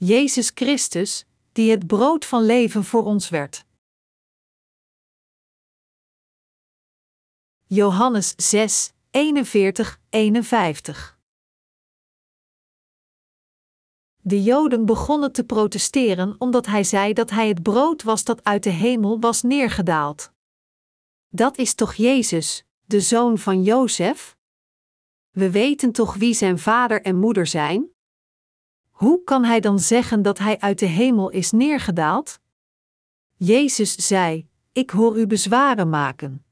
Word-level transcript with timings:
Jezus 0.00 0.50
Christus, 0.54 1.24
die 1.52 1.70
het 1.70 1.86
brood 1.86 2.24
van 2.24 2.42
leven 2.42 2.84
voor 2.84 3.04
ons 3.04 3.28
werd. 3.28 3.64
Johannes 7.64 8.34
6, 8.36 8.92
41, 9.10 10.00
51 10.10 11.18
De 14.16 14.42
Joden 14.42 14.86
begonnen 14.86 15.32
te 15.32 15.44
protesteren 15.44 16.34
omdat 16.38 16.66
hij 16.66 16.84
zei 16.84 17.12
dat 17.12 17.30
hij 17.30 17.48
het 17.48 17.62
brood 17.62 18.02
was 18.02 18.24
dat 18.24 18.44
uit 18.44 18.62
de 18.62 18.70
hemel 18.70 19.20
was 19.20 19.42
neergedaald. 19.42 20.32
Dat 21.28 21.58
is 21.58 21.74
toch 21.74 21.94
Jezus, 21.94 22.64
de 22.84 23.00
zoon 23.00 23.38
van 23.38 23.62
Jozef? 23.62 24.36
We 25.30 25.50
weten 25.50 25.92
toch 25.92 26.14
wie 26.14 26.34
zijn 26.34 26.58
vader 26.58 27.02
en 27.02 27.16
moeder 27.16 27.46
zijn? 27.46 27.96
Hoe 28.98 29.24
kan 29.24 29.44
hij 29.44 29.60
dan 29.60 29.78
zeggen 29.78 30.22
dat 30.22 30.38
hij 30.38 30.58
uit 30.58 30.78
de 30.78 30.86
hemel 30.86 31.30
is 31.30 31.50
neergedaald? 31.50 32.40
Jezus 33.36 33.94
zei: 33.94 34.48
Ik 34.72 34.90
hoor 34.90 35.18
u 35.18 35.26
bezwaren 35.26 35.88
maken. 35.88 36.44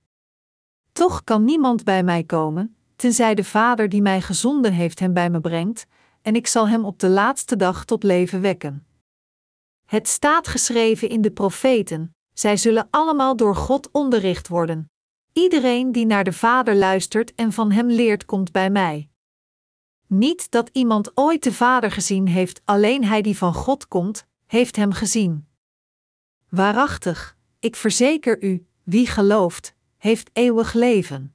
Toch 0.93 1.25
kan 1.25 1.45
niemand 1.45 1.85
bij 1.85 2.03
mij 2.03 2.25
komen, 2.25 2.77
tenzij 2.97 3.35
de 3.35 3.45
Vader 3.45 3.89
die 3.89 4.03
mij 4.03 4.21
gezonden 4.21 4.73
heeft 4.73 4.99
hem 4.99 5.13
bij 5.13 5.31
me 5.31 5.41
brengt, 5.41 5.87
en 6.23 6.35
ik 6.35 6.47
zal 6.47 6.69
hem 6.69 6.85
op 6.85 6.99
de 6.99 7.09
laatste 7.09 7.57
dag 7.57 7.85
tot 7.85 8.03
leven 8.03 8.41
wekken. 8.41 8.87
Het 9.85 10.09
staat 10.09 10.49
geschreven 10.49 11.09
in 11.09 11.21
de 11.21 11.31
profeten: 11.31 12.15
zij 12.33 12.57
zullen 12.57 12.89
allemaal 12.91 13.37
door 13.37 13.57
God 13.57 13.91
onderricht 13.91 14.49
worden. 14.49 14.91
Iedereen 15.33 15.93
die 15.93 16.07
naar 16.07 16.25
de 16.25 16.33
Vader 16.33 16.75
luistert 16.75 17.35
en 17.35 17.53
van 17.53 17.73
hem 17.73 17.91
leert, 17.91 18.25
komt 18.25 18.53
bij 18.53 18.71
mij. 18.71 19.09
Niet 20.07 20.51
dat 20.51 20.71
iemand 20.73 21.11
ooit 21.15 21.43
de 21.43 21.53
Vader 21.53 21.91
gezien 21.91 22.29
heeft, 22.29 22.61
alleen 22.65 23.05
hij 23.05 23.23
die 23.23 23.37
van 23.37 23.55
God 23.55 23.89
komt, 23.89 24.27
heeft 24.47 24.77
hem 24.77 24.93
gezien. 24.93 25.47
Waarachtig, 26.49 27.37
ik 27.59 27.77
verzeker 27.77 28.43
u, 28.43 28.67
wie 28.83 29.07
gelooft, 29.07 29.75
heeft 29.97 30.31
eeuwig 30.33 30.73
leven. 30.73 31.35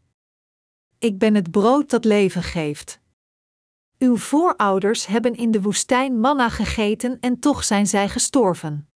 Ik 0.97 1.17
ben 1.17 1.35
het 1.35 1.51
brood 1.51 1.89
dat 1.89 2.05
leven 2.05 2.43
geeft. 2.43 2.99
Uw 3.97 4.17
voorouders 4.17 5.05
hebben 5.05 5.35
in 5.35 5.51
de 5.51 5.61
woestijn 5.61 6.19
manna 6.19 6.49
gegeten 6.49 7.19
en 7.19 7.39
toch 7.39 7.63
zijn 7.63 7.87
zij 7.87 8.09
gestorven. 8.09 8.89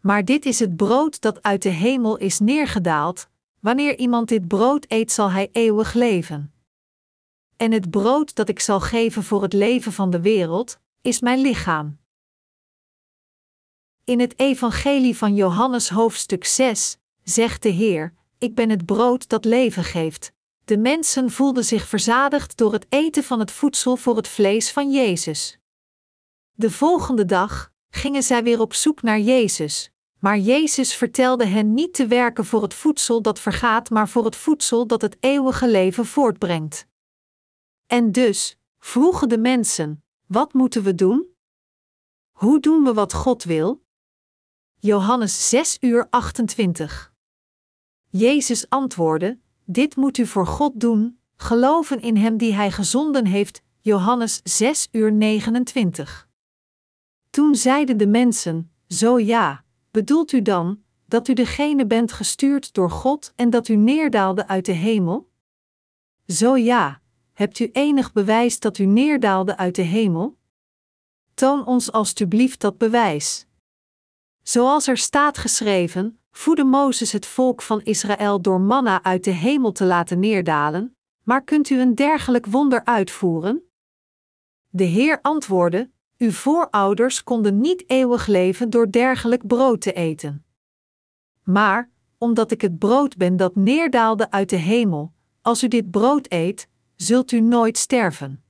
Maar 0.00 0.24
dit 0.24 0.44
is 0.44 0.58
het 0.58 0.76
brood 0.76 1.20
dat 1.20 1.42
uit 1.42 1.62
de 1.62 1.68
hemel 1.68 2.16
is 2.16 2.38
neergedaald, 2.38 3.28
wanneer 3.60 3.98
iemand 3.98 4.28
dit 4.28 4.48
brood 4.48 4.84
eet, 4.88 5.12
zal 5.12 5.30
hij 5.30 5.48
eeuwig 5.52 5.94
leven. 5.94 6.53
En 7.64 7.72
het 7.72 7.90
brood 7.90 8.34
dat 8.34 8.48
ik 8.48 8.60
zal 8.60 8.80
geven 8.80 9.22
voor 9.22 9.42
het 9.42 9.52
leven 9.52 9.92
van 9.92 10.10
de 10.10 10.20
wereld, 10.20 10.78
is 11.00 11.20
mijn 11.20 11.40
lichaam. 11.40 11.98
In 14.04 14.20
het 14.20 14.38
Evangelie 14.38 15.16
van 15.16 15.34
Johannes 15.34 15.88
hoofdstuk 15.88 16.44
6 16.44 16.98
zegt 17.22 17.62
de 17.62 17.68
Heer: 17.68 18.14
Ik 18.38 18.54
ben 18.54 18.70
het 18.70 18.86
brood 18.86 19.28
dat 19.28 19.44
leven 19.44 19.84
geeft. 19.84 20.32
De 20.64 20.78
mensen 20.78 21.30
voelden 21.30 21.64
zich 21.64 21.88
verzadigd 21.88 22.56
door 22.56 22.72
het 22.72 22.86
eten 22.88 23.24
van 23.24 23.38
het 23.38 23.50
voedsel 23.50 23.96
voor 23.96 24.16
het 24.16 24.28
vlees 24.28 24.72
van 24.72 24.90
Jezus. 24.90 25.58
De 26.52 26.70
volgende 26.70 27.24
dag 27.24 27.72
gingen 27.90 28.22
zij 28.22 28.42
weer 28.42 28.60
op 28.60 28.74
zoek 28.74 29.02
naar 29.02 29.20
Jezus, 29.20 29.90
maar 30.18 30.38
Jezus 30.38 30.94
vertelde 30.94 31.46
hen 31.46 31.74
niet 31.74 31.94
te 31.94 32.06
werken 32.06 32.44
voor 32.44 32.62
het 32.62 32.74
voedsel 32.74 33.22
dat 33.22 33.40
vergaat, 33.40 33.90
maar 33.90 34.08
voor 34.08 34.24
het 34.24 34.36
voedsel 34.36 34.86
dat 34.86 35.02
het 35.02 35.16
eeuwige 35.20 35.68
leven 35.68 36.06
voortbrengt. 36.06 36.86
En 37.94 38.12
dus 38.12 38.58
vroegen 38.78 39.28
de 39.28 39.38
mensen: 39.38 40.04
wat 40.26 40.52
moeten 40.52 40.82
we 40.82 40.94
doen? 40.94 41.26
Hoe 42.32 42.60
doen 42.60 42.84
we 42.84 42.94
wat 42.94 43.12
God 43.12 43.44
wil? 43.44 43.84
Johannes 44.78 45.48
6 45.48 45.76
uur 45.80 46.06
28. 46.10 47.12
Jezus 48.08 48.68
antwoordde: 48.68 49.38
Dit 49.64 49.96
moet 49.96 50.18
u 50.18 50.26
voor 50.26 50.46
God 50.46 50.80
doen, 50.80 51.18
geloven 51.36 52.00
in 52.00 52.16
Hem 52.16 52.36
die 52.36 52.52
Hij 52.52 52.70
gezonden 52.70 53.26
heeft. 53.26 53.62
Johannes 53.80 54.40
6 54.44 54.88
uur 54.90 55.12
29. 55.12 56.28
Toen 57.30 57.54
zeiden 57.54 57.96
de 57.96 58.06
mensen: 58.06 58.72
Zo 58.88 59.18
ja, 59.18 59.64
bedoelt 59.90 60.32
u 60.32 60.42
dan 60.42 60.82
dat 61.06 61.28
u 61.28 61.32
degene 61.32 61.86
bent 61.86 62.12
gestuurd 62.12 62.72
door 62.72 62.90
God 62.90 63.32
en 63.36 63.50
dat 63.50 63.68
u 63.68 63.76
neerdaalde 63.76 64.46
uit 64.46 64.64
de 64.64 64.72
hemel? 64.72 65.30
Zo 66.26 66.56
ja, 66.56 67.02
hebt 67.34 67.58
u 67.58 67.70
enig 67.72 68.12
bewijs 68.12 68.60
dat 68.60 68.78
u 68.78 68.84
neerdaalde 68.84 69.56
uit 69.56 69.74
de 69.74 69.82
hemel? 69.82 70.36
Toon 71.34 71.66
ons 71.66 71.92
alstublieft 71.92 72.60
dat 72.60 72.78
bewijs. 72.78 73.46
Zoals 74.42 74.86
er 74.86 74.96
staat 74.96 75.38
geschreven, 75.38 76.18
voedde 76.30 76.64
Mozes 76.64 77.12
het 77.12 77.26
volk 77.26 77.62
van 77.62 77.82
Israël 77.82 78.40
door 78.40 78.60
manna 78.60 79.02
uit 79.02 79.24
de 79.24 79.30
hemel 79.30 79.72
te 79.72 79.84
laten 79.84 80.18
neerdalen, 80.18 80.96
maar 81.22 81.44
kunt 81.44 81.70
u 81.70 81.80
een 81.80 81.94
dergelijk 81.94 82.46
wonder 82.46 82.84
uitvoeren? 82.84 83.62
De 84.70 84.84
Heer 84.84 85.18
antwoordde: 85.22 85.90
Uw 86.18 86.30
voorouders 86.30 87.24
konden 87.24 87.60
niet 87.60 87.84
eeuwig 87.86 88.26
leven 88.26 88.70
door 88.70 88.90
dergelijk 88.90 89.46
brood 89.46 89.80
te 89.80 89.92
eten. 89.92 90.44
Maar, 91.42 91.90
omdat 92.18 92.50
ik 92.50 92.60
het 92.60 92.78
brood 92.78 93.16
ben 93.16 93.36
dat 93.36 93.56
neerdaalde 93.56 94.30
uit 94.30 94.50
de 94.50 94.56
hemel, 94.56 95.12
als 95.42 95.62
u 95.62 95.68
dit 95.68 95.90
brood 95.90 96.26
eet, 96.28 96.68
zult 96.96 97.32
u 97.32 97.40
nooit 97.40 97.78
sterven. 97.78 98.44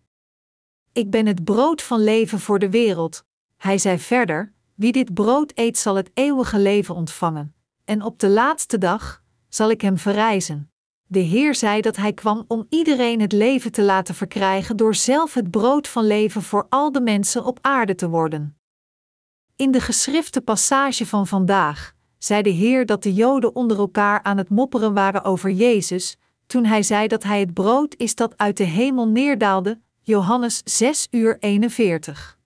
Ik 0.92 1.10
ben 1.10 1.26
het 1.26 1.44
brood 1.44 1.82
van 1.82 2.04
leven 2.04 2.40
voor 2.40 2.58
de 2.58 2.70
wereld. 2.70 3.24
Hij 3.56 3.78
zei 3.78 3.98
verder: 3.98 4.52
Wie 4.74 4.92
dit 4.92 5.14
brood 5.14 5.52
eet, 5.54 5.78
zal 5.78 5.94
het 5.94 6.10
eeuwige 6.14 6.58
leven 6.58 6.94
ontvangen. 6.94 7.54
En 7.84 8.02
op 8.02 8.18
de 8.18 8.28
laatste 8.28 8.78
dag 8.78 9.22
zal 9.48 9.70
ik 9.70 9.80
hem 9.80 9.98
verrijzen. 9.98 10.70
De 11.06 11.18
Heer 11.18 11.54
zei 11.54 11.80
dat 11.80 11.96
hij 11.96 12.12
kwam 12.12 12.44
om 12.48 12.66
iedereen 12.68 13.20
het 13.20 13.32
leven 13.32 13.72
te 13.72 13.82
laten 13.82 14.14
verkrijgen 14.14 14.76
door 14.76 14.94
zelf 14.94 15.34
het 15.34 15.50
brood 15.50 15.88
van 15.88 16.06
leven 16.06 16.42
voor 16.42 16.66
al 16.68 16.92
de 16.92 17.00
mensen 17.00 17.44
op 17.44 17.58
aarde 17.60 17.94
te 17.94 18.08
worden. 18.08 18.58
In 19.56 19.70
de 19.70 19.80
geschrifte 19.80 20.40
passage 20.40 21.06
van 21.06 21.26
vandaag 21.26 21.94
zei 22.18 22.42
de 22.42 22.50
Heer 22.50 22.86
dat 22.86 23.02
de 23.02 23.14
Joden 23.14 23.54
onder 23.54 23.78
elkaar 23.78 24.22
aan 24.22 24.38
het 24.38 24.48
mopperen 24.48 24.94
waren 24.94 25.24
over 25.24 25.50
Jezus, 25.50 26.16
toen 26.46 26.64
hij 26.64 26.82
zei 26.82 27.08
dat 27.08 27.22
hij 27.22 27.40
het 27.40 27.54
brood 27.54 27.94
is 27.96 28.14
dat 28.14 28.38
uit 28.38 28.56
de 28.56 28.64
hemel 28.64 29.08
neerdaalde, 29.08 29.80
Johannes 30.00 30.60
6 30.64 31.08
uur 31.10 31.36
41. 31.38 32.38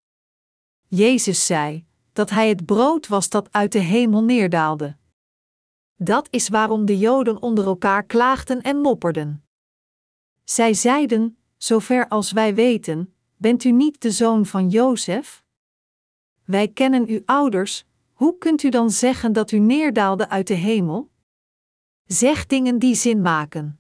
Jezus 0.87 1.47
zei 1.47 1.87
dat 2.13 2.31
hij 2.31 2.49
het 2.49 2.67
brood 2.67 3.07
was 3.07 3.29
dat 3.29 3.53
uit 3.53 3.73
de 3.73 3.79
hemel 3.79 4.23
neerdaalde. 4.23 4.97
Dat 5.97 6.29
is 6.31 6.49
waarom 6.49 6.85
de 6.85 6.99
Joden 6.99 7.43
onder 7.43 7.67
elkaar 7.67 8.05
klaagden 8.05 8.63
en 8.63 8.77
mopperden. 8.77 9.45
Zij 10.45 10.75
zeiden: 10.75 11.39
Zover 11.57 12.09
als 12.09 12.33
wij 12.33 12.55
weten, 12.55 13.15
bent 13.37 13.65
u 13.65 13.71
niet 13.71 14.01
de 14.01 14.11
zoon 14.11 14.47
van 14.47 14.69
Jozef? 14.69 15.45
Wij 16.45 16.69
kennen 16.69 17.09
uw 17.09 17.23
ouders, 17.25 17.85
hoe 18.13 18.39
kunt 18.39 18.63
u 18.63 18.69
dan 18.69 18.91
zeggen 18.91 19.33
dat 19.33 19.51
u 19.51 19.59
neerdaalde 19.59 20.29
uit 20.29 20.47
de 20.47 20.55
hemel? 20.55 21.11
Zeg 22.07 22.47
dingen 22.47 22.79
die 22.79 22.95
zin 22.95 23.21
maken. 23.21 23.78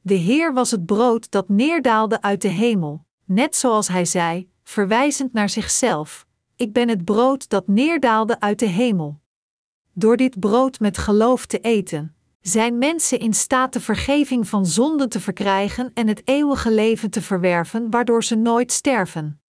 De 0.00 0.14
Heer 0.14 0.52
was 0.52 0.70
het 0.70 0.86
brood 0.86 1.30
dat 1.30 1.48
neerdaalde 1.48 2.22
uit 2.22 2.42
de 2.42 2.48
hemel, 2.48 3.04
net 3.24 3.56
zoals 3.56 3.88
hij 3.88 4.04
zei, 4.04 4.50
verwijzend 4.62 5.32
naar 5.32 5.48
zichzelf: 5.48 6.26
Ik 6.56 6.72
ben 6.72 6.88
het 6.88 7.04
brood 7.04 7.48
dat 7.48 7.68
neerdaalde 7.68 8.40
uit 8.40 8.58
de 8.58 8.66
hemel. 8.66 9.20
Door 9.92 10.16
dit 10.16 10.40
brood 10.40 10.80
met 10.80 10.98
geloof 10.98 11.46
te 11.46 11.60
eten, 11.60 12.14
zijn 12.40 12.78
mensen 12.78 13.18
in 13.18 13.34
staat 13.34 13.72
de 13.72 13.80
vergeving 13.80 14.48
van 14.48 14.66
zonden 14.66 15.08
te 15.08 15.20
verkrijgen 15.20 15.90
en 15.94 16.08
het 16.08 16.22
eeuwige 16.24 16.70
leven 16.70 17.10
te 17.10 17.22
verwerven, 17.22 17.90
waardoor 17.90 18.24
ze 18.24 18.34
nooit 18.34 18.72
sterven. 18.72 19.40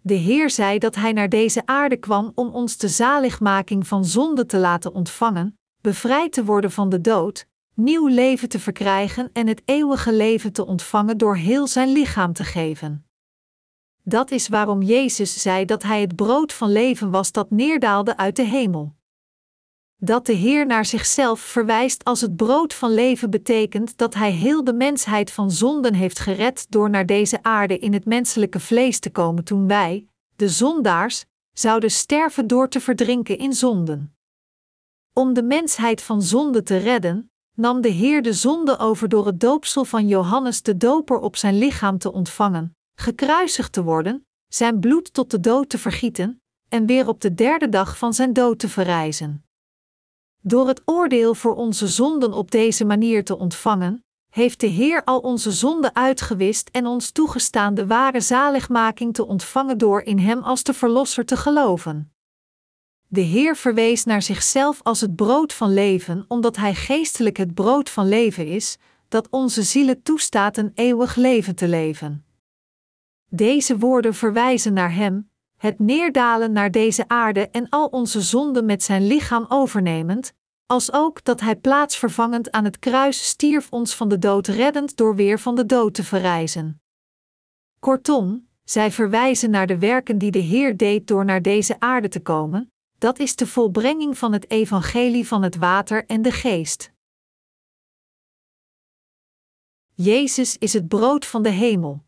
De 0.00 0.14
Heer 0.14 0.50
zei 0.50 0.78
dat 0.78 0.94
Hij 0.94 1.12
naar 1.12 1.28
deze 1.28 1.66
aarde 1.66 1.96
kwam 1.96 2.32
om 2.34 2.48
ons 2.48 2.76
de 2.76 2.88
zaligmaking 2.88 3.86
van 3.86 4.04
zonde 4.04 4.46
te 4.46 4.58
laten 4.58 4.94
ontvangen, 4.94 5.58
bevrijd 5.80 6.32
te 6.32 6.44
worden 6.44 6.70
van 6.70 6.88
de 6.88 7.00
dood, 7.00 7.46
nieuw 7.74 8.06
leven 8.06 8.48
te 8.48 8.58
verkrijgen 8.58 9.30
en 9.32 9.46
het 9.46 9.62
eeuwige 9.64 10.12
leven 10.12 10.52
te 10.52 10.66
ontvangen 10.66 11.18
door 11.18 11.36
heel 11.36 11.66
zijn 11.66 11.88
lichaam 11.88 12.32
te 12.32 12.44
geven. 12.44 13.06
Dat 14.04 14.30
is 14.30 14.48
waarom 14.48 14.82
Jezus 14.82 15.42
zei 15.42 15.64
dat 15.64 15.82
Hij 15.82 16.00
het 16.00 16.16
brood 16.16 16.52
van 16.52 16.72
leven 16.72 17.10
was 17.10 17.32
dat 17.32 17.50
neerdaalde 17.50 18.16
uit 18.16 18.36
de 18.36 18.44
hemel. 18.44 18.94
Dat 19.96 20.26
de 20.26 20.32
Heer 20.32 20.66
naar 20.66 20.84
zichzelf 20.84 21.40
verwijst 21.40 22.04
als 22.04 22.20
het 22.20 22.36
brood 22.36 22.74
van 22.74 22.94
leven 22.94 23.30
betekent 23.30 23.98
dat 23.98 24.14
Hij 24.14 24.30
heel 24.30 24.64
de 24.64 24.72
mensheid 24.72 25.30
van 25.30 25.50
zonden 25.50 25.94
heeft 25.94 26.18
gered 26.18 26.66
door 26.68 26.90
naar 26.90 27.06
deze 27.06 27.42
aarde 27.42 27.78
in 27.78 27.92
het 27.92 28.04
menselijke 28.04 28.60
vlees 28.60 28.98
te 28.98 29.10
komen 29.10 29.44
toen 29.44 29.66
wij, 29.66 30.06
de 30.36 30.48
zondaars, 30.48 31.24
zouden 31.52 31.90
sterven 31.90 32.46
door 32.46 32.68
te 32.68 32.80
verdrinken 32.80 33.38
in 33.38 33.52
zonden. 33.52 34.16
Om 35.12 35.32
de 35.32 35.42
mensheid 35.42 36.02
van 36.02 36.22
zonde 36.22 36.62
te 36.62 36.76
redden, 36.76 37.31
nam 37.54 37.80
de 37.80 37.88
Heer 37.88 38.22
de 38.22 38.32
zonde 38.32 38.78
over 38.78 39.08
door 39.08 39.26
het 39.26 39.40
doopsel 39.40 39.84
van 39.84 40.08
Johannes 40.08 40.62
de 40.62 40.76
Doper 40.76 41.18
op 41.18 41.36
zijn 41.36 41.58
lichaam 41.58 41.98
te 41.98 42.12
ontvangen, 42.12 42.76
gekruisigd 42.94 43.72
te 43.72 43.82
worden, 43.82 44.26
zijn 44.48 44.80
bloed 44.80 45.14
tot 45.14 45.30
de 45.30 45.40
dood 45.40 45.68
te 45.68 45.78
vergieten 45.78 46.42
en 46.68 46.86
weer 46.86 47.08
op 47.08 47.20
de 47.20 47.34
derde 47.34 47.68
dag 47.68 47.98
van 47.98 48.14
zijn 48.14 48.32
dood 48.32 48.58
te 48.58 48.68
verrijzen. 48.68 49.44
Door 50.40 50.68
het 50.68 50.82
oordeel 50.84 51.34
voor 51.34 51.54
onze 51.54 51.88
zonden 51.88 52.32
op 52.32 52.50
deze 52.50 52.84
manier 52.84 53.24
te 53.24 53.38
ontvangen, 53.38 54.04
heeft 54.28 54.60
de 54.60 54.66
Heer 54.66 55.04
al 55.04 55.18
onze 55.18 55.50
zonden 55.50 55.94
uitgewist 55.94 56.68
en 56.72 56.86
ons 56.86 57.10
toegestaan 57.10 57.74
de 57.74 57.86
ware 57.86 58.20
zaligmaking 58.20 59.14
te 59.14 59.26
ontvangen 59.26 59.78
door 59.78 60.00
in 60.02 60.18
Hem 60.18 60.42
als 60.42 60.62
de 60.62 60.74
Verlosser 60.74 61.24
te 61.24 61.36
geloven. 61.36 62.11
De 63.12 63.20
Heer 63.20 63.56
verwees 63.56 64.04
naar 64.04 64.22
zichzelf 64.22 64.80
als 64.82 65.00
het 65.00 65.16
brood 65.16 65.52
van 65.52 65.72
leven, 65.72 66.24
omdat 66.28 66.56
Hij 66.56 66.74
geestelijk 66.74 67.36
het 67.36 67.54
brood 67.54 67.90
van 67.90 68.08
leven 68.08 68.46
is, 68.46 68.78
dat 69.08 69.28
onze 69.30 69.62
zielen 69.62 70.02
toestaat 70.02 70.56
een 70.56 70.72
eeuwig 70.74 71.14
leven 71.14 71.54
te 71.54 71.68
leven. 71.68 72.24
Deze 73.28 73.78
woorden 73.78 74.14
verwijzen 74.14 74.72
naar 74.72 74.94
Hem, 74.94 75.30
het 75.56 75.78
neerdalen 75.78 76.52
naar 76.52 76.70
deze 76.70 77.08
aarde 77.08 77.48
en 77.48 77.68
al 77.68 77.86
onze 77.86 78.20
zonden 78.20 78.64
met 78.64 78.82
Zijn 78.82 79.06
lichaam 79.06 79.46
overnemend, 79.48 80.34
als 80.66 80.92
ook 80.92 81.24
dat 81.24 81.40
Hij 81.40 81.56
plaatsvervangend 81.56 82.50
aan 82.50 82.64
het 82.64 82.78
kruis 82.78 83.28
stierf 83.28 83.70
ons 83.70 83.94
van 83.94 84.08
de 84.08 84.18
dood 84.18 84.46
reddend 84.46 84.96
door 84.96 85.16
weer 85.16 85.38
van 85.38 85.54
de 85.54 85.66
dood 85.66 85.94
te 85.94 86.04
verrijzen. 86.04 86.82
Kortom, 87.78 88.48
zij 88.64 88.90
verwijzen 88.90 89.50
naar 89.50 89.66
de 89.66 89.78
werken 89.78 90.18
die 90.18 90.30
de 90.30 90.38
Heer 90.38 90.76
deed 90.76 91.06
door 91.06 91.24
naar 91.24 91.42
deze 91.42 91.80
aarde 91.80 92.08
te 92.08 92.20
komen, 92.20 92.71
dat 93.02 93.18
is 93.18 93.36
de 93.36 93.46
volbrenging 93.46 94.18
van 94.18 94.32
het 94.32 94.50
evangelie 94.50 95.26
van 95.26 95.42
het 95.42 95.56
water 95.56 96.06
en 96.06 96.22
de 96.22 96.30
geest. 96.30 96.92
Jezus 99.94 100.58
is 100.58 100.72
het 100.72 100.88
brood 100.88 101.26
van 101.26 101.42
de 101.42 101.48
hemel. 101.48 102.04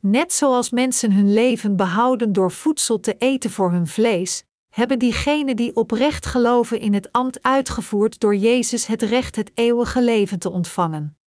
Net 0.00 0.32
zoals 0.32 0.70
mensen 0.70 1.12
hun 1.12 1.32
leven 1.32 1.76
behouden 1.76 2.32
door 2.32 2.52
voedsel 2.52 3.00
te 3.00 3.16
eten 3.18 3.50
voor 3.50 3.70
hun 3.70 3.86
vlees, 3.86 4.44
hebben 4.68 4.98
diegenen 4.98 5.56
die 5.56 5.76
oprecht 5.76 6.26
geloven 6.26 6.80
in 6.80 6.94
het 6.94 7.12
ambt 7.12 7.42
uitgevoerd 7.42 8.20
door 8.20 8.36
Jezus 8.36 8.86
het 8.86 9.02
recht 9.02 9.36
het 9.36 9.50
eeuwige 9.54 10.02
leven 10.02 10.38
te 10.38 10.50
ontvangen. 10.50 11.18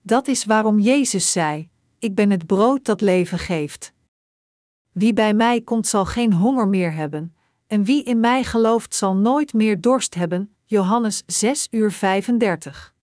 Dat 0.00 0.28
is 0.28 0.44
waarom 0.44 0.78
Jezus 0.78 1.32
zei: 1.32 1.68
Ik 1.98 2.14
ben 2.14 2.30
het 2.30 2.46
brood 2.46 2.84
dat 2.84 3.00
leven 3.00 3.38
geeft. 3.38 3.91
Wie 4.92 5.12
bij 5.12 5.34
mij 5.34 5.60
komt 5.60 5.86
zal 5.86 6.04
geen 6.04 6.32
honger 6.32 6.68
meer 6.68 6.92
hebben, 6.92 7.36
en 7.66 7.84
wie 7.84 8.02
in 8.02 8.20
mij 8.20 8.44
gelooft 8.44 8.94
zal 8.94 9.16
nooit 9.16 9.52
meer 9.52 9.80
dorst 9.80 10.14
hebben. 10.14 10.56
Johannes 10.64 11.22
6 11.26 11.68
uur 11.70 11.92
35. 11.92 12.94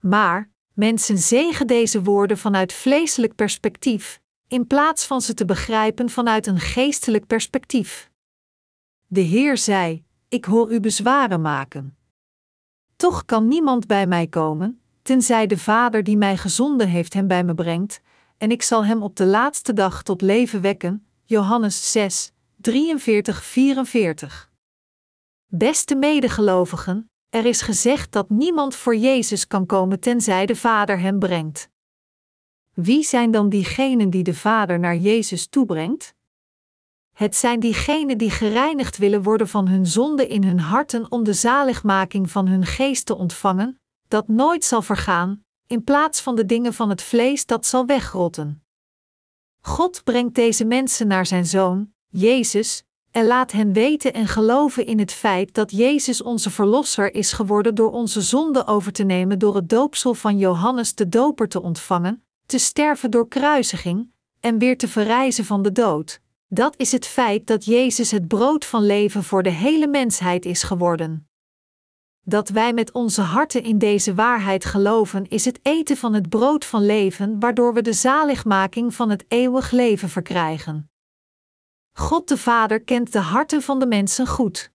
Maar, 0.00 0.50
mensen 0.72 1.18
zegen 1.18 1.66
deze 1.66 2.02
woorden 2.02 2.38
vanuit 2.38 2.72
vleeselijk 2.72 3.34
perspectief, 3.34 4.20
in 4.48 4.66
plaats 4.66 5.06
van 5.06 5.20
ze 5.20 5.34
te 5.34 5.44
begrijpen 5.44 6.10
vanuit 6.10 6.46
een 6.46 6.58
geestelijk 6.58 7.26
perspectief. 7.26 8.10
De 9.06 9.20
Heer 9.20 9.56
zei: 9.56 10.04
Ik 10.28 10.44
hoor 10.44 10.72
u 10.72 10.80
bezwaren 10.80 11.40
maken. 11.40 11.96
Toch 12.96 13.24
kan 13.24 13.48
niemand 13.48 13.86
bij 13.86 14.06
mij 14.06 14.26
komen, 14.26 14.80
tenzij 15.02 15.46
de 15.46 15.58
Vader 15.58 16.04
die 16.04 16.16
mij 16.16 16.36
gezonden 16.36 16.88
heeft 16.88 17.14
hem 17.14 17.26
bij 17.26 17.44
me 17.44 17.54
brengt, 17.54 18.00
en 18.38 18.50
ik 18.50 18.62
zal 18.62 18.84
hem 18.84 19.02
op 19.02 19.16
de 19.16 19.26
laatste 19.26 19.72
dag 19.72 20.02
tot 20.02 20.22
leven 20.22 20.60
wekken. 20.60 21.06
Johannes 21.24 21.92
6, 21.92 22.32
43-44. 22.70 22.72
Beste 25.46 25.94
medegelovigen, 25.94 27.10
er 27.28 27.44
is 27.44 27.60
gezegd 27.60 28.12
dat 28.12 28.30
niemand 28.30 28.74
voor 28.74 28.96
Jezus 28.96 29.46
kan 29.46 29.66
komen 29.66 30.00
tenzij 30.00 30.46
de 30.46 30.56
Vader 30.56 31.00
hem 31.00 31.18
brengt. 31.18 31.70
Wie 32.74 33.02
zijn 33.02 33.30
dan 33.30 33.48
diegenen 33.48 34.10
die 34.10 34.22
de 34.22 34.34
Vader 34.34 34.78
naar 34.78 34.96
Jezus 34.96 35.46
toebrengt? 35.46 36.14
Het 37.14 37.36
zijn 37.36 37.60
diegenen 37.60 38.18
die 38.18 38.30
gereinigd 38.30 38.96
willen 38.96 39.22
worden 39.22 39.48
van 39.48 39.68
hun 39.68 39.86
zonde 39.86 40.26
in 40.26 40.44
hun 40.44 40.60
harten 40.60 41.10
om 41.10 41.24
de 41.24 41.32
zaligmaking 41.32 42.30
van 42.30 42.48
hun 42.48 42.66
geest 42.66 43.06
te 43.06 43.16
ontvangen, 43.16 43.80
dat 44.08 44.28
nooit 44.28 44.64
zal 44.64 44.82
vergaan, 44.82 45.44
in 45.68 45.84
plaats 45.84 46.20
van 46.20 46.36
de 46.36 46.46
dingen 46.46 46.74
van 46.74 46.88
het 46.88 47.02
vlees 47.02 47.46
dat 47.46 47.66
zal 47.66 47.86
wegrotten. 47.86 48.62
God 49.60 50.04
brengt 50.04 50.34
deze 50.34 50.64
mensen 50.64 51.06
naar 51.06 51.26
zijn 51.26 51.46
zoon, 51.46 51.92
Jezus, 52.08 52.82
en 53.10 53.26
laat 53.26 53.52
hen 53.52 53.72
weten 53.72 54.12
en 54.12 54.26
geloven 54.26 54.86
in 54.86 54.98
het 54.98 55.12
feit 55.12 55.54
dat 55.54 55.70
Jezus 55.70 56.22
onze 56.22 56.50
Verlosser 56.50 57.14
is 57.14 57.32
geworden 57.32 57.74
door 57.74 57.92
onze 57.92 58.20
zonde 58.20 58.66
over 58.66 58.92
te 58.92 59.04
nemen 59.04 59.38
door 59.38 59.54
het 59.54 59.68
doopsel 59.68 60.14
van 60.14 60.38
Johannes 60.38 60.94
de 60.94 61.08
Doper 61.08 61.48
te 61.48 61.62
ontvangen, 61.62 62.24
te 62.46 62.58
sterven 62.58 63.10
door 63.10 63.28
kruisiging 63.28 64.10
en 64.40 64.58
weer 64.58 64.78
te 64.78 64.88
verrijzen 64.88 65.44
van 65.44 65.62
de 65.62 65.72
dood. 65.72 66.20
Dat 66.48 66.74
is 66.76 66.92
het 66.92 67.06
feit 67.06 67.46
dat 67.46 67.64
Jezus 67.64 68.10
het 68.10 68.28
brood 68.28 68.64
van 68.64 68.86
leven 68.86 69.24
voor 69.24 69.42
de 69.42 69.50
hele 69.50 69.86
mensheid 69.86 70.44
is 70.44 70.62
geworden. 70.62 71.27
Dat 72.28 72.48
wij 72.48 72.72
met 72.72 72.92
onze 72.92 73.20
harten 73.20 73.62
in 73.62 73.78
deze 73.78 74.14
waarheid 74.14 74.64
geloven, 74.64 75.28
is 75.28 75.44
het 75.44 75.58
eten 75.62 75.96
van 75.96 76.14
het 76.14 76.28
brood 76.28 76.64
van 76.64 76.86
leven, 76.86 77.40
waardoor 77.40 77.74
we 77.74 77.82
de 77.82 77.92
zaligmaking 77.92 78.94
van 78.94 79.10
het 79.10 79.24
eeuwig 79.28 79.70
leven 79.70 80.08
verkrijgen. 80.08 80.90
God 81.92 82.28
de 82.28 82.36
Vader 82.36 82.80
kent 82.80 83.12
de 83.12 83.18
harten 83.18 83.62
van 83.62 83.78
de 83.78 83.86
mensen 83.86 84.26
goed. 84.26 84.70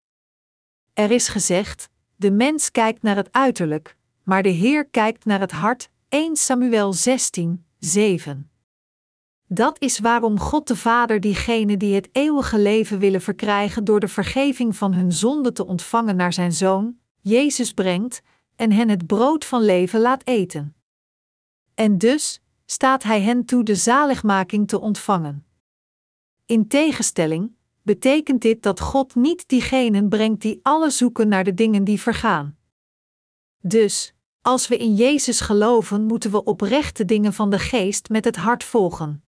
Er 0.94 1.11
is 1.11 1.27
gezegd: 1.27 1.89
de 2.15 2.31
mens 2.31 2.71
kijkt 2.71 3.01
naar 3.01 3.15
het 3.15 3.31
uiterlijk, 3.31 3.97
maar 4.23 4.44
de 4.44 4.50
Heer 4.50 4.85
kijkt 4.85 5.25
naar 5.25 5.39
het 5.39 5.51
hart. 5.51 5.89
1 6.09 6.35
Samuel 6.35 6.94
16, 6.94 7.65
7. 7.79 8.51
Dat 9.47 9.81
is 9.81 10.00
waarom 10.00 10.39
God 10.39 10.67
de 10.67 10.75
Vader 10.75 11.19
diegenen 11.19 11.79
die 11.79 11.95
het 11.95 12.09
eeuwige 12.11 12.59
leven 12.59 13.00
willen 13.00 13.21
verkrijgen 13.21 13.83
door 13.83 14.00
de 14.00 14.07
vergeving 14.07 14.75
van 14.75 14.94
hun 14.94 15.11
zonde 15.11 15.51
te 15.51 15.65
ontvangen 15.65 16.15
naar 16.15 16.33
zijn 16.33 16.51
Zoon, 16.51 17.01
Jezus 17.24 17.74
brengt, 17.74 18.22
en 18.56 18.72
hen 18.72 18.90
het 18.90 19.08
brood 19.08 19.46
van 19.46 19.62
leven 19.62 20.00
laat 20.00 20.28
eten. 20.28 20.75
En 21.74 21.98
dus 21.98 22.42
staat 22.66 23.04
Hij 23.04 23.22
hen 23.22 23.46
toe 23.46 23.64
de 23.64 23.75
zaligmaking 23.75 24.68
te 24.68 24.80
ontvangen. 24.80 25.46
In 26.46 26.68
tegenstelling 26.68 27.56
betekent 27.81 28.42
dit 28.42 28.64
dat 28.64 28.80
God 28.80 29.16
niet 29.16 29.48
diegenen 29.48 30.10
brengt 30.10 30.42
die 30.42 30.60
alle 30.64 30.90
zoeken 30.90 31.28
naar 31.28 31.44
de 31.44 31.54
dingen 31.54 31.84
die 31.84 32.02
vergaan. 32.02 32.58
Dus, 33.60 34.14
als 34.42 34.68
we 34.68 34.78
in 34.78 34.96
Jezus 34.96 35.40
geloven, 35.40 36.04
moeten 36.04 36.31
we 36.31 36.44
oprecht 36.44 36.98
de 36.98 37.06
dingen 37.06 37.34
van 37.34 37.50
de 37.50 37.60
geest 37.60 38.10
met 38.10 38.25
het 38.25 38.36
hart 38.36 38.64
volgen. 38.64 39.24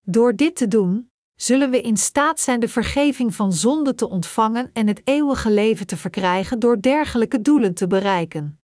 Door 0.00 0.36
dit 0.36 0.56
te 0.56 0.68
doen, 0.68 1.10
zullen 1.36 1.70
we 1.70 1.80
in 1.80 1.96
staat 1.96 2.40
zijn 2.40 2.60
de 2.60 2.68
vergeving 2.68 3.34
van 3.34 3.52
zonde 3.52 3.94
te 3.94 4.08
ontvangen 4.08 4.70
en 4.72 4.86
het 4.86 5.00
eeuwige 5.04 5.50
leven 5.50 5.86
te 5.86 5.96
verkrijgen 5.96 6.58
door 6.58 6.80
dergelijke 6.80 7.42
doelen 7.42 7.74
te 7.74 7.86
bereiken. 7.86 8.60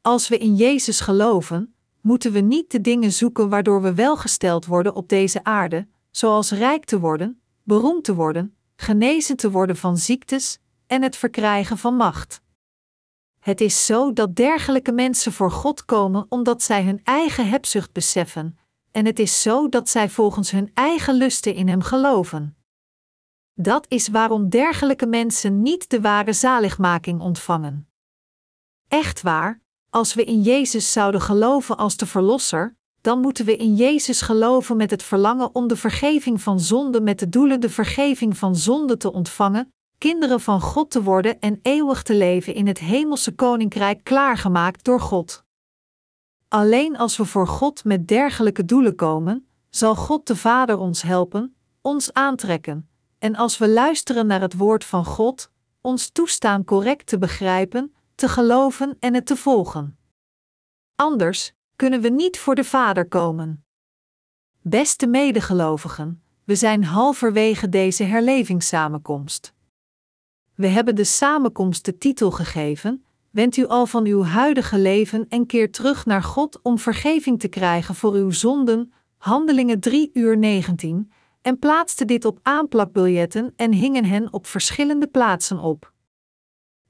Als 0.00 0.28
we 0.28 0.38
in 0.38 0.54
Jezus 0.56 1.00
geloven, 1.00 1.74
moeten 2.00 2.32
we 2.32 2.40
niet 2.40 2.70
de 2.70 2.80
dingen 2.80 3.12
zoeken 3.12 3.48
waardoor 3.48 3.82
we 3.82 3.94
welgesteld 3.94 4.66
worden 4.66 4.94
op 4.94 5.08
deze 5.08 5.44
aarde, 5.44 5.88
zoals 6.10 6.50
rijk 6.50 6.84
te 6.84 7.00
worden, 7.00 7.40
beroemd 7.62 8.04
te 8.04 8.14
worden, 8.14 8.56
genezen 8.76 9.36
te 9.36 9.50
worden 9.50 9.76
van 9.76 9.96
ziektes 9.96 10.58
en 10.86 11.02
het 11.02 11.16
verkrijgen 11.16 11.78
van 11.78 11.96
macht. 11.96 12.42
Het 13.38 13.60
is 13.60 13.86
zo 13.86 14.12
dat 14.12 14.36
dergelijke 14.36 14.92
mensen 14.92 15.32
voor 15.32 15.50
God 15.50 15.84
komen 15.84 16.26
omdat 16.28 16.62
zij 16.62 16.84
hun 16.84 17.00
eigen 17.04 17.48
hebzucht 17.48 17.92
beseffen 17.92 18.58
en 18.92 19.06
het 19.06 19.18
is 19.18 19.42
zo 19.42 19.68
dat 19.68 19.88
zij 19.88 20.08
volgens 20.08 20.50
hun 20.50 20.70
eigen 20.74 21.14
lusten 21.14 21.54
in 21.54 21.68
Hem 21.68 21.82
geloven. 21.82 22.56
Dat 23.54 23.86
is 23.88 24.08
waarom 24.08 24.48
dergelijke 24.48 25.06
mensen 25.06 25.62
niet 25.62 25.90
de 25.90 26.00
ware 26.00 26.32
zaligmaking 26.32 27.20
ontvangen. 27.20 27.88
Echt 28.88 29.22
waar, 29.22 29.60
als 29.90 30.14
we 30.14 30.24
in 30.24 30.42
Jezus 30.42 30.92
zouden 30.92 31.20
geloven 31.20 31.76
als 31.76 31.96
de 31.96 32.06
Verlosser, 32.06 32.76
dan 33.00 33.20
moeten 33.20 33.44
we 33.44 33.56
in 33.56 33.74
Jezus 33.74 34.20
geloven 34.20 34.76
met 34.76 34.90
het 34.90 35.02
verlangen 35.02 35.54
om 35.54 35.68
de 35.68 35.76
vergeving 35.76 36.40
van 36.40 36.60
zonde 36.60 37.00
met 37.00 37.18
de 37.18 37.28
doelen 37.28 37.60
de 37.60 37.70
vergeving 37.70 38.36
van 38.36 38.56
zonde 38.56 38.96
te 38.96 39.12
ontvangen, 39.12 39.72
kinderen 39.98 40.40
van 40.40 40.60
God 40.60 40.90
te 40.90 41.02
worden 41.02 41.40
en 41.40 41.58
eeuwig 41.62 42.02
te 42.02 42.14
leven 42.14 42.54
in 42.54 42.66
het 42.66 42.78
hemelse 42.78 43.34
koninkrijk 43.34 44.04
klaargemaakt 44.04 44.84
door 44.84 45.00
God. 45.00 45.44
Alleen 46.52 46.96
als 46.96 47.16
we 47.16 47.24
voor 47.24 47.46
God 47.46 47.84
met 47.84 48.08
dergelijke 48.08 48.64
doelen 48.64 48.94
komen, 48.94 49.48
zal 49.68 49.94
God 49.94 50.26
de 50.26 50.36
Vader 50.36 50.78
ons 50.78 51.02
helpen, 51.02 51.56
ons 51.80 52.12
aantrekken, 52.12 52.88
en 53.18 53.36
als 53.36 53.58
we 53.58 53.68
luisteren 53.68 54.26
naar 54.26 54.40
het 54.40 54.56
woord 54.56 54.84
van 54.84 55.04
God, 55.04 55.50
ons 55.80 56.10
toestaan 56.10 56.64
correct 56.64 57.06
te 57.06 57.18
begrijpen, 57.18 57.94
te 58.14 58.28
geloven 58.28 58.96
en 59.00 59.14
het 59.14 59.26
te 59.26 59.36
volgen. 59.36 59.98
Anders 60.94 61.52
kunnen 61.76 62.00
we 62.00 62.08
niet 62.08 62.38
voor 62.38 62.54
de 62.54 62.64
Vader 62.64 63.08
komen. 63.08 63.64
Beste 64.62 65.06
medegelovigen, 65.06 66.22
we 66.44 66.54
zijn 66.54 66.84
halverwege 66.84 67.68
deze 67.68 68.04
herlevingssamenkomst. 68.04 69.54
We 70.54 70.66
hebben 70.66 70.94
de 70.94 71.04
samenkomst 71.04 71.84
de 71.84 71.98
titel 71.98 72.30
gegeven: 72.30 73.04
Wend 73.30 73.56
u 73.56 73.66
al 73.66 73.86
van 73.86 74.06
uw 74.06 74.22
huidige 74.22 74.78
leven 74.78 75.28
en 75.28 75.46
keer 75.46 75.72
terug 75.72 76.06
naar 76.06 76.22
God 76.22 76.62
om 76.62 76.78
vergeving 76.78 77.40
te 77.40 77.48
krijgen 77.48 77.94
voor 77.94 78.12
uw 78.12 78.30
zonden, 78.30 78.92
Handelingen 79.16 79.80
3 79.80 80.10
uur 80.12 80.38
19, 80.38 81.12
en 81.42 81.58
plaatsten 81.58 82.06
dit 82.06 82.24
op 82.24 82.38
aanplakbiljetten 82.42 83.52
en 83.56 83.72
hingen 83.72 84.04
hen 84.04 84.32
op 84.32 84.46
verschillende 84.46 85.06
plaatsen 85.06 85.58
op. 85.58 85.92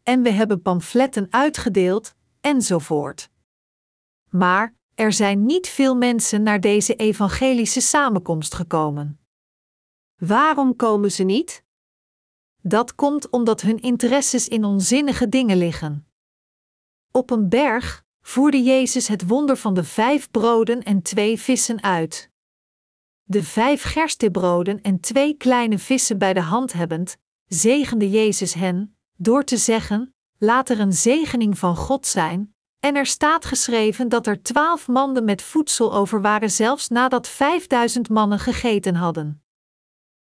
En 0.02 0.22
we 0.22 0.30
hebben 0.30 0.62
pamfletten 0.62 1.26
uitgedeeld, 1.30 2.14
enzovoort. 2.40 3.30
Maar 4.28 4.74
er 4.94 5.12
zijn 5.12 5.46
niet 5.46 5.68
veel 5.68 5.96
mensen 5.96 6.42
naar 6.42 6.60
deze 6.60 6.94
evangelische 6.94 7.80
samenkomst 7.80 8.54
gekomen. 8.54 9.20
Waarom 10.16 10.76
komen 10.76 11.12
ze 11.12 11.22
niet? 11.22 11.64
Dat 12.62 12.94
komt 12.94 13.30
omdat 13.30 13.60
hun 13.60 13.80
interesses 13.80 14.48
in 14.48 14.64
onzinnige 14.64 15.28
dingen 15.28 15.56
liggen. 15.56 16.09
Op 17.12 17.30
een 17.30 17.48
berg 17.48 18.04
voerde 18.22 18.62
Jezus 18.62 19.08
het 19.08 19.26
wonder 19.26 19.56
van 19.56 19.74
de 19.74 19.84
vijf 19.84 20.30
broden 20.30 20.82
en 20.82 21.02
twee 21.02 21.40
vissen 21.40 21.82
uit. 21.82 22.30
De 23.22 23.42
vijf 23.42 23.82
gerstebroden 23.82 24.82
en 24.82 25.00
twee 25.00 25.34
kleine 25.36 25.78
vissen 25.78 26.18
bij 26.18 26.32
de 26.32 26.40
hand 26.40 26.72
hebbend, 26.72 27.16
zegende 27.46 28.10
Jezus 28.10 28.54
hen, 28.54 28.96
door 29.16 29.44
te 29.44 29.56
zeggen: 29.56 30.14
Laat 30.38 30.68
er 30.68 30.80
een 30.80 30.92
zegening 30.92 31.58
van 31.58 31.76
God 31.76 32.06
zijn, 32.06 32.54
en 32.80 32.96
er 32.96 33.06
staat 33.06 33.44
geschreven 33.44 34.08
dat 34.08 34.26
er 34.26 34.42
twaalf 34.42 34.88
manden 34.88 35.24
met 35.24 35.42
voedsel 35.42 35.94
over 35.94 36.20
waren, 36.20 36.50
zelfs 36.50 36.88
nadat 36.88 37.28
vijfduizend 37.28 38.08
mannen 38.08 38.38
gegeten 38.38 38.94
hadden. 38.94 39.42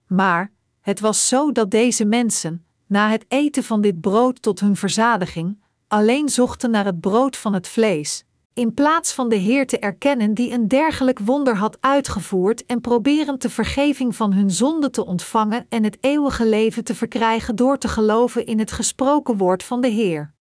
Maar 0.07 0.51
het 0.81 0.99
was 0.99 1.27
zo 1.27 1.51
dat 1.51 1.71
deze 1.71 2.05
mensen, 2.05 2.65
na 2.85 3.09
het 3.09 3.25
eten 3.27 3.63
van 3.63 3.81
dit 3.81 4.01
brood 4.01 4.41
tot 4.41 4.59
hun 4.59 4.75
verzadiging, 4.75 5.65
alleen 5.87 6.29
zochten 6.29 6.71
naar 6.71 6.85
het 6.85 6.99
brood 6.99 7.37
van 7.37 7.53
het 7.53 7.67
vlees, 7.67 8.25
in 8.53 8.73
plaats 8.73 9.13
van 9.13 9.29
de 9.29 9.35
Heer 9.35 9.67
te 9.67 9.79
erkennen 9.79 10.33
die 10.33 10.51
een 10.51 10.67
dergelijk 10.67 11.19
wonder 11.19 11.57
had 11.57 11.77
uitgevoerd 11.79 12.65
en 12.65 12.81
proberen 12.81 13.39
de 13.39 13.49
vergeving 13.49 14.15
van 14.15 14.33
hun 14.33 14.51
zonde 14.51 14.89
te 14.89 15.05
ontvangen 15.05 15.65
en 15.69 15.83
het 15.83 15.97
eeuwige 16.01 16.45
leven 16.45 16.83
te 16.83 16.95
verkrijgen 16.95 17.55
door 17.55 17.77
te 17.77 17.87
geloven 17.87 18.45
in 18.45 18.59
het 18.59 18.71
gesproken 18.71 19.37
woord 19.37 19.63
van 19.63 19.81
de 19.81 19.87
Heer. 19.87 20.33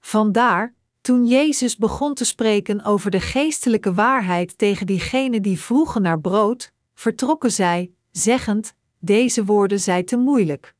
Vandaar, 0.00 0.74
toen 1.00 1.26
Jezus 1.26 1.76
begon 1.76 2.14
te 2.14 2.24
spreken 2.24 2.84
over 2.84 3.10
de 3.10 3.20
geestelijke 3.20 3.94
waarheid 3.94 4.58
tegen 4.58 4.86
diegenen 4.86 5.42
die 5.42 5.60
vroegen 5.60 6.02
naar 6.02 6.20
brood, 6.20 6.72
vertrokken 6.94 7.52
zij, 7.52 7.90
zeggend: 8.10 8.74
Deze 8.98 9.44
woorden 9.44 9.80
zijn 9.80 10.04
te 10.04 10.16
moeilijk. 10.16 10.74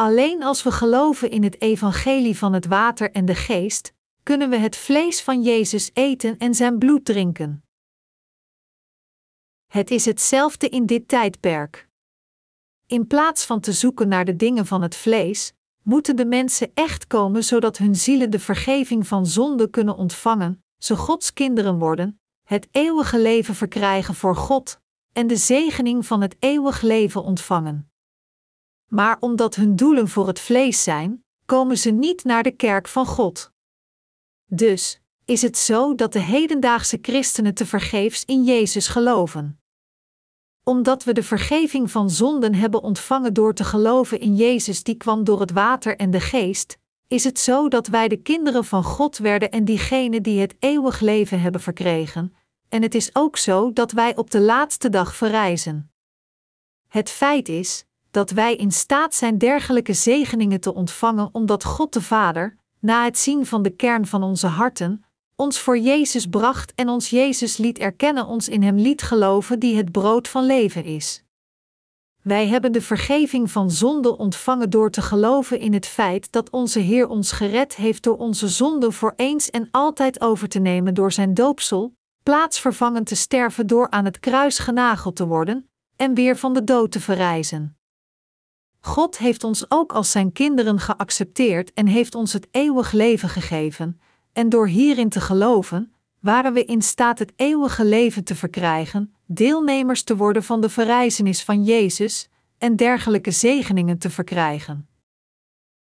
Alleen 0.00 0.42
als 0.42 0.62
we 0.62 0.70
geloven 0.70 1.30
in 1.30 1.42
het 1.42 1.60
evangelie 1.60 2.38
van 2.38 2.52
het 2.52 2.66
water 2.66 3.10
en 3.10 3.24
de 3.24 3.34
geest, 3.34 3.92
kunnen 4.22 4.50
we 4.50 4.56
het 4.56 4.76
vlees 4.76 5.22
van 5.22 5.42
Jezus 5.42 5.90
eten 5.92 6.38
en 6.38 6.54
zijn 6.54 6.78
bloed 6.78 7.04
drinken. 7.04 7.64
Het 9.66 9.90
is 9.90 10.04
hetzelfde 10.04 10.68
in 10.68 10.86
dit 10.86 11.08
tijdperk. 11.08 11.88
In 12.86 13.06
plaats 13.06 13.44
van 13.44 13.60
te 13.60 13.72
zoeken 13.72 14.08
naar 14.08 14.24
de 14.24 14.36
dingen 14.36 14.66
van 14.66 14.82
het 14.82 14.96
vlees, 14.96 15.52
moeten 15.82 16.16
de 16.16 16.26
mensen 16.26 16.70
echt 16.74 17.06
komen 17.06 17.44
zodat 17.44 17.76
hun 17.76 17.96
zielen 17.96 18.30
de 18.30 18.40
vergeving 18.40 19.06
van 19.06 19.26
zonde 19.26 19.70
kunnen 19.70 19.96
ontvangen, 19.96 20.64
ze 20.78 20.96
Gods 20.96 21.32
kinderen 21.32 21.78
worden, 21.78 22.20
het 22.46 22.68
eeuwige 22.70 23.18
leven 23.18 23.54
verkrijgen 23.54 24.14
voor 24.14 24.36
God 24.36 24.80
en 25.12 25.26
de 25.26 25.36
zegening 25.36 26.06
van 26.06 26.20
het 26.20 26.36
eeuwig 26.38 26.80
leven 26.80 27.22
ontvangen. 27.22 27.89
Maar 28.90 29.16
omdat 29.20 29.54
hun 29.54 29.76
doelen 29.76 30.08
voor 30.08 30.26
het 30.26 30.40
vlees 30.40 30.82
zijn, 30.82 31.24
komen 31.44 31.78
ze 31.78 31.90
niet 31.90 32.24
naar 32.24 32.42
de 32.42 32.50
kerk 32.50 32.88
van 32.88 33.06
God. 33.06 33.52
Dus 34.46 35.00
is 35.24 35.42
het 35.42 35.58
zo 35.58 35.94
dat 35.94 36.12
de 36.12 36.18
hedendaagse 36.18 36.98
christenen 37.02 37.54
te 37.54 37.66
vergeefs 37.66 38.24
in 38.24 38.44
Jezus 38.44 38.88
geloven 38.88 39.60
omdat 40.70 41.04
we 41.04 41.12
de 41.12 41.22
vergeving 41.22 41.90
van 41.90 42.10
zonden 42.10 42.54
hebben 42.54 42.82
ontvangen 42.82 43.34
door 43.34 43.54
te 43.54 43.64
geloven 43.64 44.20
in 44.20 44.36
Jezus 44.36 44.82
die 44.82 44.94
kwam 44.94 45.24
door 45.24 45.40
het 45.40 45.50
water 45.50 45.96
en 45.96 46.10
de 46.10 46.20
geest, 46.20 46.78
is 47.08 47.24
het 47.24 47.38
zo 47.38 47.68
dat 47.68 47.86
wij 47.86 48.08
de 48.08 48.16
kinderen 48.16 48.64
van 48.64 48.84
God 48.84 49.18
werden 49.18 49.50
en 49.50 49.64
diegenen 49.64 50.22
die 50.22 50.40
het 50.40 50.56
eeuwig 50.58 51.00
leven 51.00 51.40
hebben 51.40 51.60
verkregen, 51.60 52.34
en 52.68 52.82
het 52.82 52.94
is 52.94 53.10
ook 53.12 53.36
zo 53.36 53.72
dat 53.72 53.92
wij 53.92 54.16
op 54.16 54.30
de 54.30 54.40
laatste 54.40 54.88
dag 54.88 55.14
verrijzen. 55.14 55.92
Het 56.88 57.10
feit 57.10 57.48
is 57.48 57.84
dat 58.10 58.30
wij 58.30 58.56
in 58.56 58.72
staat 58.72 59.14
zijn 59.14 59.38
dergelijke 59.38 59.92
zegeningen 59.92 60.60
te 60.60 60.74
ontvangen 60.74 61.28
omdat 61.32 61.64
God 61.64 61.92
de 61.92 62.02
Vader, 62.02 62.56
na 62.78 63.04
het 63.04 63.18
zien 63.18 63.46
van 63.46 63.62
de 63.62 63.70
kern 63.70 64.06
van 64.06 64.22
onze 64.22 64.46
harten, 64.46 65.04
ons 65.36 65.58
voor 65.58 65.78
Jezus 65.78 66.26
bracht 66.26 66.74
en 66.74 66.88
ons 66.88 67.10
Jezus 67.10 67.56
liet 67.56 67.78
erkennen, 67.78 68.26
ons 68.26 68.48
in 68.48 68.62
Hem 68.62 68.76
liet 68.76 69.02
geloven, 69.02 69.58
die 69.58 69.76
het 69.76 69.92
brood 69.92 70.28
van 70.28 70.46
leven 70.46 70.84
is. 70.84 71.24
Wij 72.22 72.48
hebben 72.48 72.72
de 72.72 72.82
vergeving 72.82 73.50
van 73.50 73.70
zonde 73.70 74.16
ontvangen 74.16 74.70
door 74.70 74.90
te 74.90 75.02
geloven 75.02 75.60
in 75.60 75.72
het 75.72 75.86
feit 75.86 76.32
dat 76.32 76.50
onze 76.50 76.78
Heer 76.78 77.08
ons 77.08 77.32
gered 77.32 77.76
heeft 77.76 78.02
door 78.02 78.16
onze 78.16 78.48
zonde 78.48 78.92
voor 78.92 79.12
eens 79.16 79.50
en 79.50 79.68
altijd 79.70 80.20
over 80.20 80.48
te 80.48 80.58
nemen 80.58 80.94
door 80.94 81.12
zijn 81.12 81.34
doopsel, 81.34 81.92
plaatsvervangend 82.22 83.06
te 83.06 83.16
sterven 83.16 83.66
door 83.66 83.90
aan 83.90 84.04
het 84.04 84.20
kruis 84.20 84.58
genageld 84.58 85.16
te 85.16 85.26
worden 85.26 85.70
en 85.96 86.14
weer 86.14 86.36
van 86.36 86.52
de 86.52 86.64
dood 86.64 86.92
te 86.92 87.00
verrijzen. 87.00 87.79
God 88.80 89.18
heeft 89.18 89.44
ons 89.44 89.64
ook 89.68 89.92
als 89.92 90.10
zijn 90.10 90.32
kinderen 90.32 90.78
geaccepteerd 90.78 91.72
en 91.72 91.86
heeft 91.86 92.14
ons 92.14 92.32
het 92.32 92.48
eeuwig 92.50 92.92
leven 92.92 93.28
gegeven, 93.28 94.00
en 94.32 94.48
door 94.48 94.66
hierin 94.66 95.08
te 95.08 95.20
geloven, 95.20 95.92
waren 96.20 96.52
we 96.52 96.64
in 96.64 96.82
staat 96.82 97.18
het 97.18 97.32
eeuwige 97.36 97.84
leven 97.84 98.24
te 98.24 98.34
verkrijgen, 98.34 99.14
deelnemers 99.26 100.02
te 100.02 100.16
worden 100.16 100.42
van 100.42 100.60
de 100.60 100.68
verrijzenis 100.68 101.44
van 101.44 101.64
Jezus 101.64 102.28
en 102.58 102.76
dergelijke 102.76 103.30
zegeningen 103.30 103.98
te 103.98 104.10
verkrijgen. 104.10 104.88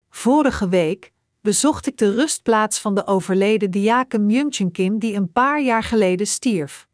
Vorige 0.09 0.69
week 0.69 1.13
bezocht 1.41 1.87
ik 1.87 1.97
de 1.97 2.15
rustplaats 2.15 2.79
van 2.79 2.95
de 2.95 3.07
overleden 3.07 3.71
diaken 3.71 4.27
Myungchen 4.27 4.71
Kim 4.71 4.99
die 4.99 5.15
een 5.15 5.33
paar 5.33 5.63
jaar 5.63 5.83
geleden 5.83 6.27
stierf. 6.27 6.89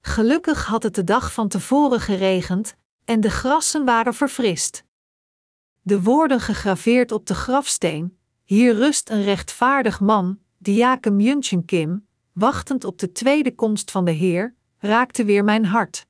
Gelukkig 0.00 0.66
had 0.66 0.82
het 0.82 0.94
de 0.94 1.04
dag 1.04 1.32
van 1.32 1.48
tevoren 1.48 2.00
geregend 2.00 2.74
en 3.04 3.20
de 3.20 3.30
grassen 3.30 3.84
waren 3.84 4.14
verfrist. 4.14 4.84
De 5.84 6.02
woorden 6.02 6.40
gegraveerd 6.40 7.12
op 7.12 7.26
de 7.26 7.34
grafsteen: 7.34 8.18
Hier 8.44 8.74
rust 8.74 9.10
een 9.10 9.22
rechtvaardig 9.22 10.00
man, 10.00 10.38
diaken 10.58 11.16
Myunchen 11.16 11.64
Kim, 11.64 12.06
wachtend 12.32 12.84
op 12.84 12.98
de 12.98 13.12
tweede 13.12 13.54
komst 13.54 13.90
van 13.90 14.04
de 14.04 14.10
Heer, 14.10 14.54
raakte 14.78 15.24
weer 15.24 15.44
mijn 15.44 15.64
hart. 15.64 16.06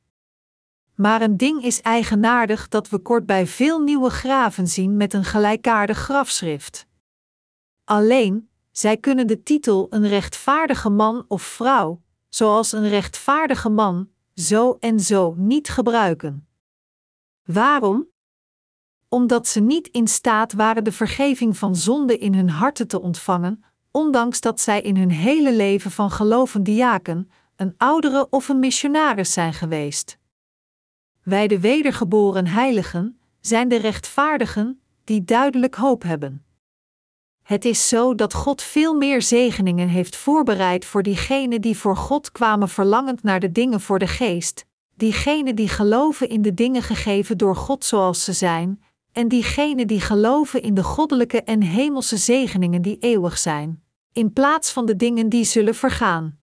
Maar 0.95 1.23
een 1.23 1.37
ding 1.37 1.65
is 1.65 1.81
eigenaardig 1.81 2.69
dat 2.69 2.89
we 2.89 2.99
kort 2.99 3.27
bij 3.27 3.47
veel 3.47 3.81
nieuwe 3.81 4.11
graven 4.11 4.69
zien 4.69 4.97
met 4.97 5.15
een 5.15 5.25
gelijkaardig 5.25 5.99
grafschrift. 5.99 6.87
Alleen, 7.85 8.49
zij 8.71 8.97
kunnen 8.97 9.27
de 9.27 9.43
titel 9.43 9.87
een 9.91 10.09
rechtvaardige 10.09 10.91
man 10.91 11.25
of 11.29 11.43
vrouw, 11.43 12.03
zoals 12.29 12.73
een 12.73 12.89
rechtvaardige 12.89 13.69
man, 13.69 14.09
zo 14.35 14.77
en 14.81 15.01
zo 15.01 15.35
niet 15.37 15.69
gebruiken. 15.69 16.47
Waarom? 17.43 18.12
Omdat 19.13 19.49
ze 19.49 19.61
niet 19.61 19.89
in 19.89 20.09
staat 20.09 20.53
waren 20.53 20.85
de 20.85 20.93
vergeving 20.93 21.57
van 21.57 21.77
zonde 21.77 22.19
in 22.19 22.35
hun 22.35 22.51
harten 22.51 22.89
te 22.89 23.01
ontvangen, 23.01 23.65
ondanks 23.91 24.41
dat 24.41 24.61
zij 24.61 24.81
in 24.81 24.97
hun 24.97 25.11
hele 25.11 25.53
leven 25.55 25.91
van 25.91 26.11
geloven 26.11 26.63
diaken, 26.63 27.31
een 27.57 27.75
oudere 27.77 28.27
of 28.31 28.49
een 28.49 28.59
missionaris 28.59 29.33
zijn 29.33 29.53
geweest. 29.53 30.19
Wij 31.23 31.49
de 31.49 31.61
wedergeboren 31.61 32.47
heiligen 32.47 33.19
zijn 33.41 33.69
de 33.69 33.77
rechtvaardigen 33.77 34.81
die 35.05 35.25
duidelijk 35.25 35.75
hoop 35.75 36.03
hebben. 36.03 36.45
Het 37.43 37.65
is 37.65 37.89
zo 37.89 38.15
dat 38.15 38.35
God 38.35 38.63
veel 38.63 38.95
meer 38.95 39.23
zegeningen 39.23 39.89
heeft 39.89 40.17
voorbereid 40.17 40.85
voor 40.85 41.03
diegenen 41.03 41.61
die 41.61 41.77
voor 41.77 41.97
God 41.97 42.33
kwamen 42.33 42.69
verlangend 42.69 43.23
naar 43.23 43.41
de 43.41 43.53
dingen 43.53 43.81
voor 43.81 43.99
de 43.99 44.09
geest, 44.09 44.67
diegenen 44.97 45.57
die 45.57 45.69
geloven 45.69 46.29
in 46.29 46.43
de 46.43 46.55
dingen 46.55 46.83
gegeven 46.83 47.39
door 47.39 47.57
God 47.57 47.85
zoals 47.85 48.25
ze 48.25 48.33
zijn, 48.33 48.81
en 49.13 49.29
diegenen 49.29 49.87
die 49.87 50.01
geloven 50.01 50.63
in 50.63 50.75
de 50.75 50.83
goddelijke 50.83 51.43
en 51.43 51.63
hemelse 51.63 52.17
zegeningen 52.17 52.83
die 52.83 52.99
eeuwig 52.99 53.39
zijn, 53.39 53.85
in 54.13 54.33
plaats 54.33 54.73
van 54.73 54.87
de 54.87 54.97
dingen 54.97 55.29
die 55.29 55.45
zullen 55.45 55.75
vergaan. 55.75 56.41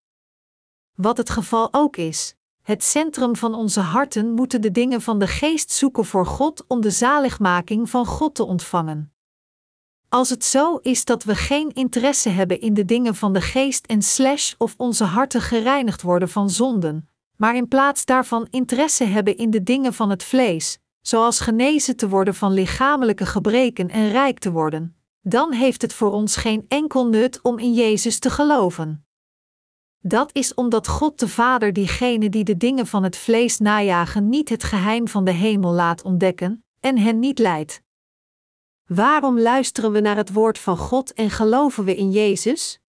Wat 0.96 1.18
het 1.18 1.30
geval 1.30 1.68
ook 1.74 1.98
is, 1.98 2.36
het 2.62 2.84
centrum 2.84 3.36
van 3.36 3.54
onze 3.54 3.80
harten 3.80 4.34
moeten 4.34 4.62
de 4.62 4.72
dingen 4.72 5.02
van 5.02 5.20
de 5.20 5.28
geest 5.28 5.72
zoeken 5.72 6.06
voor 6.06 6.26
God 6.26 6.66
om 6.68 6.82
de 6.82 6.92
zaligmaking 6.92 7.90
van 7.90 8.06
God 8.06 8.36
te 8.36 8.44
ontvangen. 8.44 9.14
Als 10.10 10.30
het 10.30 10.44
zo 10.44 10.76
is 10.76 11.06
dat 11.06 11.24
we 11.24 11.36
geen 11.36 11.74
interesse 11.74 12.30
hebben 12.30 12.62
in 12.62 12.74
de 12.74 12.86
dingen 12.86 13.16
van 13.16 13.34
de 13.34 13.42
geest 13.42 13.86
en 13.86 14.02
slash 14.02 14.54
of 14.58 14.74
onze 14.78 15.04
harten 15.04 15.42
gereinigd 15.42 16.02
worden 16.02 16.30
van 16.30 16.50
zonden, 16.50 17.10
maar 17.36 17.56
in 17.56 17.68
plaats 17.68 18.06
daarvan 18.06 18.48
interesse 18.50 19.04
hebben 19.04 19.38
in 19.38 19.50
de 19.50 19.64
dingen 19.64 19.94
van 19.94 20.10
het 20.10 20.24
vlees, 20.24 20.80
zoals 21.02 21.40
genezen 21.40 21.96
te 21.96 22.10
worden 22.10 22.36
van 22.36 22.54
lichamelijke 22.54 23.26
gebreken 23.26 23.90
en 23.90 24.12
rijk 24.12 24.40
te 24.40 24.52
worden, 24.52 24.96
dan 25.22 25.52
heeft 25.52 25.82
het 25.82 25.94
voor 25.94 26.12
ons 26.12 26.36
geen 26.36 26.66
enkel 26.68 27.08
nut 27.08 27.40
om 27.42 27.60
in 27.60 27.74
Jezus 27.74 28.20
te 28.20 28.30
geloven. 28.30 29.06
Dat 30.02 30.30
is 30.34 30.54
omdat 30.54 30.88
God 30.88 31.20
de 31.20 31.28
Vader 31.28 31.74
diegenen 31.74 32.32
die 32.32 32.44
de 32.44 32.58
dingen 32.58 32.88
van 32.88 33.04
het 33.04 33.18
vlees 33.18 33.58
najagen 33.58 34.30
niet 34.30 34.50
het 34.50 34.64
geheim 34.64 35.08
van 35.08 35.24
de 35.24 35.32
hemel 35.32 35.74
laat 35.74 36.02
ontdekken 36.02 36.64
en 36.80 36.98
hen 36.98 37.20
niet 37.20 37.40
leidt. 37.40 37.82
Waarom 38.86 39.40
luisteren 39.40 39.92
we 39.92 40.00
naar 40.00 40.16
het 40.16 40.34
woord 40.34 40.60
van 40.60 40.78
God 40.78 41.14
en 41.14 41.30
geloven 41.30 41.84
we 41.84 41.96
in 41.96 42.12
Jezus? 42.12 42.80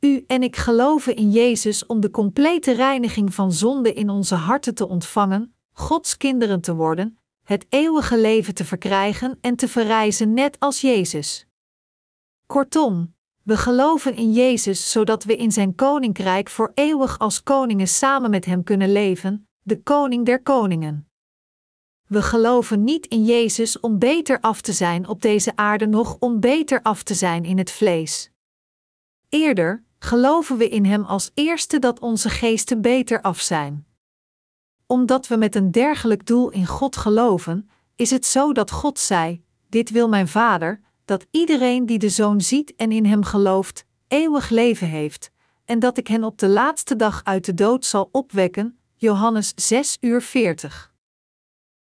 U 0.00 0.24
en 0.26 0.42
ik 0.42 0.56
geloven 0.56 1.16
in 1.16 1.30
Jezus 1.30 1.86
om 1.86 2.00
de 2.00 2.10
complete 2.10 2.72
reiniging 2.72 3.34
van 3.34 3.52
zonde 3.52 3.92
in 3.92 4.10
onze 4.10 4.34
harten 4.34 4.74
te 4.74 4.88
ontvangen, 4.88 5.54
Gods 5.72 6.16
kinderen 6.16 6.60
te 6.60 6.74
worden, 6.74 7.18
het 7.44 7.66
eeuwige 7.68 8.18
leven 8.18 8.54
te 8.54 8.64
verkrijgen 8.64 9.38
en 9.40 9.56
te 9.56 9.68
verrijzen 9.68 10.34
net 10.34 10.56
als 10.58 10.80
Jezus. 10.80 11.46
Kortom, 12.46 13.14
we 13.42 13.56
geloven 13.56 14.16
in 14.16 14.32
Jezus 14.32 14.90
zodat 14.90 15.24
we 15.24 15.36
in 15.36 15.52
Zijn 15.52 15.74
koninkrijk 15.74 16.48
voor 16.48 16.72
eeuwig 16.74 17.18
als 17.18 17.42
koningen 17.42 17.88
samen 17.88 18.30
met 18.30 18.44
Hem 18.44 18.64
kunnen 18.64 18.92
leven, 18.92 19.48
de 19.62 19.82
Koning 19.82 20.26
der 20.26 20.42
Koningen. 20.42 21.10
We 22.06 22.22
geloven 22.22 22.84
niet 22.84 23.06
in 23.06 23.24
Jezus 23.24 23.80
om 23.80 23.98
beter 23.98 24.40
af 24.40 24.60
te 24.60 24.72
zijn 24.72 25.08
op 25.08 25.22
deze 25.22 25.56
aarde, 25.56 25.86
nog 25.86 26.16
om 26.18 26.40
beter 26.40 26.82
af 26.82 27.02
te 27.02 27.14
zijn 27.14 27.44
in 27.44 27.58
het 27.58 27.70
vlees. 27.70 28.30
Eerder 29.28 29.84
geloven 29.98 30.56
we 30.56 30.68
in 30.68 30.84
Hem 30.84 31.04
als 31.04 31.30
eerste 31.34 31.78
dat 31.78 32.00
onze 32.00 32.28
geesten 32.28 32.80
beter 32.80 33.20
af 33.20 33.40
zijn. 33.40 33.86
Omdat 34.90 35.26
we 35.26 35.36
met 35.36 35.54
een 35.54 35.70
dergelijk 35.70 36.26
doel 36.26 36.50
in 36.50 36.66
God 36.66 36.96
geloven, 36.96 37.70
is 37.96 38.10
het 38.10 38.26
zo 38.26 38.52
dat 38.52 38.70
God 38.70 38.98
zei: 38.98 39.42
Dit 39.68 39.90
wil 39.90 40.08
mijn 40.08 40.28
Vader, 40.28 40.80
dat 41.04 41.26
iedereen 41.30 41.86
die 41.86 41.98
de 41.98 42.08
Zoon 42.08 42.40
ziet 42.40 42.74
en 42.76 42.92
in 42.92 43.06
Hem 43.06 43.24
gelooft, 43.24 43.84
eeuwig 44.08 44.48
leven 44.48 44.86
heeft, 44.86 45.30
en 45.64 45.78
dat 45.78 45.98
ik 45.98 46.06
hen 46.06 46.24
op 46.24 46.38
de 46.38 46.48
laatste 46.48 46.96
dag 46.96 47.20
uit 47.24 47.44
de 47.44 47.54
dood 47.54 47.84
zal 47.84 48.08
opwekken. 48.12 48.78
Johannes 48.96 49.52
6 49.56 49.96
uur 50.00 50.22
40. 50.22 50.94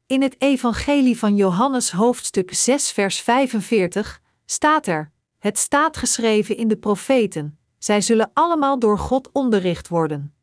In 0.05 0.21
het 0.21 0.41
Evangelie 0.41 1.17
van 1.17 1.35
Johannes 1.35 1.91
hoofdstuk 1.91 2.53
6 2.53 2.91
vers 2.91 3.19
45 3.19 4.21
staat 4.45 4.87
er: 4.87 5.11
Het 5.37 5.57
staat 5.57 5.97
geschreven 5.97 6.57
in 6.57 6.67
de 6.67 6.77
profeten, 6.77 7.59
zij 7.77 8.01
zullen 8.01 8.31
allemaal 8.33 8.79
door 8.79 8.97
God 8.97 9.29
onderricht 9.31 9.87
worden. 9.87 10.33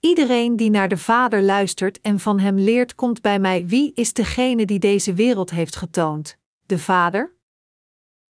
Iedereen 0.00 0.56
die 0.56 0.70
naar 0.70 0.88
de 0.88 0.96
Vader 0.96 1.42
luistert 1.42 2.00
en 2.00 2.20
van 2.20 2.38
Hem 2.38 2.58
leert, 2.58 2.94
komt 2.94 3.20
bij 3.20 3.38
mij. 3.38 3.66
Wie 3.66 3.92
is 3.94 4.12
degene 4.12 4.66
die 4.66 4.78
deze 4.78 5.14
wereld 5.14 5.50
heeft 5.50 5.76
getoond? 5.76 6.36
De 6.66 6.78
Vader? 6.78 7.34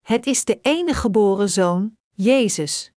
Het 0.02 0.26
is 0.26 0.46
de 0.46 0.60
enige 0.62 1.00
geboren 1.00 1.50
Zoon, 1.50 1.98
Jezus. 2.12 2.92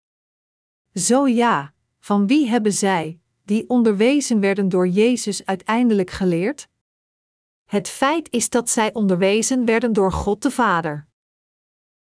Zo 0.95 1.27
ja, 1.27 1.75
van 2.01 2.27
wie 2.27 2.49
hebben 2.49 2.73
zij, 2.73 3.21
die 3.45 3.69
onderwezen 3.69 4.41
werden 4.41 4.69
door 4.69 4.89
Jezus, 4.89 5.47
uiteindelijk 5.47 6.11
geleerd? 6.11 6.69
Het 7.65 7.89
feit 7.89 8.33
is 8.33 8.51
dat 8.51 8.71
zij 8.71 8.95
onderwezen 8.95 9.65
werden 9.65 9.93
door 9.93 10.13
God 10.13 10.43
de 10.43 10.51
Vader. 10.51 11.07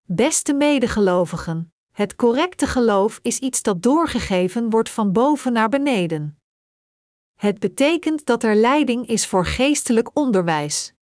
Beste 0.06 0.54
medegelovigen, 0.54 1.74
het 1.92 2.16
correcte 2.16 2.68
geloof 2.68 3.20
is 3.22 3.40
iets 3.40 3.62
dat 3.62 3.82
doorgegeven 3.82 4.70
wordt 4.70 4.90
van 4.90 5.12
boven 5.12 5.54
naar 5.54 5.70
beneden. 5.70 6.38
Het 7.44 7.60
betekent 7.60 8.26
dat 8.26 8.44
er 8.44 8.56
leiding 8.56 9.08
is 9.08 9.28
voor 9.28 9.46
geestelijk 9.46 10.18
onderwijs. 10.18 10.94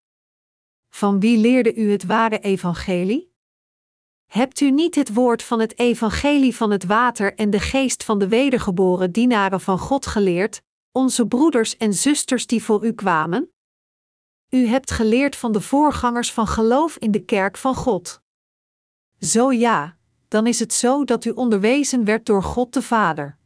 Van 0.90 1.20
wie 1.20 1.38
leerde 1.38 1.76
u 1.76 1.92
het 1.92 2.06
ware 2.06 2.40
evangelie? 2.40 3.34
Hebt 4.26 4.60
u 4.60 4.72
niet 4.72 4.96
het 4.96 5.14
woord 5.14 5.44
van 5.44 5.60
het 5.60 5.80
evangelie 5.80 6.56
van 6.56 6.72
het 6.72 6.86
water 6.86 7.36
en 7.36 7.50
de 7.50 7.60
geest 7.60 8.04
van 8.04 8.20
de 8.20 8.28
wedergeboren 8.28 9.12
dienaren 9.12 9.62
van 9.62 9.80
God 9.80 10.06
geleerd, 10.06 10.62
onze 10.92 11.28
broeders 11.28 11.78
en 11.78 11.94
zusters 11.94 12.48
die 12.48 12.64
voor 12.64 12.86
u 12.86 12.94
kwamen? 12.94 13.52
U 14.50 14.66
hebt 14.66 14.92
geleerd 14.92 15.36
van 15.36 15.52
de 15.52 15.62
voorgangers 15.62 16.34
van 16.34 16.48
geloof 16.48 16.98
in 16.98 17.12
de 17.12 17.26
kerk 17.26 17.58
van 17.58 17.76
God. 17.76 18.22
Zo 19.20 19.52
ja, 19.52 19.98
dan 20.28 20.48
is 20.48 20.60
het 20.60 20.74
zo 20.74 21.04
dat 21.04 21.26
u 21.26 21.30
onderwezen 21.30 22.06
werd 22.06 22.26
door 22.26 22.44
God 22.44 22.74
de 22.74 22.82
Vader. 22.82 23.40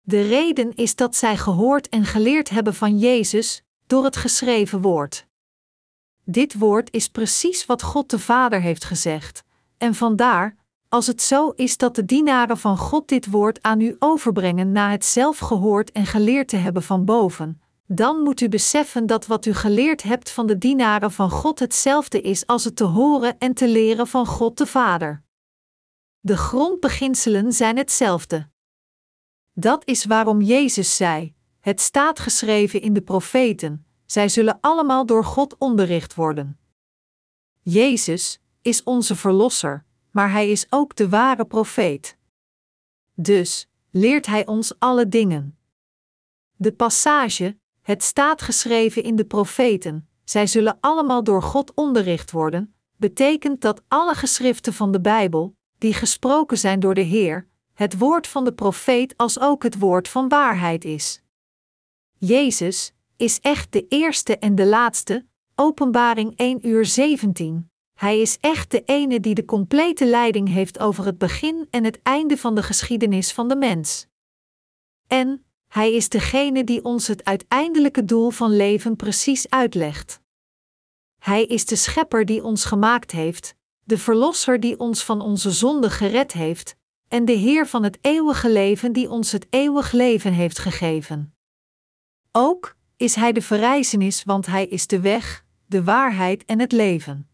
De 0.00 0.22
reden 0.22 0.74
is 0.74 0.96
dat 0.96 1.16
zij 1.16 1.36
gehoord 1.36 1.88
en 1.88 2.04
geleerd 2.04 2.50
hebben 2.50 2.74
van 2.74 2.98
Jezus 2.98 3.62
door 3.86 4.04
het 4.04 4.16
geschreven 4.16 4.80
woord. 4.80 5.26
Dit 6.24 6.58
woord 6.58 6.92
is 6.92 7.08
precies 7.08 7.66
wat 7.66 7.82
God 7.82 8.10
de 8.10 8.18
Vader 8.18 8.60
heeft 8.60 8.84
gezegd, 8.84 9.44
en 9.78 9.94
vandaar, 9.94 10.56
als 10.88 11.06
het 11.06 11.22
zo 11.22 11.50
is 11.50 11.76
dat 11.76 11.94
de 11.94 12.04
dienaren 12.04 12.58
van 12.58 12.76
God 12.78 13.08
dit 13.08 13.30
woord 13.30 13.62
aan 13.62 13.80
u 13.80 13.96
overbrengen 13.98 14.72
na 14.72 14.90
het 14.90 15.04
zelf 15.04 15.38
gehoord 15.38 15.92
en 15.92 16.06
geleerd 16.06 16.48
te 16.48 16.56
hebben 16.56 16.82
van 16.82 17.04
boven, 17.04 17.60
dan 17.86 18.22
moet 18.22 18.40
u 18.40 18.48
beseffen 18.48 19.06
dat 19.06 19.26
wat 19.26 19.46
u 19.46 19.54
geleerd 19.54 20.02
hebt 20.02 20.30
van 20.30 20.46
de 20.46 20.58
dienaren 20.58 21.12
van 21.12 21.30
God 21.30 21.58
hetzelfde 21.58 22.20
is 22.20 22.46
als 22.46 22.64
het 22.64 22.76
te 22.76 22.84
horen 22.84 23.38
en 23.38 23.54
te 23.54 23.68
leren 23.68 24.06
van 24.06 24.26
God 24.26 24.58
de 24.58 24.66
Vader. 24.66 25.22
De 26.20 26.36
grondbeginselen 26.36 27.52
zijn 27.52 27.76
hetzelfde. 27.76 28.49
Dat 29.52 29.86
is 29.86 30.04
waarom 30.04 30.40
Jezus 30.40 30.96
zei: 30.96 31.34
Het 31.60 31.80
staat 31.80 32.18
geschreven 32.18 32.80
in 32.80 32.92
de 32.92 33.02
profeten, 33.02 33.86
zij 34.06 34.28
zullen 34.28 34.58
allemaal 34.60 35.06
door 35.06 35.24
God 35.24 35.56
onderricht 35.58 36.14
worden. 36.14 36.58
Jezus 37.62 38.40
is 38.62 38.82
onze 38.82 39.16
Verlosser, 39.16 39.84
maar 40.10 40.30
Hij 40.30 40.50
is 40.50 40.66
ook 40.70 40.96
de 40.96 41.08
ware 41.08 41.44
profeet. 41.44 42.16
Dus 43.14 43.68
leert 43.90 44.26
Hij 44.26 44.46
ons 44.46 44.78
alle 44.78 45.08
dingen. 45.08 45.58
De 46.56 46.72
passage, 46.72 47.58
het 47.82 48.02
staat 48.02 48.42
geschreven 48.42 49.02
in 49.02 49.16
de 49.16 49.24
profeten, 49.24 50.08
zij 50.24 50.46
zullen 50.46 50.78
allemaal 50.80 51.24
door 51.24 51.42
God 51.42 51.74
onderricht 51.74 52.30
worden, 52.30 52.74
betekent 52.96 53.60
dat 53.60 53.82
alle 53.88 54.14
geschriften 54.14 54.72
van 54.72 54.92
de 54.92 55.00
Bijbel, 55.00 55.56
die 55.78 55.94
gesproken 55.94 56.58
zijn 56.58 56.80
door 56.80 56.94
de 56.94 57.00
Heer, 57.00 57.48
het 57.80 57.98
woord 57.98 58.26
van 58.26 58.44
de 58.44 58.52
profeet 58.52 59.16
als 59.16 59.40
ook 59.40 59.62
het 59.62 59.78
woord 59.78 60.08
van 60.08 60.28
waarheid 60.28 60.84
is. 60.84 61.22
Jezus 62.18 62.92
is 63.16 63.40
echt 63.40 63.72
de 63.72 63.86
eerste 63.88 64.38
en 64.38 64.54
de 64.54 64.66
laatste, 64.66 65.26
Openbaring 65.54 66.36
1 66.36 66.66
uur 66.66 66.84
17. 66.84 67.70
Hij 67.94 68.20
is 68.20 68.38
echt 68.40 68.70
de 68.70 68.82
ene 68.84 69.20
die 69.20 69.34
de 69.34 69.44
complete 69.44 70.06
leiding 70.06 70.48
heeft 70.48 70.78
over 70.78 71.04
het 71.04 71.18
begin 71.18 71.66
en 71.70 71.84
het 71.84 72.02
einde 72.02 72.36
van 72.36 72.54
de 72.54 72.62
geschiedenis 72.62 73.32
van 73.32 73.48
de 73.48 73.56
mens. 73.56 74.06
En 75.06 75.44
hij 75.66 75.92
is 75.92 76.08
degene 76.08 76.64
die 76.64 76.84
ons 76.84 77.06
het 77.06 77.24
uiteindelijke 77.24 78.04
doel 78.04 78.30
van 78.30 78.56
leven 78.56 78.96
precies 78.96 79.50
uitlegt. 79.50 80.20
Hij 81.18 81.44
is 81.44 81.66
de 81.66 81.76
schepper 81.76 82.24
die 82.24 82.44
ons 82.44 82.64
gemaakt 82.64 83.10
heeft, 83.10 83.54
de 83.84 83.98
Verlosser 83.98 84.60
die 84.60 84.78
ons 84.78 85.04
van 85.04 85.20
onze 85.20 85.50
zonde 85.50 85.90
gered 85.90 86.32
heeft, 86.32 86.78
en 87.10 87.24
de 87.24 87.32
Heer 87.32 87.66
van 87.66 87.82
het 87.82 87.98
eeuwige 88.00 88.50
leven 88.50 88.92
die 88.92 89.10
ons 89.10 89.32
het 89.32 89.46
eeuwig 89.50 89.92
leven 89.92 90.32
heeft 90.32 90.58
gegeven. 90.58 91.34
Ook 92.32 92.76
is 92.96 93.14
Hij 93.14 93.32
de 93.32 93.42
verrijzenis, 93.42 94.24
want 94.24 94.46
Hij 94.46 94.66
is 94.66 94.86
de 94.86 95.00
weg, 95.00 95.44
de 95.66 95.84
waarheid 95.84 96.44
en 96.44 96.60
het 96.60 96.72
leven. 96.72 97.28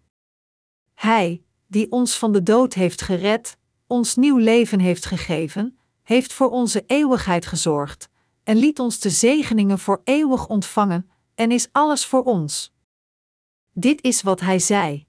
Hij, 0.94 1.42
die 1.66 1.90
ons 1.90 2.18
van 2.18 2.32
de 2.32 2.42
dood 2.42 2.74
heeft 2.74 3.02
gered, 3.02 3.56
ons 3.86 4.14
nieuw 4.14 4.36
leven 4.36 4.80
heeft 4.80 5.06
gegeven, 5.06 5.78
heeft 6.02 6.32
voor 6.32 6.50
onze 6.50 6.84
eeuwigheid 6.86 7.46
gezorgd, 7.46 8.08
en 8.42 8.56
liet 8.56 8.78
ons 8.78 9.00
de 9.00 9.10
zegeningen 9.10 9.78
voor 9.78 10.00
eeuwig 10.04 10.48
ontvangen, 10.48 11.10
en 11.34 11.50
is 11.50 11.68
alles 11.72 12.06
voor 12.06 12.22
ons. 12.22 12.74
Dit 13.72 14.02
is 14.02 14.22
wat 14.22 14.40
Hij 14.40 14.58
zei. 14.58 15.05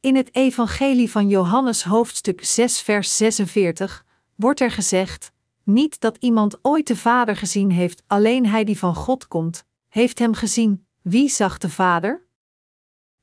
In 0.00 0.16
het 0.16 0.34
Evangelie 0.34 1.10
van 1.10 1.28
Johannes 1.28 1.82
hoofdstuk 1.84 2.44
6 2.44 2.80
vers 2.80 3.16
46 3.16 4.04
wordt 4.34 4.60
er 4.60 4.70
gezegd: 4.70 5.32
Niet 5.62 6.00
dat 6.00 6.16
iemand 6.20 6.58
ooit 6.62 6.86
de 6.86 6.96
Vader 6.96 7.36
gezien 7.36 7.70
heeft, 7.70 8.02
alleen 8.06 8.46
hij 8.46 8.64
die 8.64 8.78
van 8.78 8.94
God 8.94 9.28
komt, 9.28 9.64
heeft 9.88 10.18
hem 10.18 10.34
gezien. 10.34 10.86
Wie 11.02 11.28
zag 11.28 11.58
de 11.58 11.70
Vader? 11.70 12.26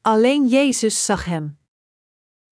Alleen 0.01 0.47
Jezus 0.47 1.05
zag 1.05 1.25
hem. 1.25 1.57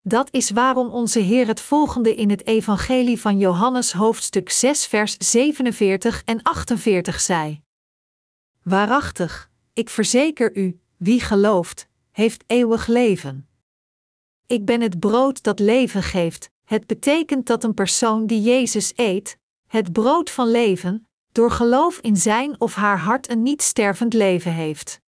Dat 0.03 0.29
is 0.33 0.51
waarom 0.51 0.89
onze 0.89 1.19
Heer 1.19 1.47
het 1.47 1.61
volgende 1.61 2.15
in 2.15 2.31
het 2.31 2.47
Evangelie 2.47 3.21
van 3.21 3.39
Johannes 3.39 3.93
hoofdstuk 3.93 4.51
6 4.51 4.87
vers 4.87 5.17
47 5.19 6.23
en 6.25 6.43
48 6.43 7.21
zei. 7.21 7.63
Waarachtig, 8.63 9.51
ik 9.73 9.91
verzeker 9.91 10.57
u, 10.57 10.81
wie 10.97 11.21
gelooft, 11.21 11.89
heeft 12.11 12.45
eeuwig 12.47 12.87
leven. 12.87 13.49
Ik 14.47 14.65
ben 14.65 14.81
het 14.81 14.99
brood 14.99 15.43
dat 15.43 15.59
leven 15.59 16.03
geeft. 16.03 16.51
Het 16.65 16.87
betekent 16.87 17.47
dat 17.47 17.65
een 17.65 17.75
persoon 17.75 18.27
die 18.27 18.43
Jezus 18.43 18.93
eet, 18.97 19.39
het 19.67 19.93
brood 19.93 20.31
van 20.31 20.51
leven, 20.51 21.09
door 21.33 21.51
geloof 21.51 21.99
in 21.99 22.17
zijn 22.17 22.61
of 22.61 22.75
haar 22.75 22.99
hart 22.99 23.31
een 23.31 23.43
niet 23.43 23.63
stervend 23.63 24.13
leven 24.13 24.53
heeft. 24.53 25.01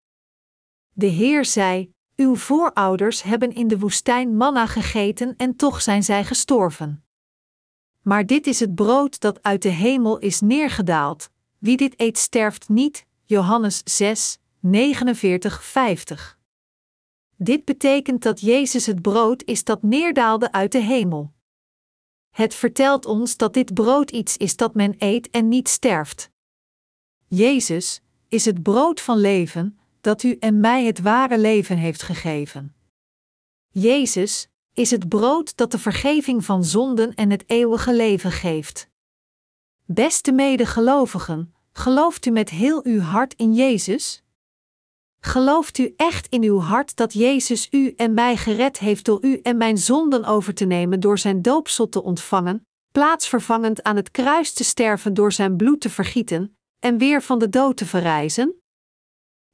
De 0.92 1.06
Heer 1.06 1.44
zei: 1.44 1.90
Uw 2.16 2.36
voorouders 2.36 3.22
hebben 3.22 3.54
in 3.54 3.68
de 3.68 3.78
woestijn 3.78 4.36
manna 4.36 4.66
gegeten 4.66 5.34
en 5.36 5.56
toch 5.56 5.82
zijn 5.82 6.02
zij 6.02 6.24
gestorven. 6.24 7.04
Maar 8.02 8.26
dit 8.26 8.46
is 8.46 8.60
het 8.60 8.74
brood 8.74 9.20
dat 9.20 9.42
uit 9.42 9.62
de 9.62 9.68
hemel 9.68 10.18
is 10.18 10.40
neergedaald. 10.40 11.30
Wie 11.58 11.76
dit 11.76 11.94
eet 12.00 12.18
sterft 12.18 12.68
niet. 12.68 13.06
Johannes 13.24 13.80
6, 13.84 14.38
49, 14.60 15.64
50. 15.64 16.35
Dit 17.36 17.64
betekent 17.64 18.22
dat 18.22 18.40
Jezus 18.40 18.86
het 18.86 19.02
brood 19.02 19.42
is 19.44 19.64
dat 19.64 19.82
neerdaalde 19.82 20.52
uit 20.52 20.72
de 20.72 20.78
hemel. 20.78 21.32
Het 22.30 22.54
vertelt 22.54 23.06
ons 23.06 23.36
dat 23.36 23.54
dit 23.54 23.74
brood 23.74 24.10
iets 24.10 24.36
is 24.36 24.56
dat 24.56 24.74
men 24.74 24.94
eet 24.98 25.30
en 25.30 25.48
niet 25.48 25.68
sterft. 25.68 26.30
Jezus 27.26 28.02
is 28.28 28.44
het 28.44 28.62
brood 28.62 29.00
van 29.00 29.18
leven, 29.18 29.78
dat 30.00 30.22
u 30.22 30.36
en 30.40 30.60
mij 30.60 30.84
het 30.84 31.00
ware 31.00 31.38
leven 31.38 31.76
heeft 31.76 32.02
gegeven. 32.02 32.74
Jezus 33.68 34.48
is 34.72 34.90
het 34.90 35.08
brood 35.08 35.56
dat 35.56 35.70
de 35.70 35.78
vergeving 35.78 36.44
van 36.44 36.64
zonden 36.64 37.14
en 37.14 37.30
het 37.30 37.44
eeuwige 37.46 37.94
leven 37.94 38.32
geeft. 38.32 38.88
Beste 39.84 40.32
medegelovigen, 40.32 41.54
gelooft 41.72 42.26
u 42.26 42.30
met 42.30 42.50
heel 42.50 42.84
uw 42.84 43.00
hart 43.00 43.34
in 43.34 43.54
Jezus? 43.54 44.22
Gelooft 45.26 45.78
u 45.78 45.94
echt 45.96 46.26
in 46.26 46.42
uw 46.42 46.58
hart 46.58 46.96
dat 46.96 47.12
Jezus 47.12 47.68
u 47.70 47.92
en 47.96 48.14
mij 48.14 48.36
gered 48.36 48.78
heeft 48.78 49.04
door 49.04 49.24
u 49.24 49.38
en 49.42 49.56
mijn 49.56 49.78
zonden 49.78 50.24
over 50.24 50.54
te 50.54 50.64
nemen 50.64 51.00
door 51.00 51.18
zijn 51.18 51.42
doopsel 51.42 51.88
te 51.88 52.02
ontvangen, 52.02 52.66
plaatsvervangend 52.92 53.82
aan 53.82 53.96
het 53.96 54.10
kruis 54.10 54.52
te 54.52 54.64
sterven 54.64 55.14
door 55.14 55.32
zijn 55.32 55.56
bloed 55.56 55.80
te 55.80 55.90
vergieten 55.90 56.58
en 56.78 56.98
weer 56.98 57.22
van 57.22 57.38
de 57.38 57.48
dood 57.48 57.76
te 57.76 57.86
verrijzen? 57.86 58.60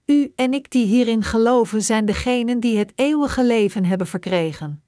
U 0.07 0.33
en 0.37 0.55
ik 0.55 0.71
die 0.71 0.87
hierin 0.87 1.23
geloven 1.23 1.83
zijn 1.83 2.05
degenen 2.05 2.61
die 2.61 2.79
het 2.79 2.93
eeuwige 2.95 3.45
leven 3.45 3.85
hebben 3.85 4.07
verkregen. 4.07 4.85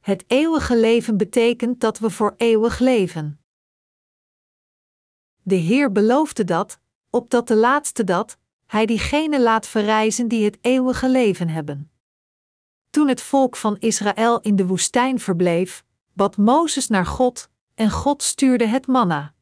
Het 0.00 0.24
eeuwige 0.26 0.76
leven 0.76 1.16
betekent 1.16 1.80
dat 1.80 1.98
we 1.98 2.10
voor 2.10 2.34
eeuwig 2.36 2.78
leven. 2.78 3.40
De 5.42 5.54
Heer 5.54 5.92
beloofde 5.92 6.44
dat, 6.44 6.80
opdat 7.16 7.48
de 7.48 7.56
laatste 7.56 8.04
dat, 8.04 8.38
Hij 8.66 8.86
diegenen 8.86 9.40
laat 9.40 9.66
verrijzen 9.66 10.28
die 10.28 10.44
het 10.44 10.58
eeuwige 10.60 11.08
leven 11.08 11.48
hebben. 11.48 11.90
Toen 12.90 13.08
het 13.08 13.20
volk 13.20 13.56
van 13.56 13.76
Israël 13.78 14.40
in 14.40 14.56
de 14.56 14.66
woestijn 14.66 15.20
verbleef, 15.20 15.84
bad 16.12 16.36
Mozes 16.36 16.88
naar 16.88 17.06
God, 17.06 17.48
en 17.74 17.90
God 17.90 18.22
stuurde 18.22 18.66
het 18.66 18.86
manna. 18.86 19.34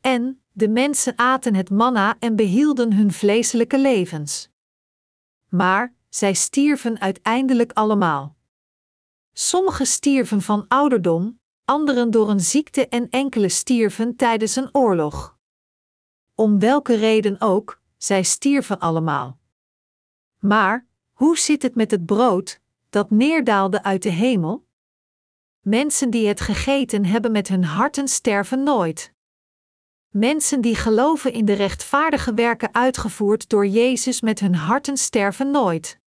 En 0.00 0.42
de 0.52 0.68
mensen 0.68 1.18
aten 1.18 1.54
het 1.54 1.70
manna 1.70 2.16
en 2.18 2.36
behielden 2.36 2.92
hun 2.92 3.12
vleeselijke 3.12 3.78
levens. 3.78 4.48
Maar 5.48 5.94
zij 6.08 6.34
stierven 6.34 7.00
uiteindelijk 7.00 7.72
allemaal. 7.72 8.36
Sommigen 9.32 9.86
stierven 9.86 10.42
van 10.42 10.64
ouderdom, 10.68 11.40
anderen 11.64 12.10
door 12.10 12.30
een 12.30 12.40
ziekte 12.40 12.88
en 12.88 13.10
enkele 13.10 13.48
stierven 13.48 14.16
tijdens 14.16 14.56
een 14.56 14.68
oorlog. 14.72 15.33
Om 16.34 16.58
welke 16.58 16.94
reden 16.94 17.40
ook, 17.40 17.80
zij 17.96 18.22
stierven 18.22 18.78
allemaal. 18.78 19.38
Maar, 20.38 20.86
hoe 21.12 21.38
zit 21.38 21.62
het 21.62 21.74
met 21.74 21.90
het 21.90 22.06
brood, 22.06 22.60
dat 22.90 23.10
neerdaalde 23.10 23.82
uit 23.82 24.02
de 24.02 24.10
hemel? 24.10 24.66
Mensen 25.60 26.10
die 26.10 26.28
het 26.28 26.40
gegeten 26.40 27.04
hebben 27.04 27.32
met 27.32 27.48
hun 27.48 27.64
harten 27.64 28.08
sterven 28.08 28.62
nooit. 28.62 29.12
Mensen 30.08 30.60
die 30.60 30.74
geloven 30.74 31.32
in 31.32 31.44
de 31.44 31.52
rechtvaardige 31.52 32.34
werken 32.34 32.74
uitgevoerd 32.74 33.48
door 33.48 33.66
Jezus 33.66 34.20
met 34.20 34.40
hun 34.40 34.54
harten 34.54 34.96
sterven 34.96 35.50
nooit. 35.50 35.98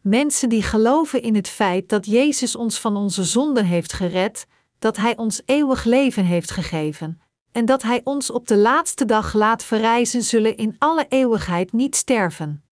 Mensen 0.00 0.48
die 0.48 0.62
geloven 0.62 1.22
in 1.22 1.34
het 1.34 1.48
feit 1.48 1.88
dat 1.88 2.06
Jezus 2.06 2.56
ons 2.56 2.80
van 2.80 2.96
onze 2.96 3.24
zonden 3.24 3.64
heeft 3.64 3.92
gered, 3.92 4.46
dat 4.78 4.96
Hij 4.96 5.16
ons 5.16 5.42
eeuwig 5.44 5.84
leven 5.84 6.24
heeft 6.24 6.50
gegeven, 6.50 7.20
en 7.52 7.64
dat 7.64 7.82
Hij 7.82 8.00
ons 8.04 8.30
op 8.30 8.48
de 8.48 8.56
laatste 8.56 9.04
dag 9.04 9.34
laat 9.34 9.64
verrijzen, 9.64 10.22
zullen 10.22 10.56
in 10.56 10.76
alle 10.78 11.06
eeuwigheid 11.08 11.72
niet 11.72 11.96
sterven. 11.96 12.62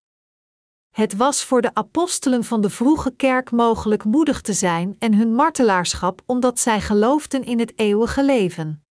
Het 0.90 1.16
was 1.16 1.44
voor 1.44 1.62
de 1.62 1.74
apostelen 1.74 2.44
van 2.44 2.60
de 2.60 2.70
vroege 2.70 3.10
kerk 3.16 3.50
mogelijk 3.50 4.04
moedig 4.04 4.40
te 4.40 4.52
zijn 4.52 4.96
en 4.98 5.14
hun 5.14 5.34
martelaarschap 5.34 6.22
omdat 6.26 6.58
zij 6.58 6.80
geloofden 6.80 7.44
in 7.44 7.58
het 7.58 7.78
eeuwige 7.78 8.24
leven. 8.24 8.84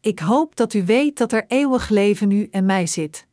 Ik 0.00 0.18
hoop 0.18 0.56
dat 0.56 0.74
u 0.74 0.84
weet 0.84 1.18
dat 1.18 1.32
er 1.32 1.44
eeuwig 1.46 1.88
leven 1.88 2.30
u 2.30 2.48
en 2.50 2.64
mij 2.64 2.86
zit. 2.86 3.26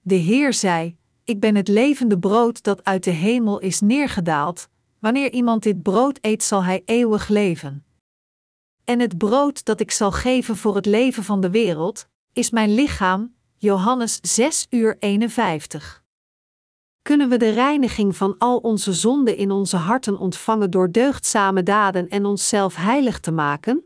De 0.00 0.14
Heer 0.14 0.52
zei: 0.52 0.96
Ik 1.24 1.40
ben 1.40 1.54
het 1.54 1.68
levende 1.68 2.18
brood 2.18 2.62
dat 2.62 2.84
uit 2.84 3.04
de 3.04 3.10
hemel 3.10 3.58
is 3.58 3.80
neergedaald. 3.80 4.68
Wanneer 4.98 5.32
iemand 5.32 5.62
dit 5.62 5.82
brood 5.82 6.18
eet, 6.20 6.42
zal 6.42 6.64
hij 6.64 6.82
eeuwig 6.84 7.28
leven. 7.28 7.84
En 8.84 9.00
het 9.00 9.18
brood 9.18 9.64
dat 9.64 9.80
ik 9.80 9.90
zal 9.90 10.12
geven 10.12 10.56
voor 10.56 10.74
het 10.74 10.86
leven 10.86 11.24
van 11.24 11.40
de 11.40 11.50
wereld, 11.50 12.08
is 12.32 12.50
mijn 12.50 12.74
lichaam. 12.74 13.34
Johannes 13.56 14.18
6 14.22 14.66
uur 14.70 14.96
51. 14.98 16.04
Kunnen 17.02 17.28
we 17.28 17.36
de 17.36 17.50
reiniging 17.50 18.16
van 18.16 18.38
al 18.38 18.58
onze 18.58 18.92
zonden 18.92 19.36
in 19.36 19.50
onze 19.50 19.76
harten 19.76 20.18
ontvangen 20.18 20.70
door 20.70 20.90
deugdzame 20.90 21.62
daden 21.62 22.08
en 22.08 22.24
onszelf 22.24 22.76
heilig 22.76 23.20
te 23.20 23.32
maken? 23.32 23.84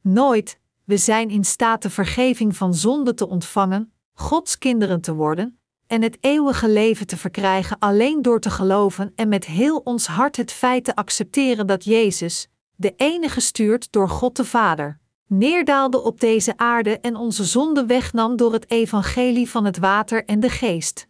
Nooit, 0.00 0.58
we 0.84 0.96
zijn 0.96 1.30
in 1.30 1.44
staat 1.44 1.82
de 1.82 1.90
vergeving 1.90 2.56
van 2.56 2.74
zonde 2.74 3.14
te 3.14 3.28
ontvangen, 3.28 3.92
Gods 4.12 4.58
kinderen 4.58 5.00
te 5.00 5.14
worden 5.14 5.60
en 5.86 6.02
het 6.02 6.18
eeuwige 6.20 6.68
leven 6.68 7.06
te 7.06 7.16
verkrijgen 7.16 7.78
alleen 7.78 8.22
door 8.22 8.40
te 8.40 8.50
geloven 8.50 9.12
en 9.14 9.28
met 9.28 9.44
heel 9.44 9.78
ons 9.78 10.06
hart 10.06 10.36
het 10.36 10.52
feit 10.52 10.84
te 10.84 10.94
accepteren 10.94 11.66
dat 11.66 11.84
Jezus, 11.84 12.48
de 12.80 12.94
enige 12.96 13.40
stuurt 13.40 13.92
door 13.92 14.08
God 14.08 14.36
de 14.36 14.44
Vader, 14.44 14.98
neerdaalde 15.26 16.02
op 16.02 16.20
deze 16.20 16.56
aarde 16.56 17.00
en 17.00 17.16
onze 17.16 17.44
zonde 17.44 17.86
wegnam 17.86 18.36
door 18.36 18.52
het 18.52 18.70
evangelie 18.70 19.50
van 19.50 19.64
het 19.64 19.78
water 19.78 20.24
en 20.24 20.40
de 20.40 20.48
geest. 20.48 21.06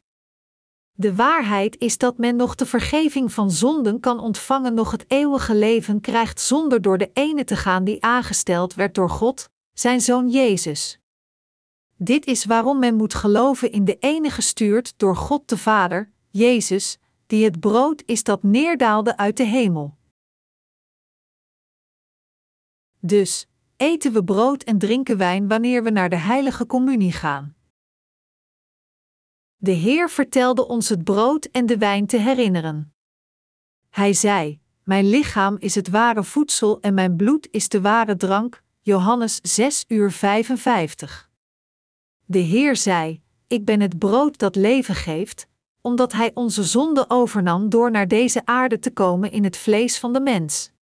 De 0.93 1.15
waarheid 1.15 1.79
is 1.79 1.99
dat 1.99 2.19
men 2.19 2.37
nog 2.37 2.55
de 2.55 2.67
vergeving 2.67 3.33
van 3.33 3.51
zonden 3.51 4.01
kan 4.01 4.21
ontvangen, 4.21 4.75
nog 4.75 4.91
het 4.91 5.05
eeuwige 5.09 5.55
leven 5.55 6.01
krijgt 6.01 6.41
zonder 6.41 6.83
door 6.83 6.99
de 6.99 7.11
ene 7.13 7.45
te 7.45 7.57
gaan 7.57 7.85
die 7.85 8.03
aangesteld 8.03 8.75
werd 8.75 8.95
door 8.95 9.11
God, 9.11 9.49
zijn 9.73 10.01
zoon 10.01 10.29
Jezus. 10.29 11.01
Dit 11.97 12.27
is 12.27 12.45
waarom 12.45 12.79
men 12.79 12.95
moet 12.95 13.15
geloven 13.15 13.73
in 13.73 13.85
de 13.85 13.97
enige 14.01 14.35
gestuurd 14.35 14.95
door 14.97 15.17
God 15.17 15.49
de 15.49 15.57
Vader, 15.57 16.11
Jezus, 16.31 16.99
die 17.27 17.45
het 17.45 17.61
brood 17.61 18.03
is 18.07 18.25
dat 18.25 18.43
neerdaalde 18.43 19.17
uit 19.17 19.37
de 19.37 19.45
hemel. 19.45 19.99
Dus 23.01 23.47
eten 23.77 24.13
we 24.13 24.25
brood 24.25 24.63
en 24.63 24.79
drinken 24.79 25.17
wijn 25.17 25.49
wanneer 25.49 25.83
we 25.83 25.91
naar 25.91 26.09
de 26.09 26.17
heilige 26.17 26.67
communie 26.67 27.13
gaan. 27.13 27.55
De 29.57 29.71
Heer 29.71 30.11
vertelde 30.11 30.69
ons 30.69 30.89
het 30.89 31.05
brood 31.05 31.45
en 31.45 31.67
de 31.67 31.79
wijn 31.79 32.07
te 32.07 32.17
herinneren. 32.17 32.95
Hij 33.89 34.13
zei: 34.13 34.61
Mijn 34.83 35.09
lichaam 35.09 35.57
is 35.59 35.75
het 35.75 35.89
ware 35.89 36.25
voedsel 36.25 36.81
en 36.81 36.95
mijn 36.95 37.17
bloed 37.17 37.49
is 37.51 37.69
de 37.69 37.81
ware 37.81 38.17
drank, 38.17 38.63
Johannes 38.81 39.41
6 39.43 39.85
uur 39.89 40.13
55. 40.13 41.31
De 42.25 42.39
Heer 42.39 42.77
zei: 42.77 43.23
Ik 43.47 43.65
ben 43.65 43.81
het 43.81 43.99
brood 43.99 44.39
dat 44.39 44.57
leven 44.57 44.95
geeft, 44.95 45.47
omdat 45.81 46.13
Hij 46.13 46.31
onze 46.35 46.65
zonde 46.65 47.05
overnam 47.09 47.69
door 47.69 47.91
naar 47.91 48.09
deze 48.09 48.43
aarde 48.45 48.79
te 48.79 48.91
komen 48.91 49.33
in 49.33 49.45
het 49.45 49.57
vlees 49.57 49.99
van 49.99 50.13
de 50.13 50.21
mens. 50.21 50.73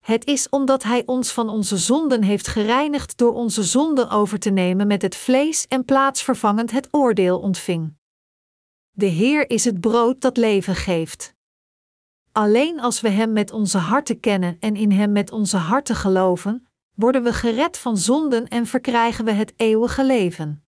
Het 0.00 0.26
is 0.26 0.48
omdat 0.48 0.82
Hij 0.82 1.02
ons 1.06 1.32
van 1.32 1.48
onze 1.48 1.76
zonden 1.76 2.22
heeft 2.22 2.46
gereinigd 2.46 3.18
door 3.18 3.34
onze 3.34 3.62
zonden 3.62 4.10
over 4.10 4.38
te 4.38 4.50
nemen 4.50 4.86
met 4.86 5.02
het 5.02 5.16
vlees 5.16 5.66
en 5.66 5.84
plaatsvervangend 5.84 6.70
het 6.70 6.88
oordeel 6.90 7.38
ontving. 7.38 7.98
De 8.90 9.06
Heer 9.06 9.50
is 9.50 9.64
het 9.64 9.80
brood 9.80 10.20
dat 10.20 10.36
leven 10.36 10.74
geeft. 10.74 11.34
Alleen 12.32 12.80
als 12.80 13.00
we 13.00 13.08
Hem 13.08 13.32
met 13.32 13.52
onze 13.52 13.78
harten 13.78 14.20
kennen 14.20 14.56
en 14.60 14.76
in 14.76 14.92
Hem 14.92 15.12
met 15.12 15.32
onze 15.32 15.56
harten 15.56 15.96
geloven, 15.96 16.66
worden 16.94 17.22
we 17.22 17.32
gered 17.32 17.78
van 17.78 17.96
zonden 17.96 18.48
en 18.48 18.66
verkrijgen 18.66 19.24
we 19.24 19.30
het 19.30 19.52
eeuwige 19.56 20.04
leven. 20.04 20.64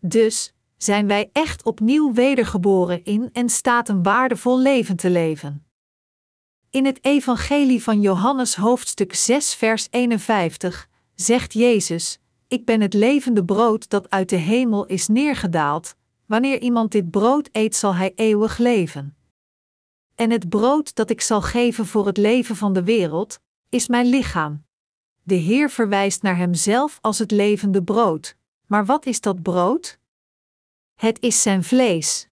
Dus 0.00 0.54
zijn 0.76 1.06
wij 1.06 1.30
echt 1.32 1.64
opnieuw 1.64 2.12
wedergeboren 2.12 3.04
in 3.04 3.28
en 3.32 3.48
staat 3.48 3.88
een 3.88 4.02
waardevol 4.02 4.58
leven 4.58 4.96
te 4.96 5.10
leven. 5.10 5.67
In 6.78 6.84
het 6.84 7.04
Evangelie 7.04 7.82
van 7.82 8.00
Johannes 8.00 8.54
hoofdstuk 8.54 9.14
6 9.14 9.54
vers 9.54 9.86
51 9.90 10.88
zegt 11.14 11.52
Jezus: 11.52 12.18
Ik 12.48 12.64
ben 12.64 12.80
het 12.80 12.94
levende 12.94 13.44
brood 13.44 13.88
dat 13.88 14.10
uit 14.10 14.28
de 14.28 14.36
hemel 14.36 14.86
is 14.86 15.08
neergedaald. 15.08 15.94
Wanneer 16.26 16.60
iemand 16.60 16.92
dit 16.92 17.10
brood 17.10 17.48
eet, 17.52 17.76
zal 17.76 17.94
hij 17.94 18.12
eeuwig 18.14 18.58
leven. 18.58 19.16
En 20.14 20.30
het 20.30 20.48
brood 20.48 20.94
dat 20.94 21.10
ik 21.10 21.20
zal 21.20 21.42
geven 21.42 21.86
voor 21.86 22.06
het 22.06 22.16
leven 22.16 22.56
van 22.56 22.72
de 22.72 22.84
wereld, 22.84 23.40
is 23.68 23.88
mijn 23.88 24.06
lichaam. 24.06 24.64
De 25.22 25.34
Heer 25.34 25.70
verwijst 25.70 26.22
naar 26.22 26.36
Hemzelf 26.36 26.98
als 27.00 27.18
het 27.18 27.30
levende 27.30 27.82
brood. 27.82 28.36
Maar 28.66 28.86
wat 28.86 29.06
is 29.06 29.20
dat 29.20 29.42
brood? 29.42 29.98
Het 30.94 31.20
is 31.20 31.42
zijn 31.42 31.64
vlees. 31.64 32.27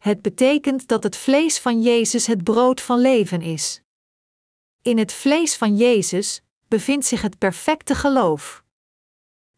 Het 0.00 0.22
betekent 0.22 0.88
dat 0.88 1.02
het 1.02 1.16
vlees 1.16 1.58
van 1.58 1.82
Jezus 1.82 2.26
het 2.26 2.44
brood 2.44 2.80
van 2.80 2.98
leven 2.98 3.42
is. 3.42 3.82
In 4.82 4.98
het 4.98 5.12
vlees 5.12 5.56
van 5.56 5.76
Jezus 5.76 6.42
bevindt 6.68 7.06
zich 7.06 7.22
het 7.22 7.38
perfecte 7.38 7.94
geloof. 7.94 8.64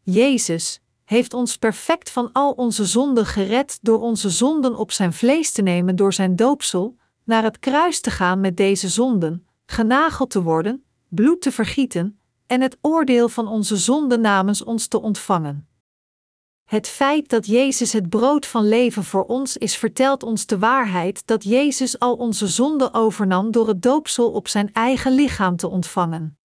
Jezus 0.01 0.81
heeft 1.03 1.33
ons 1.33 1.57
perfect 1.57 2.09
van 2.09 2.31
al 2.31 2.51
onze 2.51 2.85
zonden 2.85 3.25
gered 3.25 3.79
door 3.81 4.01
onze 4.01 4.29
zonden 4.29 4.75
op 4.75 4.91
zijn 4.91 5.13
vlees 5.13 5.51
te 5.51 5.61
nemen 5.61 5.95
door 5.95 6.13
zijn 6.13 6.35
doopsel, 6.35 6.95
naar 7.23 7.43
het 7.43 7.59
kruis 7.59 8.01
te 8.01 8.11
gaan 8.11 8.39
met 8.39 8.57
deze 8.57 8.89
zonden, 8.89 9.47
genageld 9.65 10.29
te 10.29 10.41
worden, 10.41 10.83
bloed 11.09 11.41
te 11.41 11.51
vergieten 11.51 12.19
en 12.47 12.61
het 12.61 12.77
oordeel 12.81 13.29
van 13.29 13.47
onze 13.47 13.77
zonden 13.77 14.21
namens 14.21 14.63
ons 14.63 14.87
te 14.87 15.01
ontvangen. 15.01 15.67
Het 16.73 16.87
feit 16.87 17.29
dat 17.29 17.45
Jezus 17.45 17.93
het 17.93 18.09
brood 18.09 18.45
van 18.45 18.67
leven 18.67 19.03
voor 19.03 19.25
ons 19.25 19.57
is, 19.57 19.77
vertelt 19.77 20.23
ons 20.23 20.45
de 20.45 20.59
waarheid 20.59 21.27
dat 21.27 21.43
Jezus 21.43 21.99
al 21.99 22.15
onze 22.15 22.47
zonden 22.47 22.93
overnam 22.93 23.51
door 23.51 23.67
het 23.67 23.81
doopsel 23.81 24.31
op 24.31 24.47
zijn 24.47 24.73
eigen 24.73 25.11
lichaam 25.11 25.55
te 25.55 25.67
ontvangen. 25.67 26.37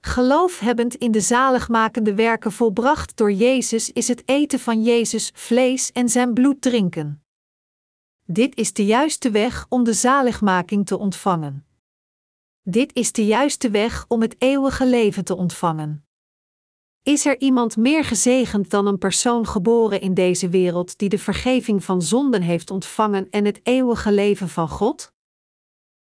Geloofhebbend 0.00 0.94
in 0.94 1.10
de 1.10 1.20
zaligmakende 1.20 2.14
werken 2.14 2.52
volbracht 2.52 3.16
door 3.16 3.32
Jezus 3.32 3.92
is 3.92 4.08
het 4.08 4.22
eten 4.24 4.60
van 4.60 4.82
Jezus 4.82 5.30
vlees 5.34 5.92
en 5.92 6.08
zijn 6.08 6.34
bloed 6.34 6.60
drinken. 6.60 7.22
Dit 8.24 8.56
is 8.56 8.72
de 8.72 8.86
juiste 8.86 9.30
weg 9.30 9.66
om 9.68 9.84
de 9.84 9.92
zaligmaking 9.92 10.86
te 10.86 10.98
ontvangen. 10.98 11.66
Dit 12.62 12.94
is 12.94 13.12
de 13.12 13.26
juiste 13.26 13.70
weg 13.70 14.04
om 14.08 14.20
het 14.20 14.34
eeuwige 14.38 14.86
leven 14.86 15.24
te 15.24 15.36
ontvangen. 15.36 16.07
Is 17.08 17.26
er 17.26 17.40
iemand 17.40 17.76
meer 17.76 18.04
gezegend 18.04 18.70
dan 18.70 18.86
een 18.86 18.98
persoon 18.98 19.46
geboren 19.46 20.00
in 20.00 20.14
deze 20.14 20.48
wereld 20.48 20.98
die 20.98 21.08
de 21.08 21.18
vergeving 21.18 21.84
van 21.84 22.02
zonden 22.02 22.42
heeft 22.42 22.70
ontvangen 22.70 23.30
en 23.30 23.44
het 23.44 23.60
eeuwige 23.62 24.12
leven 24.12 24.48
van 24.48 24.68
God? 24.68 25.12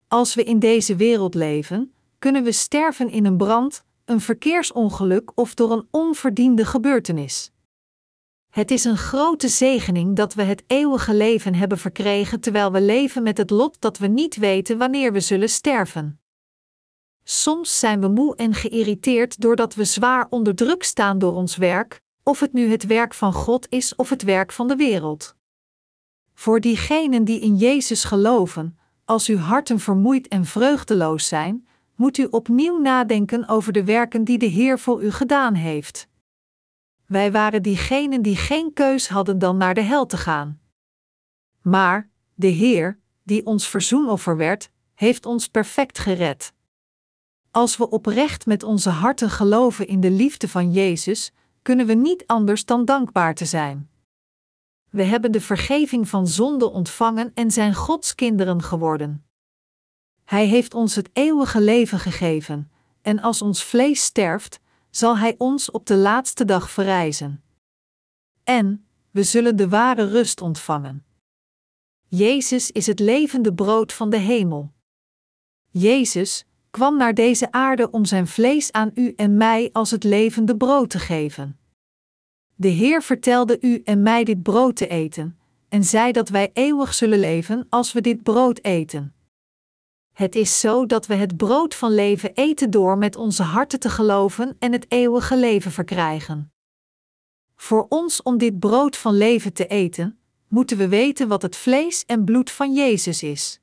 Als 0.09 0.35
we 0.35 0.45
in 0.45 0.59
deze 0.59 0.97
wereld 0.97 1.35
leven, 1.35 1.95
kunnen 2.19 2.43
we 2.45 2.53
sterven 2.53 3.11
in 3.11 3.27
een 3.27 3.37
brand, 3.37 3.85
een 4.05 4.21
verkeersongeluk 4.21 5.33
of 5.35 5.55
door 5.55 5.73
een 5.73 5.89
onverdiende 5.91 6.65
gebeurtenis. 6.65 7.53
Het 8.51 8.71
is 8.71 8.85
een 8.85 8.99
grote 8.99 9.49
zegening 9.49 10.17
dat 10.17 10.35
we 10.35 10.43
het 10.43 10.65
eeuwige 10.67 11.15
leven 11.15 11.55
hebben 11.55 11.79
verkregen 11.79 12.41
terwijl 12.41 12.73
we 12.73 12.81
leven 12.81 13.23
met 13.23 13.39
het 13.39 13.51
lot 13.51 13.81
dat 13.81 13.99
we 13.99 14.07
niet 14.07 14.37
weten 14.37 14.79
wanneer 14.79 15.13
we 15.13 15.21
zullen 15.21 15.49
sterven. 15.49 16.21
Soms 17.29 17.79
zijn 17.79 18.01
we 18.01 18.09
moe 18.09 18.37
en 18.37 18.55
geïrriteerd 18.55 19.41
doordat 19.41 19.75
we 19.75 19.85
zwaar 19.85 20.27
onder 20.31 20.55
druk 20.55 20.83
staan 20.83 21.19
door 21.19 21.33
ons 21.35 21.57
werk, 21.57 22.01
of 22.23 22.41
het 22.41 22.53
nu 22.53 22.71
het 22.71 22.87
werk 22.87 23.15
van 23.15 23.33
God 23.33 23.67
is 23.71 23.95
of 23.95 24.11
het 24.11 24.23
werk 24.23 24.53
van 24.53 24.69
de 24.69 24.77
wereld. 24.77 25.37
Voor 26.35 26.61
diegenen 26.61 27.25
die 27.25 27.41
in 27.41 27.57
Jezus 27.57 28.05
geloven, 28.05 28.79
als 29.05 29.29
uw 29.29 29.37
harten 29.37 29.81
vermoeid 29.81 30.29
en 30.29 30.45
vreugdeloos 30.45 31.29
zijn, 31.29 31.67
moet 31.95 32.19
u 32.19 32.27
opnieuw 32.31 32.79
nadenken 32.79 33.49
over 33.49 33.73
de 33.73 33.85
werken 33.85 34.25
die 34.25 34.39
de 34.39 34.47
Heer 34.47 34.79
voor 34.79 35.03
u 35.03 35.11
gedaan 35.11 35.55
heeft. 35.55 36.09
Wij 37.07 37.33
waren 37.33 37.63
diegenen 37.63 38.23
die 38.23 38.37
geen 38.37 38.73
keus 38.73 39.09
hadden 39.09 39.39
dan 39.39 39.57
naar 39.57 39.75
de 39.75 39.81
hel 39.81 40.07
te 40.07 40.17
gaan. 40.17 40.61
Maar 41.63 42.11
de 42.35 42.47
Heer, 42.47 42.99
die 43.23 43.47
ons 43.47 43.69
verzoenoffer 43.69 44.37
werd, 44.37 44.71
heeft 44.95 45.27
ons 45.27 45.49
perfect 45.49 45.99
gered. 45.99 46.55
Als 47.57 47.77
we 47.77 47.91
oprecht 47.91 48.47
met 48.47 48.63
onze 48.63 48.91
harten 48.91 49.31
geloven 49.31 49.87
in 49.87 50.01
de 50.01 50.11
liefde 50.11 50.49
van 50.49 50.73
Jezus, 50.73 51.33
kunnen 51.63 51.87
we 51.87 51.95
niet 51.95 52.27
anders 52.27 52.65
dan 52.65 52.85
dankbaar 52.85 53.35
te 53.35 53.45
zijn. 53.45 53.91
We 54.91 55.03
hebben 55.03 55.33
de 55.33 55.41
vergeving 55.41 56.09
van 56.09 56.27
zonde 56.27 56.71
ontvangen 56.71 57.31
en 57.35 57.51
zijn 57.51 57.75
Gods 57.75 58.15
kinderen 58.15 58.63
geworden. 58.63 59.27
Hij 60.25 60.47
heeft 60.47 60.75
ons 60.75 60.95
het 60.95 61.11
eeuwige 61.13 61.61
leven 61.61 61.99
gegeven, 61.99 62.71
en 63.03 63.21
als 63.21 63.43
ons 63.43 63.65
vlees 63.65 64.05
sterft, 64.05 64.61
zal 64.91 65.19
Hij 65.19 65.35
ons 65.39 65.71
op 65.71 65.87
de 65.87 65.97
laatste 65.97 66.45
dag 66.45 66.71
verrijzen. 66.71 67.43
En 68.45 68.87
we 69.11 69.23
zullen 69.23 69.57
de 69.57 69.69
ware 69.69 70.09
rust 70.09 70.41
ontvangen. 70.41 71.05
Jezus 72.09 72.71
is 72.71 72.87
het 72.87 73.01
levende 73.01 73.55
brood 73.55 73.93
van 73.93 74.11
de 74.11 74.19
hemel. 74.19 74.73
Jezus 75.71 76.47
kwam 76.77 76.97
naar 76.97 77.15
deze 77.15 77.53
aarde 77.53 77.91
om 77.91 78.05
zijn 78.05 78.27
vlees 78.27 78.73
aan 78.73 78.91
u 78.95 79.13
en 79.17 79.37
mij 79.37 79.71
als 79.73 79.91
het 79.91 80.05
levende 80.05 80.57
brood 80.57 80.91
te 80.91 80.99
geven. 80.99 81.59
De 82.55 82.69
Heer 82.69 83.03
vertelde 83.03 83.59
u 83.61 83.81
en 83.85 84.03
mij 84.03 84.25
dit 84.25 84.43
brood 84.43 84.77
te 84.77 84.87
eten, 84.89 85.39
en 85.69 85.85
zei 85.85 86.13
dat 86.13 86.29
wij 86.29 86.51
eeuwig 86.53 86.95
zullen 86.95 87.19
leven 87.19 87.67
als 87.69 87.93
we 87.93 88.01
dit 88.01 88.23
brood 88.23 88.59
eten. 88.63 89.15
Het 90.13 90.35
is 90.35 90.61
zo 90.61 90.87
dat 90.87 91.07
we 91.07 91.15
het 91.15 91.37
brood 91.37 91.75
van 91.75 91.95
leven 91.95 92.35
eten 92.35 92.71
door 92.71 92.99
met 92.99 93.17
onze 93.17 93.43
harten 93.43 93.81
te 93.81 93.91
geloven 93.91 94.57
en 94.59 94.73
het 94.73 94.87
eeuwige 94.89 95.37
leven 95.37 95.73
verkrijgen. 95.73 96.53
Voor 97.55 97.87
ons 97.89 98.23
om 98.23 98.39
dit 98.39 98.59
brood 98.59 98.97
van 98.97 99.17
leven 99.17 99.53
te 99.53 99.67
eten, 99.67 100.19
moeten 100.49 100.77
we 100.77 100.89
weten 100.89 101.29
wat 101.29 101.43
het 101.43 101.57
vlees 101.57 102.05
en 102.05 102.25
bloed 102.25 102.51
van 102.51 102.75
Jezus 102.75 103.23
is. 103.23 103.61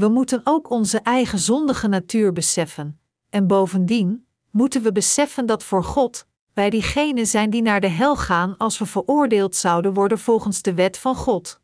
We 0.00 0.08
moeten 0.08 0.40
ook 0.44 0.70
onze 0.70 0.98
eigen 0.98 1.38
zondige 1.38 1.88
natuur 1.88 2.32
beseffen, 2.32 3.00
en 3.30 3.46
bovendien 3.46 4.26
moeten 4.50 4.82
we 4.82 4.92
beseffen 4.92 5.46
dat 5.46 5.64
voor 5.64 5.84
God 5.84 6.26
wij 6.52 6.70
diegenen 6.70 7.26
zijn 7.26 7.50
die 7.50 7.62
naar 7.62 7.80
de 7.80 7.88
hel 7.88 8.16
gaan 8.16 8.56
als 8.56 8.78
we 8.78 8.86
veroordeeld 8.86 9.56
zouden 9.56 9.94
worden 9.94 10.18
volgens 10.18 10.62
de 10.62 10.74
wet 10.74 10.98
van 10.98 11.14
God. 11.14 11.60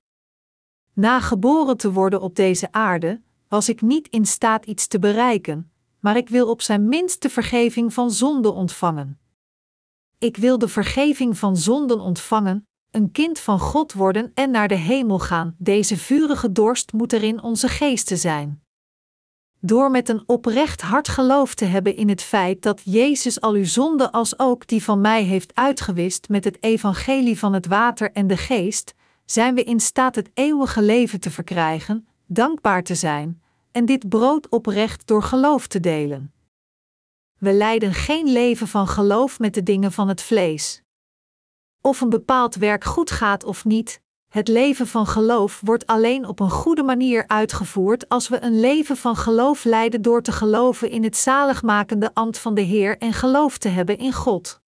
Na 0.92 1.20
geboren 1.20 1.77
te 1.77 1.92
worden 1.92 2.20
op 2.20 2.35
deze 2.35 2.72
aarde, 2.72 3.22
was 3.49 3.68
ik 3.68 3.81
niet 3.81 4.09
in 4.09 4.27
staat 4.27 4.66
iets 4.66 4.87
te 4.87 4.99
bereiken, 4.99 5.70
maar 6.01 6.16
ik 6.16 6.29
wil 6.29 6.49
op 6.49 6.62
zijn 6.62 6.88
minst 6.88 7.22
de 7.22 7.31
vergeving 7.31 7.94
van 7.94 8.11
zonden 8.11 8.55
ontvangen. 8.55 9.18
Ik 10.18 10.37
wil 10.37 10.59
de 10.59 10.68
vergeving 10.68 11.38
van 11.38 11.57
zonden 11.57 12.01
ontvangen, 12.01 12.68
een 12.97 13.13
kind 13.13 13.39
van 13.39 13.59
God 13.59 13.93
worden 13.93 14.31
en 14.35 14.51
naar 14.51 14.69
de 14.69 14.75
hemel 14.75 15.19
gaan. 15.19 15.55
Deze 15.59 15.97
vurige 15.97 16.53
dorst 16.53 16.93
moet 16.93 17.13
er 17.13 17.23
in 17.23 17.43
onze 17.43 17.69
geesten 17.69 18.19
zijn. 18.19 18.63
Door 19.61 19.91
met 19.91 20.09
een 20.09 20.23
oprecht 20.27 20.81
hart 20.81 21.09
geloof 21.09 21.55
te 21.55 21.65
hebben 21.65 21.97
in 21.97 22.09
het 22.09 22.23
feit 22.23 22.63
dat 22.63 22.81
Jezus 22.85 23.41
al 23.41 23.53
uw 23.53 23.65
zonden 23.65 24.11
als 24.11 24.39
ook 24.39 24.67
die 24.67 24.83
van 24.83 25.01
mij 25.01 25.23
heeft 25.23 25.55
uitgewist 25.55 26.29
met 26.29 26.45
het 26.45 26.63
evangelie 26.63 27.39
van 27.39 27.53
het 27.53 27.67
water 27.67 28.13
en 28.13 28.27
de 28.27 28.37
geest, 28.37 28.95
zijn 29.25 29.55
we 29.55 29.65
in 29.65 29.81
staat 29.81 30.15
het 30.15 30.31
eeuwige 30.35 30.83
leven 30.83 31.21
te 31.21 31.31
verkrijgen, 31.31 32.09
dankbaar 32.27 32.83
te 32.83 32.95
zijn 32.95 33.43
en 33.73 33.85
dit 33.85 34.09
brood 34.09 34.49
oprecht 34.49 35.07
door 35.07 35.23
geloof 35.23 35.67
te 35.67 35.81
delen. 35.81 36.33
We 37.39 37.53
leiden 37.53 37.95
geen 37.95 38.33
leven 38.33 38.69
van 38.69 38.89
geloof 38.89 39.39
met 39.39 39.55
de 39.55 39.63
dingen 39.63 39.93
van 39.93 40.09
het 40.09 40.23
vlees. 40.23 40.85
Of 41.87 42.01
een 42.01 42.09
bepaald 42.09 42.55
werk 42.55 42.85
goed 42.85 43.11
gaat 43.11 43.44
of 43.44 43.64
niet, 43.64 44.01
het 44.29 44.49
leven 44.49 44.87
van 44.87 45.07
geloof 45.07 45.61
wordt 45.64 45.87
alleen 45.87 46.27
op 46.27 46.40
een 46.40 46.51
goede 46.51 46.83
manier 46.83 47.25
uitgevoerd 47.27 48.09
als 48.09 48.29
we 48.29 48.42
een 48.42 48.61
leven 48.61 48.96
van 48.96 49.16
geloof 49.16 49.64
leiden 49.64 50.03
door 50.03 50.22
te 50.22 50.33
geloven 50.33 50.90
in 50.90 51.05
het 51.05 51.16
zaligmakende 51.16 52.14
ambt 52.14 52.38
van 52.38 52.55
de 52.55 52.61
Heer 52.61 52.99
en 52.99 53.12
geloof 53.12 53.59
te 53.59 53.68
hebben 53.68 53.99
in 53.99 54.12
God. 54.12 54.61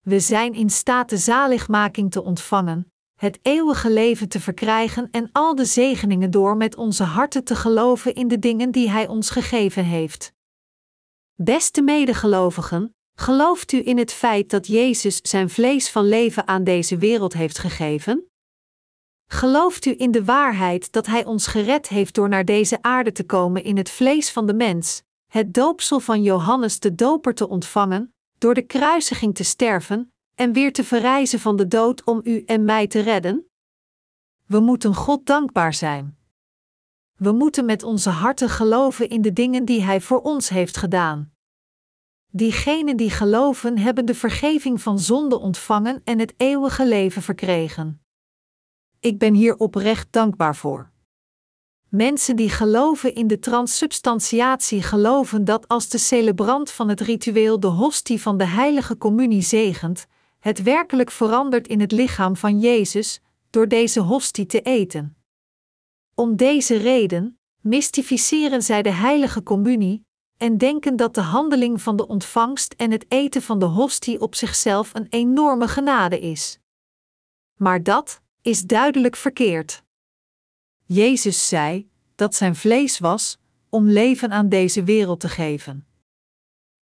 We 0.00 0.20
zijn 0.20 0.54
in 0.54 0.70
staat 0.70 1.08
de 1.08 1.16
zaligmaking 1.16 2.10
te 2.10 2.22
ontvangen, 2.22 2.92
het 3.20 3.38
eeuwige 3.42 3.90
leven 3.90 4.28
te 4.28 4.40
verkrijgen 4.40 5.08
en 5.10 5.28
al 5.32 5.54
de 5.54 5.64
zegeningen 5.64 6.30
door 6.30 6.56
met 6.56 6.76
onze 6.76 7.04
harten 7.04 7.44
te 7.44 7.56
geloven 7.56 8.14
in 8.14 8.28
de 8.28 8.38
dingen 8.38 8.70
die 8.70 8.90
Hij 8.90 9.06
ons 9.06 9.30
gegeven 9.30 9.84
heeft. 9.84 10.32
Beste 11.34 11.82
medegelovigen, 11.82 12.94
gelooft 13.20 13.72
u 13.72 13.86
in 13.86 13.98
het 13.98 14.12
feit 14.12 14.50
dat 14.50 14.66
Jezus 14.66 15.18
zijn 15.22 15.50
vlees 15.50 15.90
van 15.90 16.08
leven 16.08 16.48
aan 16.48 16.64
deze 16.64 16.96
wereld 16.96 17.32
heeft 17.32 17.58
gegeven? 17.58 18.24
Gelooft 19.26 19.84
u 19.86 19.94
in 19.96 20.10
de 20.10 20.24
waarheid 20.24 20.92
dat 20.92 21.06
Hij 21.06 21.24
ons 21.24 21.46
gered 21.46 21.88
heeft 21.88 22.14
door 22.14 22.28
naar 22.28 22.44
deze 22.44 22.82
aarde 22.82 23.12
te 23.12 23.24
komen 23.24 23.64
in 23.64 23.76
het 23.76 23.90
vlees 23.90 24.30
van 24.30 24.46
de 24.46 24.54
mens, 24.54 25.02
het 25.26 25.54
doopsel 25.54 26.00
van 26.00 26.22
Johannes 26.22 26.80
de 26.80 26.94
Doper 26.94 27.34
te 27.34 27.48
ontvangen, 27.48 28.14
door 28.38 28.54
de 28.54 28.62
kruisiging 28.62 29.34
te 29.34 29.44
sterven 29.44 30.12
en 30.34 30.52
weer 30.52 30.72
te 30.72 30.84
verrijzen 30.84 31.40
van 31.40 31.56
de 31.56 31.68
dood 31.68 32.04
om 32.04 32.20
u 32.24 32.42
en 32.46 32.64
mij 32.64 32.86
te 32.86 33.00
redden? 33.00 33.46
We 34.46 34.60
moeten 34.60 34.94
God 34.94 35.26
dankbaar 35.26 35.74
zijn. 35.74 36.18
We 37.16 37.32
moeten 37.32 37.64
met 37.64 37.82
onze 37.82 38.10
harten 38.10 38.48
geloven 38.48 39.08
in 39.08 39.22
de 39.22 39.32
dingen 39.32 39.64
die 39.64 39.82
Hij 39.82 40.00
voor 40.00 40.20
ons 40.20 40.48
heeft 40.48 40.76
gedaan. 40.76 41.32
Diegenen 42.32 42.96
die 42.96 43.10
geloven 43.10 43.78
hebben 43.78 44.04
de 44.04 44.14
vergeving 44.14 44.82
van 44.82 44.98
zonde 44.98 45.38
ontvangen 45.38 46.00
en 46.04 46.18
het 46.18 46.34
eeuwige 46.36 46.86
leven 46.86 47.22
verkregen. 47.22 48.02
Ik 49.00 49.18
ben 49.18 49.34
hier 49.34 49.56
oprecht 49.56 50.06
dankbaar 50.10 50.56
voor. 50.56 50.90
Mensen 51.88 52.36
die 52.36 52.48
geloven 52.48 53.14
in 53.14 53.26
de 53.26 53.38
transsubstantiatie 53.38 54.82
geloven 54.82 55.44
dat 55.44 55.68
als 55.68 55.88
de 55.88 55.98
celebrant 55.98 56.70
van 56.70 56.88
het 56.88 57.00
ritueel 57.00 57.60
de 57.60 57.66
hostie 57.66 58.20
van 58.20 58.38
de 58.38 58.44
heilige 58.44 58.98
communie 58.98 59.42
zegent, 59.42 60.06
het 60.38 60.62
werkelijk 60.62 61.10
verandert 61.10 61.68
in 61.68 61.80
het 61.80 61.92
lichaam 61.92 62.36
van 62.36 62.60
Jezus 62.60 63.20
door 63.50 63.68
deze 63.68 64.00
hostie 64.00 64.46
te 64.46 64.60
eten. 64.60 65.16
Om 66.14 66.36
deze 66.36 66.76
reden 66.76 67.38
mystificeren 67.60 68.62
zij 68.62 68.82
de 68.82 68.92
heilige 68.92 69.42
communie 69.42 70.08
en 70.40 70.58
denken 70.58 70.96
dat 70.96 71.14
de 71.14 71.20
handeling 71.20 71.82
van 71.82 71.96
de 71.96 72.06
ontvangst 72.06 72.74
en 72.76 72.90
het 72.90 73.04
eten 73.08 73.42
van 73.42 73.58
de 73.58 73.64
hostie 73.64 74.20
op 74.20 74.34
zichzelf 74.34 74.94
een 74.94 75.06
enorme 75.10 75.68
genade 75.68 76.20
is. 76.20 76.58
Maar 77.56 77.82
dat 77.82 78.20
is 78.42 78.62
duidelijk 78.62 79.16
verkeerd. 79.16 79.82
Jezus 80.84 81.48
zei 81.48 81.90
dat 82.14 82.34
zijn 82.34 82.56
vlees 82.56 82.98
was 82.98 83.38
om 83.68 83.88
leven 83.88 84.30
aan 84.30 84.48
deze 84.48 84.84
wereld 84.84 85.20
te 85.20 85.28
geven. 85.28 85.86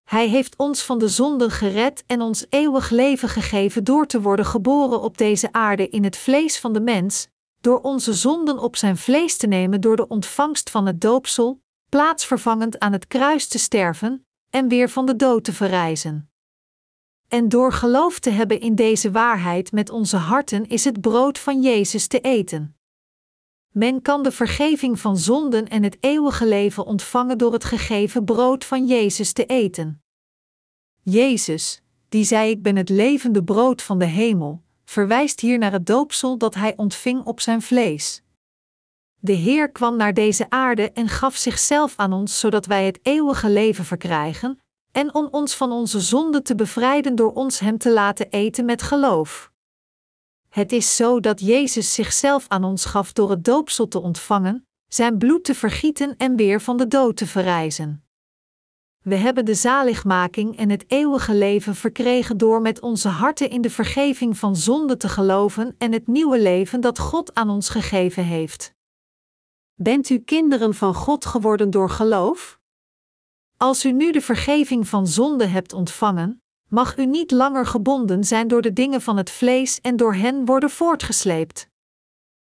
Hij 0.03 0.27
heeft 0.27 0.55
ons 0.57 0.83
van 0.83 0.99
de 0.99 1.07
zonden 1.07 1.51
gered 1.51 2.03
en 2.07 2.21
ons 2.21 2.45
eeuwig 2.49 2.89
leven 2.89 3.29
gegeven 3.29 3.83
door 3.83 4.05
te 4.05 4.21
worden 4.21 4.45
geboren 4.45 5.01
op 5.01 5.17
deze 5.17 5.51
aarde 5.51 5.89
in 5.89 6.03
het 6.03 6.17
vlees 6.17 6.59
van 6.59 6.73
de 6.73 6.81
mens, 6.81 7.27
door 7.61 7.81
onze 7.81 8.13
zonden 8.13 8.59
op 8.59 8.75
zijn 8.75 8.97
vlees 8.97 9.37
te 9.37 9.47
nemen 9.47 9.81
door 9.81 9.95
de 9.95 10.07
ontvangst 10.07 10.69
van 10.69 10.85
het 10.85 11.01
doopsel, 11.01 11.61
plaatsvervangend 11.89 12.79
aan 12.79 12.91
het 12.91 13.07
kruis 13.07 13.47
te 13.47 13.59
sterven 13.59 14.25
en 14.49 14.67
weer 14.67 14.89
van 14.89 15.05
de 15.05 15.15
dood 15.15 15.43
te 15.43 15.53
verrijzen. 15.53 16.29
En 17.27 17.49
door 17.49 17.73
geloof 17.73 18.19
te 18.19 18.29
hebben 18.29 18.59
in 18.59 18.75
deze 18.75 19.11
waarheid 19.11 19.71
met 19.71 19.89
onze 19.89 20.17
harten 20.17 20.67
is 20.67 20.83
het 20.83 21.01
brood 21.01 21.39
van 21.39 21.61
Jezus 21.61 22.07
te 22.07 22.19
eten. 22.19 22.77
Men 23.71 24.01
kan 24.01 24.23
de 24.23 24.31
vergeving 24.31 24.99
van 24.99 25.17
zonden 25.17 25.67
en 25.67 25.83
het 25.83 25.97
eeuwige 25.99 26.47
leven 26.47 26.85
ontvangen 26.85 27.37
door 27.37 27.53
het 27.53 27.63
gegeven 27.63 28.25
brood 28.25 28.65
van 28.65 28.87
Jezus 28.87 29.33
te 29.33 29.45
eten. 29.45 30.03
Jezus, 31.01 31.81
die 32.09 32.23
zei: 32.23 32.49
Ik 32.49 32.63
ben 32.63 32.75
het 32.75 32.89
levende 32.89 33.43
brood 33.43 33.81
van 33.81 33.99
de 33.99 34.05
hemel, 34.05 34.61
verwijst 34.85 35.39
hier 35.39 35.57
naar 35.57 35.71
het 35.71 35.85
doopsel 35.85 36.37
dat 36.37 36.55
hij 36.55 36.73
ontving 36.77 37.23
op 37.23 37.39
zijn 37.39 37.61
vlees. 37.61 38.23
De 39.21 39.33
Heer 39.33 39.71
kwam 39.71 39.97
naar 39.97 40.13
deze 40.13 40.49
aarde 40.49 40.91
en 40.91 41.07
gaf 41.07 41.35
zichzelf 41.35 41.93
aan 41.95 42.13
ons 42.13 42.39
zodat 42.39 42.65
wij 42.65 42.85
het 42.85 42.99
eeuwige 43.01 43.49
leven 43.49 43.85
verkrijgen, 43.85 44.59
en 44.91 45.13
om 45.13 45.27
ons 45.31 45.55
van 45.55 45.71
onze 45.71 45.99
zonden 45.99 46.43
te 46.43 46.55
bevrijden 46.55 47.15
door 47.15 47.33
ons 47.33 47.59
Hem 47.59 47.77
te 47.77 47.91
laten 47.91 48.29
eten 48.29 48.65
met 48.65 48.81
geloof. 48.81 49.51
Het 50.49 50.71
is 50.71 50.95
zo 50.95 51.19
dat 51.19 51.39
Jezus 51.39 51.93
zichzelf 51.93 52.45
aan 52.47 52.63
ons 52.63 52.85
gaf 52.85 53.13
door 53.13 53.29
het 53.29 53.43
doopsel 53.43 53.87
te 53.87 53.99
ontvangen, 53.99 54.67
zijn 54.87 55.17
bloed 55.17 55.43
te 55.43 55.55
vergieten 55.55 56.17
en 56.17 56.35
weer 56.35 56.61
van 56.61 56.77
de 56.77 56.87
dood 56.87 57.17
te 57.17 57.27
verrijzen. 57.27 58.03
We 59.03 59.15
hebben 59.15 59.45
de 59.45 59.53
zaligmaking 59.53 60.57
en 60.57 60.69
het 60.69 60.85
eeuwige 60.87 61.33
leven 61.33 61.75
verkregen 61.75 62.37
door 62.37 62.61
met 62.61 62.81
onze 62.81 63.07
harten 63.07 63.49
in 63.49 63.61
de 63.61 63.69
vergeving 63.69 64.37
van 64.37 64.55
zonde 64.55 64.97
te 64.97 65.09
geloven 65.09 65.75
en 65.77 65.91
het 65.91 66.07
nieuwe 66.07 66.41
leven 66.41 66.81
dat 66.81 66.99
God 66.99 67.33
aan 67.33 67.49
ons 67.49 67.69
gegeven 67.69 68.23
heeft. 68.23 68.77
Bent 69.81 70.09
u 70.09 70.19
kinderen 70.19 70.73
van 70.73 70.93
God 70.93 71.25
geworden 71.25 71.69
door 71.69 71.89
geloof? 71.89 72.59
Als 73.57 73.85
u 73.85 73.91
nu 73.91 74.11
de 74.11 74.21
vergeving 74.21 74.87
van 74.87 75.07
zonde 75.07 75.45
hebt 75.45 75.73
ontvangen, 75.73 76.41
mag 76.67 76.97
u 76.97 77.05
niet 77.05 77.31
langer 77.31 77.65
gebonden 77.65 78.23
zijn 78.23 78.47
door 78.47 78.61
de 78.61 78.73
dingen 78.73 79.01
van 79.01 79.17
het 79.17 79.29
vlees 79.29 79.81
en 79.81 79.95
door 79.95 80.13
hen 80.13 80.45
worden 80.45 80.69
voortgesleept. 80.69 81.69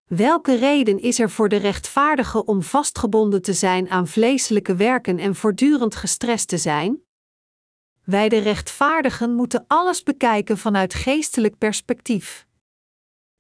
Welke 0.06 0.56
reden 0.56 1.00
is 1.00 1.20
er 1.20 1.30
voor 1.30 1.50
de 1.50 1.56
rechtvaardige 1.56 2.46
om 2.46 2.62
vastgebonden 2.62 3.42
te 3.42 3.54
zijn 3.54 3.90
aan 3.90 4.08
vleeselijke 4.08 4.76
werken 4.76 5.18
en 5.18 5.36
voortdurend 5.36 5.96
gestrest 5.96 6.48
te 6.48 6.58
zijn? 6.58 7.02
Wij 8.04 8.30
de 8.30 8.38
rechtvaardigen 8.38 9.36
moeten 9.36 9.66
alles 9.68 10.04
bekijken 10.04 10.58
vanuit 10.58 10.94
geestelijk 10.94 11.58
perspectief. 11.58 12.48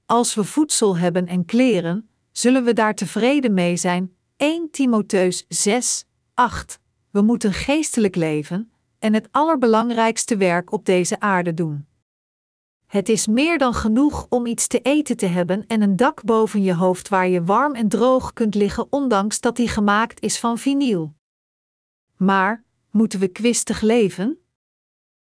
Als 0.05 0.35
we 0.35 0.43
voedsel 0.43 0.97
hebben 0.97 1.27
en 1.27 1.45
kleren, 1.45 2.09
zullen 2.31 2.63
we 2.63 2.73
daar 2.73 2.95
tevreden 2.95 3.53
mee 3.53 3.77
zijn. 3.77 4.15
1 4.37 4.71
Timotheus 4.71 5.45
6, 5.47 6.05
8. 6.33 6.79
We 7.09 7.21
moeten 7.21 7.53
geestelijk 7.53 8.15
leven 8.15 8.71
en 8.99 9.13
het 9.13 9.27
allerbelangrijkste 9.31 10.37
werk 10.37 10.71
op 10.71 10.85
deze 10.85 11.19
aarde 11.19 11.53
doen. 11.53 11.87
Het 12.85 13.09
is 13.09 13.27
meer 13.27 13.57
dan 13.57 13.73
genoeg 13.73 14.25
om 14.29 14.45
iets 14.45 14.67
te 14.67 14.81
eten 14.81 15.17
te 15.17 15.25
hebben 15.25 15.67
en 15.67 15.81
een 15.81 15.95
dak 15.95 16.23
boven 16.23 16.63
je 16.63 16.73
hoofd 16.73 17.09
waar 17.09 17.27
je 17.27 17.43
warm 17.43 17.75
en 17.75 17.87
droog 17.87 18.33
kunt 18.33 18.55
liggen, 18.55 18.87
ondanks 18.89 19.39
dat 19.39 19.55
die 19.55 19.67
gemaakt 19.67 20.21
is 20.21 20.39
van 20.39 20.57
vinyl. 20.57 21.15
Maar 22.17 22.63
moeten 22.91 23.19
we 23.19 23.27
kwistig 23.27 23.81
leven? 23.81 24.37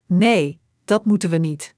Nee, 0.06 0.60
dat 0.86 1.06
moeten 1.06 1.30
we 1.30 1.38
niet. 1.38 1.76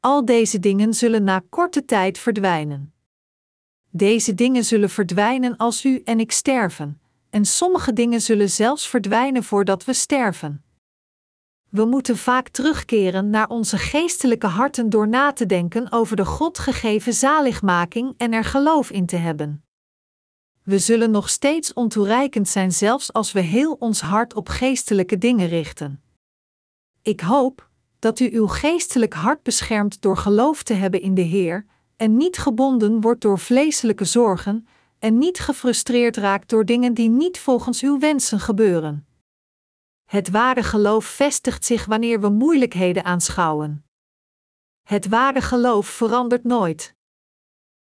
Al 0.00 0.24
deze 0.24 0.58
dingen 0.58 0.94
zullen 0.94 1.24
na 1.24 1.42
korte 1.48 1.84
tijd 1.84 2.18
verdwijnen. 2.18 2.91
Deze 3.94 4.34
dingen 4.34 4.64
zullen 4.64 4.90
verdwijnen 4.90 5.56
als 5.56 5.84
u 5.84 6.02
en 6.04 6.20
ik 6.20 6.32
sterven, 6.32 7.00
en 7.30 7.44
sommige 7.44 7.92
dingen 7.92 8.20
zullen 8.20 8.50
zelfs 8.50 8.88
verdwijnen 8.88 9.44
voordat 9.44 9.84
we 9.84 9.92
sterven. 9.92 10.64
We 11.68 11.84
moeten 11.84 12.16
vaak 12.16 12.48
terugkeren 12.48 13.30
naar 13.30 13.48
onze 13.48 13.78
geestelijke 13.78 14.46
harten 14.46 14.90
door 14.90 15.08
na 15.08 15.32
te 15.32 15.46
denken 15.46 15.92
over 15.92 16.16
de 16.16 16.24
God 16.24 16.58
gegeven 16.58 17.12
zaligmaking 17.12 18.14
en 18.16 18.32
er 18.32 18.44
geloof 18.44 18.90
in 18.90 19.06
te 19.06 19.16
hebben. 19.16 19.64
We 20.62 20.78
zullen 20.78 21.10
nog 21.10 21.28
steeds 21.28 21.72
ontoereikend 21.72 22.48
zijn, 22.48 22.72
zelfs 22.72 23.12
als 23.12 23.32
we 23.32 23.40
heel 23.40 23.72
ons 23.72 24.00
hart 24.00 24.34
op 24.34 24.48
geestelijke 24.48 25.18
dingen 25.18 25.48
richten. 25.48 26.02
Ik 27.02 27.20
hoop 27.20 27.68
dat 27.98 28.20
u 28.20 28.30
uw 28.32 28.46
geestelijk 28.46 29.14
hart 29.14 29.42
beschermt 29.42 30.02
door 30.02 30.16
geloof 30.16 30.62
te 30.62 30.74
hebben 30.74 31.00
in 31.00 31.14
de 31.14 31.22
Heer 31.22 31.66
en 32.02 32.16
niet 32.16 32.38
gebonden 32.38 33.00
wordt 33.00 33.20
door 33.20 33.38
vleeselijke 33.38 34.04
zorgen 34.04 34.66
en 34.98 35.18
niet 35.18 35.38
gefrustreerd 35.38 36.16
raakt 36.16 36.48
door 36.48 36.64
dingen 36.64 36.94
die 36.94 37.08
niet 37.08 37.38
volgens 37.38 37.82
uw 37.82 37.98
wensen 37.98 38.40
gebeuren. 38.40 39.06
Het 40.04 40.30
ware 40.30 40.62
geloof 40.62 41.04
vestigt 41.04 41.64
zich 41.64 41.84
wanneer 41.84 42.20
we 42.20 42.28
moeilijkheden 42.28 43.04
aanschouwen. 43.04 43.84
Het 44.82 45.08
ware 45.08 45.40
geloof 45.40 45.86
verandert 45.86 46.44
nooit. 46.44 46.94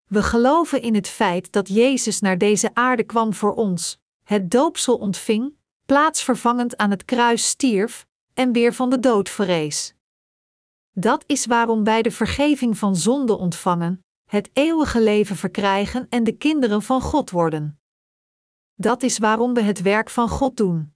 We 0.08 0.24
geloven 0.24 0.82
in 0.82 0.96
het 0.96 1.08
feit 1.08 1.52
dat 1.52 1.68
Jezus 1.68 2.20
naar 2.20 2.38
deze 2.38 2.74
aarde 2.74 3.04
kwam 3.04 3.34
voor 3.34 3.54
ons, 3.54 4.00
het 4.24 4.52
doopsel 4.52 4.98
ontving, 4.98 5.54
plaatsvervangend 5.86 6.78
aan 6.78 6.92
het 6.92 7.06
kruis 7.06 7.48
stierf 7.48 8.08
en 8.34 8.52
weer 8.52 8.74
van 8.74 8.90
de 8.90 9.00
dood 9.00 9.30
verrees. 9.30 9.96
Dat 10.92 11.24
is 11.28 11.46
waarom 11.46 11.84
wij 11.84 12.02
de 12.02 12.12
vergeving 12.12 12.78
van 12.78 12.96
zonde 12.96 13.38
ontvangen, 13.38 14.02
het 14.28 14.50
eeuwige 14.54 15.02
leven 15.02 15.36
verkrijgen 15.36 16.08
en 16.10 16.24
de 16.24 16.38
kinderen 16.38 16.82
van 16.82 17.02
God 17.02 17.32
worden. 17.32 17.80
Dat 18.76 19.04
is 19.04 19.18
waarom 19.18 19.54
we 19.54 19.62
het 19.62 19.82
werk 19.82 20.10
van 20.10 20.30
God 20.30 20.58
doen. 20.58 20.94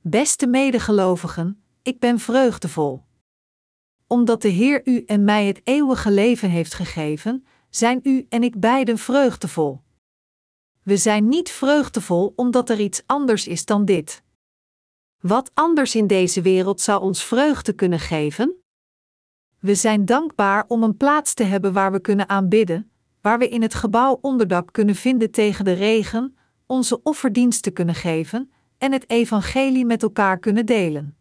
Beste 0.00 0.46
medegelovigen, 0.46 1.64
ik 1.82 1.98
ben 1.98 2.18
vreugdevol. 2.18 3.04
Omdat 4.06 4.42
de 4.42 4.48
Heer 4.48 4.80
u 4.84 5.04
en 5.04 5.24
mij 5.24 5.46
het 5.46 5.60
eeuwige 5.64 6.10
leven 6.10 6.50
heeft 6.50 6.74
gegeven, 6.74 7.46
zijn 7.70 8.00
u 8.02 8.26
en 8.28 8.42
ik 8.42 8.60
beiden 8.60 8.98
vreugdevol. 8.98 9.80
We 10.82 10.96
zijn 10.96 11.28
niet 11.28 11.50
vreugdevol 11.50 12.32
omdat 12.36 12.70
er 12.70 12.80
iets 12.80 13.02
anders 13.06 13.46
is 13.46 13.64
dan 13.64 13.84
dit. 13.84 14.22
Wat 15.20 15.50
anders 15.54 15.94
in 15.94 16.06
deze 16.06 16.42
wereld 16.42 16.80
zou 16.80 17.02
ons 17.02 17.24
vreugde 17.24 17.72
kunnen 17.72 18.00
geven? 18.00 18.59
We 19.60 19.74
zijn 19.74 20.04
dankbaar 20.04 20.64
om 20.68 20.82
een 20.82 20.96
plaats 20.96 21.34
te 21.34 21.42
hebben 21.42 21.72
waar 21.72 21.92
we 21.92 22.00
kunnen 22.00 22.28
aanbidden, 22.28 22.90
waar 23.20 23.38
we 23.38 23.48
in 23.48 23.62
het 23.62 23.74
gebouw 23.74 24.18
onderdak 24.20 24.72
kunnen 24.72 24.94
vinden 24.94 25.30
tegen 25.30 25.64
de 25.64 25.72
regen, 25.72 26.36
onze 26.66 27.02
offerdiensten 27.02 27.72
kunnen 27.72 27.94
geven 27.94 28.50
en 28.78 28.92
het 28.92 29.10
evangelie 29.10 29.84
met 29.84 30.02
elkaar 30.02 30.38
kunnen 30.38 30.66
delen. 30.66 31.16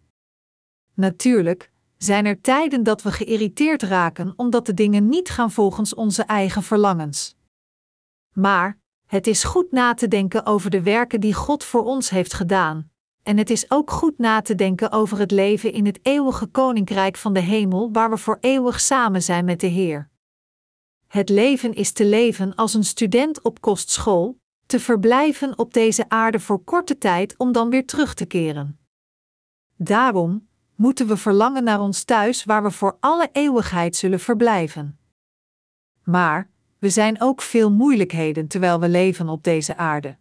Natuurlijk 0.94 1.72
zijn 1.98 2.26
er 2.26 2.42
tijden 2.42 2.84
dat 2.84 3.02
we 3.02 3.12
geïrriteerd 3.12 3.84
raken 3.84 4.34
omdat 4.36 4.66
de 4.66 4.74
dingen 4.74 5.10
niet 5.10 5.30
gaan 5.30 5.52
volgens 5.52 5.94
onze 5.94 6.24
eigen 6.24 6.64
verlangens. 6.64 7.36
Maar 8.34 8.78
het 9.06 9.28
is 9.28 9.44
goed 9.44 9.72
na 9.72 9.94
te 9.94 10.08
denken 10.08 10.46
over 10.46 10.70
de 10.70 10.84
werken 10.84 11.20
die 11.20 11.34
God 11.34 11.64
voor 11.64 11.84
ons 11.84 12.10
heeft 12.10 12.34
gedaan, 12.34 12.92
en 13.24 13.38
het 13.38 13.50
is 13.50 13.72
ook 13.72 13.92
goed 13.92 14.18
na 14.18 14.42
te 14.42 14.56
denken 14.56 14.92
over 14.92 15.20
het 15.20 15.32
leven 15.32 15.72
in 15.72 15.86
het 15.86 16.00
eeuwige 16.02 16.46
koninkrijk 16.46 17.18
van 17.18 17.34
de 17.34 17.40
hemel, 17.40 17.92
waar 17.92 18.10
we 18.10 18.18
voor 18.18 18.38
eeuwig 18.40 18.80
samen 18.80 19.24
zijn 19.24 19.46
met 19.46 19.60
de 19.60 19.68
Heer. 19.68 20.10
Het 21.08 21.30
leven 21.30 21.74
is 21.74 21.92
te 21.92 22.06
leven 22.06 22.56
als 22.56 22.74
een 22.74 22.84
student 22.84 23.42
op 23.42 23.62
kostschool, 23.62 24.40
te 24.66 24.80
verblijven 24.80 25.58
op 25.58 25.74
deze 25.74 26.10
aarde 26.10 26.40
voor 26.40 26.64
korte 26.64 26.98
tijd 26.98 27.38
om 27.38 27.52
dan 27.52 27.70
weer 27.70 27.86
terug 27.86 28.14
te 28.14 28.26
keren. 28.26 28.80
Daarom 29.76 30.48
moeten 30.76 31.08
we 31.08 31.18
verlangen 31.18 31.64
naar 31.64 31.80
ons 31.80 32.04
thuis 32.04 32.44
waar 32.44 32.64
we 32.64 32.72
voor 32.72 32.98
alle 33.00 33.30
eeuwigheid 33.32 33.96
zullen 33.96 34.20
verblijven. 34.20 35.00
Maar 36.04 36.50
we 36.80 36.90
zijn 36.90 37.22
ook 37.22 37.42
veel 37.42 37.72
moeilijkheden 37.72 38.48
terwijl 38.48 38.80
we 38.80 38.90
leven 38.90 39.30
op 39.30 39.44
deze 39.44 39.78
aarde. 39.78 40.18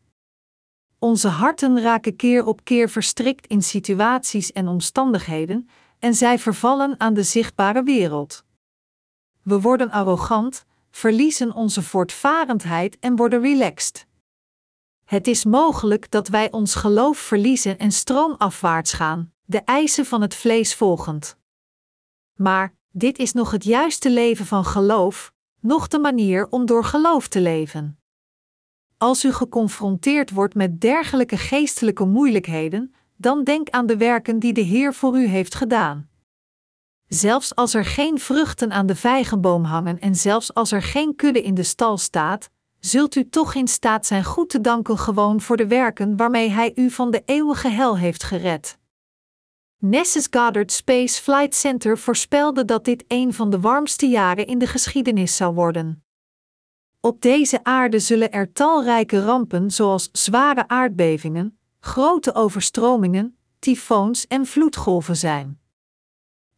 Onze 0.99 1.29
harten 1.29 1.81
raken 1.81 2.17
keer 2.17 2.47
op 2.47 2.65
keer 2.65 2.91
verstrikt 2.91 3.47
in 3.47 3.63
situaties 3.63 4.53
en 4.53 4.69
omstandigheden, 4.69 5.69
en 5.99 6.15
zij 6.15 6.39
vervallen 6.39 7.01
aan 7.01 7.15
de 7.15 7.23
zichtbare 7.23 7.83
wereld. 7.83 8.45
We 9.43 9.61
worden 9.61 9.91
arrogant, 9.91 10.65
verliezen 10.91 11.55
onze 11.55 11.83
voortvarendheid 11.83 12.99
en 12.99 13.17
worden 13.17 13.41
relaxed. 13.41 14.07
Het 15.05 15.27
is 15.27 15.45
mogelijk 15.45 16.11
dat 16.11 16.29
wij 16.29 16.51
ons 16.53 16.75
geloof 16.75 17.19
verliezen 17.19 17.79
en 17.79 17.93
stroomafwaarts 17.93 18.93
gaan, 18.93 19.33
de 19.45 19.61
eisen 19.61 20.07
van 20.07 20.21
het 20.21 20.35
vlees 20.35 20.75
volgend. 20.75 21.37
Maar 22.35 22.75
dit 22.93 23.19
is 23.19 23.33
nog 23.33 23.51
het 23.51 23.65
juiste 23.65 24.11
leven 24.11 24.47
van 24.47 24.65
geloof, 24.65 25.33
nog 25.61 25.89
de 25.89 25.99
manier 25.99 26.49
om 26.51 26.67
door 26.67 26.85
geloof 26.85 27.29
te 27.29 27.41
leven. 27.41 27.99
Als 28.99 29.25
u 29.25 29.33
geconfronteerd 29.33 30.31
wordt 30.31 30.55
met 30.55 30.81
dergelijke 30.81 31.37
geestelijke 31.37 32.05
moeilijkheden, 32.05 32.95
dan 33.17 33.45
denk 33.45 33.71
aan 33.71 33.87
de 33.87 33.97
werken 33.97 34.39
die 34.39 34.53
de 34.53 34.61
Heer 34.61 34.95
voor 34.95 35.19
u 35.19 35.27
heeft 35.27 35.55
gedaan. 35.55 36.09
Zelfs 37.07 37.55
als 37.55 37.75
er 37.75 37.85
geen 37.85 38.19
vruchten 38.19 38.73
aan 38.73 38.87
de 38.87 38.95
vijgenboom 38.95 39.65
hangen 39.65 39.99
en 39.99 40.15
zelfs 40.15 40.55
als 40.55 40.73
er 40.73 40.83
geen 40.83 41.17
kudde 41.17 41.43
in 41.43 41.55
de 41.55 41.63
stal 41.63 41.99
staat, 41.99 42.51
zult 42.79 43.15
u 43.15 43.29
toch 43.29 43.55
in 43.55 43.69
staat 43.69 44.07
zijn 44.07 44.25
goed 44.25 44.51
te 44.51 44.61
danken 44.61 44.99
gewoon 44.99 45.41
voor 45.41 45.57
de 45.57 45.67
werken 45.67 46.17
waarmee 46.17 46.51
Hij 46.51 46.73
u 46.75 46.91
van 46.91 47.11
de 47.11 47.23
eeuwige 47.25 47.69
hel 47.69 47.99
heeft 47.99 48.23
gered. 48.23 48.79
Nessus 49.79 50.29
Goddard 50.31 50.73
Space 50.73 51.23
Flight 51.23 51.55
Center 51.55 51.99
voorspelde 51.99 52.65
dat 52.65 52.85
dit 52.85 53.05
een 53.09 53.35
van 53.35 53.51
de 53.51 53.61
warmste 53.61 54.07
jaren 54.07 54.47
in 54.47 54.59
de 54.59 54.67
geschiedenis 54.67 55.37
zou 55.37 55.55
worden. 55.55 56.03
Op 57.01 57.23
deze 57.23 57.65
aarde 57.65 57.99
zullen 57.99 58.33
er 58.33 58.53
talrijke 58.53 59.25
rampen 59.25 59.71
zoals 59.71 60.09
zware 60.13 60.69
aardbevingen, 60.69 61.59
grote 61.81 62.35
overstromingen, 62.35 63.37
tyfoons 63.59 64.27
en 64.27 64.47
vloedgolven 64.47 65.17
zijn. 65.17 65.61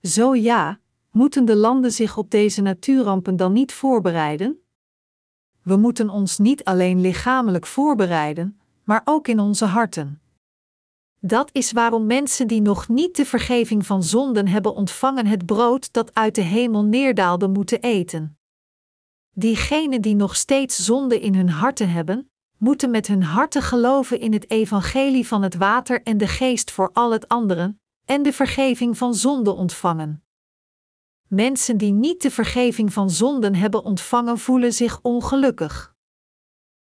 Zo 0.03 0.35
ja, 0.35 0.81
moeten 1.11 1.45
de 1.45 1.57
landen 1.57 1.93
zich 1.93 2.17
op 2.17 2.31
deze 2.31 2.63
natuurrampen 2.63 3.37
dan 3.37 3.53
niet 3.53 3.73
voorbereiden? 3.73 4.61
We 5.63 5.77
moeten 5.77 6.09
ons 6.09 6.39
niet 6.39 6.65
alleen 6.65 7.01
lichamelijk 7.01 7.67
voorbereiden, 7.67 8.61
maar 8.85 9.03
ook 9.05 9.29
in 9.29 9.41
onze 9.41 9.65
harten. 9.65 10.21
Dat 11.19 11.51
is 11.53 11.73
waarom 11.73 12.07
mensen 12.07 12.47
die 12.47 12.63
nog 12.63 12.89
niet 12.89 13.17
de 13.17 13.25
vergeving 13.25 13.87
van 13.87 14.03
zonden 14.03 14.49
hebben 14.49 14.75
ontvangen 14.75 15.27
het 15.27 15.47
brood 15.47 15.93
dat 15.93 16.15
uit 16.15 16.35
de 16.35 16.43
hemel 16.43 16.85
neerdaalde 16.85 17.49
moeten 17.49 17.81
eten. 17.81 18.40
Diegenen 19.33 20.03
die 20.03 20.15
nog 20.15 20.37
steeds 20.37 20.85
zonde 20.85 21.21
in 21.21 21.35
hun 21.35 21.49
harten 21.49 21.91
hebben, 21.91 22.31
moeten 22.59 22.91
met 22.91 23.07
hun 23.07 23.23
harten 23.23 23.63
geloven 23.63 24.21
in 24.21 24.33
het 24.33 24.51
evangelie 24.51 25.27
van 25.27 25.43
het 25.43 25.55
water 25.55 26.03
en 26.03 26.19
de 26.19 26.27
geest 26.27 26.71
voor 26.71 26.91
al 26.93 27.13
het 27.13 27.29
anderen, 27.29 27.81
en 28.05 28.23
de 28.23 28.33
vergeving 28.33 28.99
van 28.99 29.15
zonde 29.15 29.51
ontvangen. 29.53 30.25
Mensen 31.29 31.77
die 31.77 31.93
niet 31.93 32.23
de 32.23 32.31
vergeving 32.31 32.93
van 32.93 33.11
zonden 33.11 33.55
hebben 33.55 33.85
ontvangen, 33.85 34.39
voelen 34.39 34.73
zich 34.73 34.99
ongelukkig. 35.03 35.95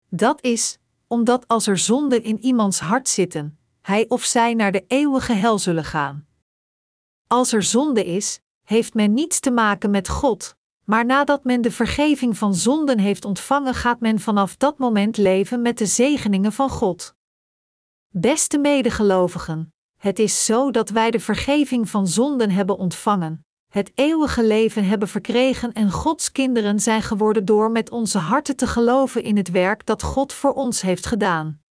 Dat 0.09 0.41
is 0.41 0.79
omdat 1.07 1.47
als 1.47 1.67
er 1.67 1.77
zonden 1.77 2.23
in 2.23 2.43
iemands 2.43 2.79
hart 2.79 3.09
zitten, 3.09 3.59
hij 3.81 4.05
of 4.09 4.23
zij 4.23 4.53
naar 4.53 4.71
de 4.71 4.85
eeuwige 4.87 5.33
hel 5.33 5.59
zullen 5.59 5.83
gaan. 5.83 6.27
Als 7.27 7.53
er 7.53 7.63
zonde 7.63 8.05
is, 8.05 8.39
heeft 8.63 8.93
men 8.93 9.13
niets 9.13 9.39
te 9.39 9.51
maken 9.51 9.91
met 9.91 10.09
God, 10.09 10.56
maar 10.89 11.05
nadat 11.05 11.43
men 11.43 11.61
de 11.61 11.71
vergeving 11.71 12.37
van 12.37 12.55
zonden 12.55 12.99
heeft 12.99 13.25
ontvangen, 13.25 13.73
gaat 13.73 13.99
men 13.99 14.19
vanaf 14.19 14.55
dat 14.57 14.77
moment 14.77 15.17
leven 15.17 15.61
met 15.61 15.77
de 15.77 15.85
zegeningen 15.85 16.53
van 16.53 16.69
God. 16.69 17.15
Beste 18.09 18.57
medegelovigen, 18.57 19.73
het 19.97 20.19
is 20.19 20.45
zo 20.45 20.71
dat 20.71 20.89
wij 20.89 21.11
de 21.11 21.19
vergeving 21.19 21.89
van 21.89 22.07
zonden 22.07 22.49
hebben 22.49 22.77
ontvangen, 22.77 23.45
het 23.67 23.91
eeuwige 23.95 24.45
leven 24.45 24.87
hebben 24.87 25.07
verkregen 25.07 25.73
en 25.73 25.91
Gods 25.91 26.31
kinderen 26.31 26.79
zijn 26.79 27.01
geworden 27.01 27.45
door 27.45 27.71
met 27.71 27.89
onze 27.89 28.17
harten 28.17 28.55
te 28.55 28.67
geloven 28.67 29.23
in 29.23 29.37
het 29.37 29.51
werk 29.51 29.85
dat 29.85 30.03
God 30.03 30.33
voor 30.33 30.53
ons 30.53 30.81
heeft 30.81 31.05
gedaan. 31.05 31.61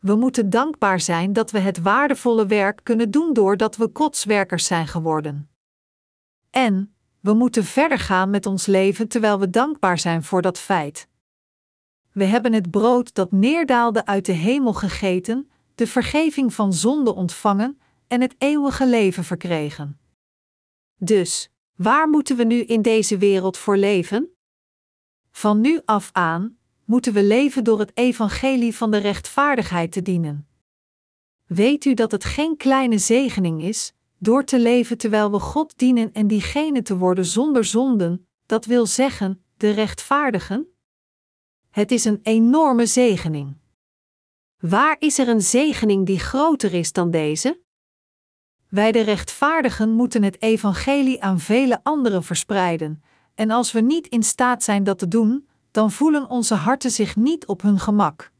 We 0.00 0.14
moeten 0.14 0.50
dankbaar 0.50 1.00
zijn 1.00 1.32
dat 1.32 1.50
we 1.50 1.58
het 1.58 1.82
waardevolle 1.82 2.46
werk 2.46 2.80
kunnen 2.82 3.10
doen 3.10 3.32
doordat 3.32 3.76
we 3.76 3.90
Gods 3.92 4.24
werkers 4.24 4.66
zijn 4.66 4.86
geworden. 4.86 5.50
En 6.50 6.95
we 7.26 7.34
moeten 7.34 7.64
verder 7.64 7.98
gaan 7.98 8.30
met 8.30 8.46
ons 8.46 8.66
leven 8.66 9.08
terwijl 9.08 9.38
we 9.38 9.50
dankbaar 9.50 9.98
zijn 9.98 10.22
voor 10.22 10.42
dat 10.42 10.58
feit. 10.58 11.08
We 12.12 12.24
hebben 12.24 12.52
het 12.52 12.70
brood 12.70 13.14
dat 13.14 13.32
neerdaalde 13.32 14.06
uit 14.06 14.24
de 14.24 14.32
hemel 14.32 14.72
gegeten, 14.72 15.50
de 15.74 15.86
vergeving 15.86 16.54
van 16.54 16.72
zonde 16.72 17.14
ontvangen 17.14 17.80
en 18.06 18.20
het 18.20 18.34
eeuwige 18.38 18.86
leven 18.86 19.24
verkregen. 19.24 19.98
Dus, 20.96 21.50
waar 21.74 22.08
moeten 22.08 22.36
we 22.36 22.44
nu 22.44 22.60
in 22.62 22.82
deze 22.82 23.18
wereld 23.18 23.56
voor 23.56 23.76
leven? 23.76 24.30
Van 25.30 25.60
nu 25.60 25.80
af 25.84 26.10
aan 26.12 26.58
moeten 26.84 27.12
we 27.12 27.22
leven 27.22 27.64
door 27.64 27.78
het 27.78 27.90
evangelie 27.94 28.76
van 28.76 28.90
de 28.90 28.98
rechtvaardigheid 28.98 29.92
te 29.92 30.02
dienen. 30.02 30.48
Weet 31.46 31.84
u 31.84 31.94
dat 31.94 32.12
het 32.12 32.24
geen 32.24 32.56
kleine 32.56 32.98
zegening 32.98 33.62
is, 33.62 33.92
door 34.18 34.44
te 34.44 34.60
leven 34.60 34.98
terwijl 34.98 35.30
we 35.30 35.38
God 35.38 35.78
dienen 35.78 36.12
en 36.12 36.26
diegene 36.26 36.82
te 36.82 36.96
worden 36.96 37.24
zonder 37.24 37.64
zonden, 37.64 38.28
dat 38.46 38.64
wil 38.64 38.86
zeggen, 38.86 39.44
de 39.56 39.70
rechtvaardigen? 39.70 40.66
Het 41.70 41.90
is 41.90 42.04
een 42.04 42.20
enorme 42.22 42.86
zegening. 42.86 43.56
Waar 44.58 44.96
is 44.98 45.18
er 45.18 45.28
een 45.28 45.42
zegening 45.42 46.06
die 46.06 46.18
groter 46.18 46.74
is 46.74 46.92
dan 46.92 47.10
deze? 47.10 47.60
Wij 48.68 48.92
de 48.92 49.00
rechtvaardigen 49.00 49.90
moeten 49.90 50.22
het 50.22 50.42
evangelie 50.42 51.22
aan 51.22 51.40
vele 51.40 51.80
anderen 51.82 52.22
verspreiden, 52.22 53.02
en 53.34 53.50
als 53.50 53.72
we 53.72 53.80
niet 53.80 54.06
in 54.06 54.22
staat 54.22 54.62
zijn 54.62 54.84
dat 54.84 54.98
te 54.98 55.08
doen, 55.08 55.48
dan 55.70 55.90
voelen 55.90 56.30
onze 56.30 56.54
harten 56.54 56.90
zich 56.90 57.16
niet 57.16 57.46
op 57.46 57.62
hun 57.62 57.78
gemak. 57.78 58.32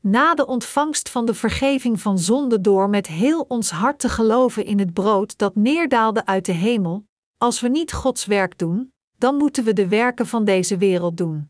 Na 0.00 0.34
de 0.34 0.46
ontvangst 0.46 1.08
van 1.08 1.26
de 1.26 1.34
vergeving 1.34 2.00
van 2.00 2.18
zonde 2.18 2.60
door 2.60 2.88
met 2.88 3.06
heel 3.06 3.40
ons 3.40 3.70
hart 3.70 3.98
te 3.98 4.08
geloven 4.08 4.64
in 4.64 4.78
het 4.78 4.92
brood 4.92 5.38
dat 5.38 5.54
neerdaalde 5.54 6.26
uit 6.26 6.44
de 6.44 6.52
hemel, 6.52 7.06
als 7.38 7.60
we 7.60 7.68
niet 7.68 7.92
Gods 7.92 8.26
werk 8.26 8.58
doen, 8.58 8.92
dan 9.16 9.36
moeten 9.36 9.64
we 9.64 9.72
de 9.72 9.88
werken 9.88 10.26
van 10.26 10.44
deze 10.44 10.76
wereld 10.76 11.16
doen. 11.16 11.48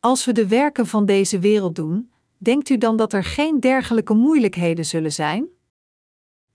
Als 0.00 0.24
we 0.24 0.32
de 0.32 0.46
werken 0.46 0.86
van 0.86 1.06
deze 1.06 1.38
wereld 1.38 1.74
doen, 1.74 2.12
denkt 2.38 2.68
u 2.68 2.78
dan 2.78 2.96
dat 2.96 3.12
er 3.12 3.24
geen 3.24 3.60
dergelijke 3.60 4.14
moeilijkheden 4.14 4.84
zullen 4.84 5.12
zijn? 5.12 5.48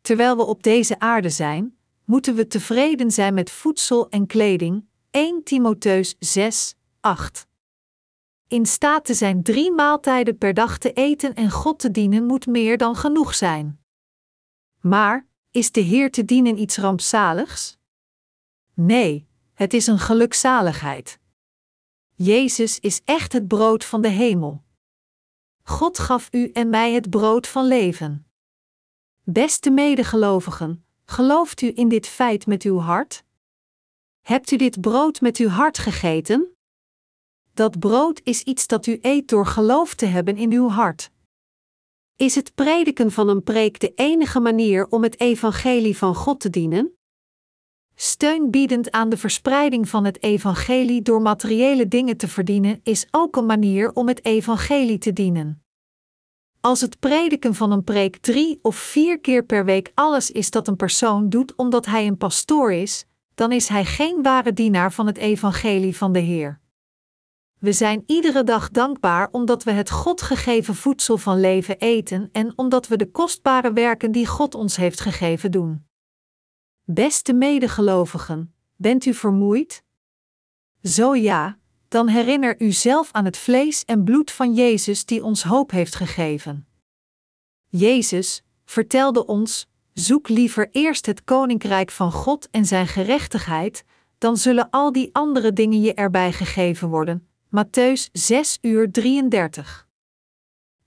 Terwijl 0.02 0.36
we 0.36 0.46
op 0.46 0.64
deze 0.64 1.00
aarde 1.00 1.30
zijn, 1.30 1.78
moeten 2.06 2.36
we 2.36 2.48
tevreden 2.48 3.12
zijn 3.12 3.34
met 3.34 3.52
voedsel 3.52 4.10
en 4.10 4.28
kleding. 4.28 4.86
1 5.12 5.44
Timotheus 5.44 6.16
6, 6.20 6.76
8. 7.00 7.48
In 8.52 8.66
staat 8.66 9.06
te 9.06 9.14
zijn 9.14 9.44
drie 9.44 9.72
maaltijden 9.72 10.38
per 10.38 10.54
dag 10.54 10.78
te 10.78 10.94
eten 10.94 11.34
en 11.34 11.52
God 11.52 11.80
te 11.80 11.92
dienen 11.92 12.26
moet 12.26 12.46
meer 12.46 12.78
dan 12.78 12.96
genoeg 12.96 13.36
zijn. 13.36 13.80
Maar, 14.80 15.28
is 15.52 15.72
de 15.72 15.80
Heer 15.80 16.12
te 16.12 16.26
dienen 16.26 16.60
iets 16.60 16.78
rampzaligs? 16.78 17.78
Nee, 18.74 19.28
het 19.54 19.74
is 19.74 19.88
een 19.88 20.00
gelukzaligheid. 20.00 21.20
Jezus 22.16 22.80
is 22.80 23.02
echt 23.06 23.34
het 23.34 23.48
brood 23.48 23.86
van 23.86 24.02
de 24.02 24.10
hemel. 24.10 24.64
God 25.64 26.00
gaf 26.00 26.28
u 26.32 26.50
en 26.52 26.70
mij 26.70 26.94
het 26.94 27.10
brood 27.10 27.48
van 27.48 27.68
leven. 27.68 28.28
Beste 29.24 29.70
medegelovigen, 29.70 30.86
gelooft 31.06 31.62
u 31.62 31.72
in 31.76 31.90
dit 31.90 32.08
feit 32.08 32.48
met 32.48 32.64
uw 32.64 32.78
hart? 32.78 33.24
Hebt 34.22 34.52
u 34.52 34.56
dit 34.56 34.82
brood 34.82 35.22
met 35.22 35.38
uw 35.38 35.50
hart 35.50 35.78
gegeten? 35.78 36.56
Dat 37.62 37.80
brood 37.80 38.22
is 38.24 38.44
iets 38.44 38.68
dat 38.68 38.86
u 38.86 38.98
eet 39.02 39.28
door 39.28 39.46
geloof 39.46 39.96
te 39.96 40.06
hebben 40.06 40.38
in 40.38 40.52
uw 40.52 40.70
hart. 40.70 41.12
Is 42.16 42.36
het 42.36 42.56
prediken 42.56 43.12
van 43.12 43.30
een 43.30 43.44
preek 43.44 43.80
de 43.80 43.92
enige 43.96 44.40
manier 44.40 44.88
om 44.90 45.04
het 45.04 45.20
evangelie 45.20 45.98
van 45.98 46.16
God 46.16 46.40
te 46.40 46.50
dienen? 46.50 46.98
Steun 47.96 48.52
biedend 48.52 48.92
aan 48.92 49.10
de 49.10 49.18
verspreiding 49.18 49.90
van 49.90 50.06
het 50.06 50.24
evangelie 50.24 51.02
door 51.02 51.22
materiële 51.22 51.88
dingen 51.88 52.18
te 52.18 52.28
verdienen 52.28 52.80
is 52.84 53.08
ook 53.12 53.36
een 53.36 53.46
manier 53.46 53.94
om 53.94 54.08
het 54.08 54.26
evangelie 54.26 54.98
te 54.98 55.14
dienen. 55.14 55.64
Als 56.62 56.82
het 56.82 57.00
prediken 57.00 57.56
van 57.56 57.72
een 57.72 57.84
preek 57.84 58.18
drie 58.18 58.60
of 58.62 58.76
vier 58.76 59.20
keer 59.20 59.46
per 59.46 59.66
week 59.66 59.92
alles 59.94 60.32
is 60.32 60.52
dat 60.52 60.68
een 60.68 60.76
persoon 60.76 61.30
doet 61.30 61.56
omdat 61.56 61.86
hij 61.86 62.08
een 62.08 62.18
pastoor 62.18 62.74
is, 62.74 63.06
dan 63.36 63.52
is 63.52 63.68
hij 63.68 63.86
geen 63.86 64.22
ware 64.24 64.54
dienaar 64.54 64.94
van 64.94 65.08
het 65.08 65.18
evangelie 65.18 65.98
van 65.98 66.14
de 66.14 66.20
Heer. 66.20 66.61
We 67.62 67.72
zijn 67.72 68.04
iedere 68.06 68.44
dag 68.44 68.70
dankbaar 68.70 69.30
omdat 69.32 69.64
we 69.64 69.72
het 69.72 69.90
God 69.90 70.22
gegeven 70.22 70.76
voedsel 70.76 71.18
van 71.18 71.40
leven 71.40 71.78
eten 71.78 72.30
en 72.32 72.54
omdat 72.56 72.88
we 72.88 72.98
de 72.98 73.12
kostbare 73.12 73.74
werken 73.74 74.12
die 74.12 74.28
God 74.28 74.56
ons 74.56 74.76
heeft 74.76 75.00
gegeven 75.00 75.52
doen. 75.52 75.86
Beste 76.84 77.34
medegelovigen, 77.34 78.54
bent 78.76 79.06
u 79.06 79.14
vermoeid? 79.14 79.84
Zo 80.84 81.16
ja, 81.16 81.58
dan 81.88 82.08
herinner 82.08 82.62
u 82.62 82.72
zelf 82.72 83.12
aan 83.12 83.26
het 83.26 83.38
vlees 83.38 83.86
en 83.86 84.04
bloed 84.04 84.32
van 84.32 84.54
Jezus 84.54 85.06
die 85.06 85.24
ons 85.24 85.44
hoop 85.44 85.72
heeft 85.72 85.96
gegeven. 85.96 86.68
Jezus 87.68 88.44
vertelde 88.66 89.26
ons: 89.26 89.70
zoek 89.94 90.30
liever 90.30 90.70
eerst 90.72 91.06
het 91.06 91.24
koninkrijk 91.24 91.92
van 91.92 92.12
God 92.12 92.50
en 92.50 92.66
zijn 92.66 92.88
gerechtigheid, 92.88 93.84
dan 94.18 94.38
zullen 94.38 94.70
al 94.70 94.92
die 94.92 95.10
andere 95.12 95.54
dingen 95.54 95.82
je 95.82 95.94
erbij 95.94 96.32
gegeven 96.32 96.90
worden. 96.90 97.31
Matthäus 97.56 98.10
6 98.12 98.58
uur 98.62 98.92
33. 98.92 99.88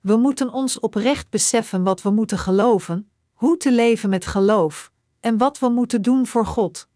We 0.01 0.17
moeten 0.17 0.53
ons 0.53 0.81
oprecht 0.81 1.31
beseffen 1.31 1.83
wat 1.83 2.03
we 2.03 2.11
moeten 2.11 2.39
geloven, 2.39 3.11
hoe 3.33 3.57
te 3.57 3.73
leven 3.73 4.11
met 4.11 4.27
geloof 4.27 4.93
en 5.21 5.39
wat 5.39 5.59
we 5.59 5.69
moeten 5.69 6.03
doen 6.03 6.27
voor 6.27 6.47
God. 6.47 6.89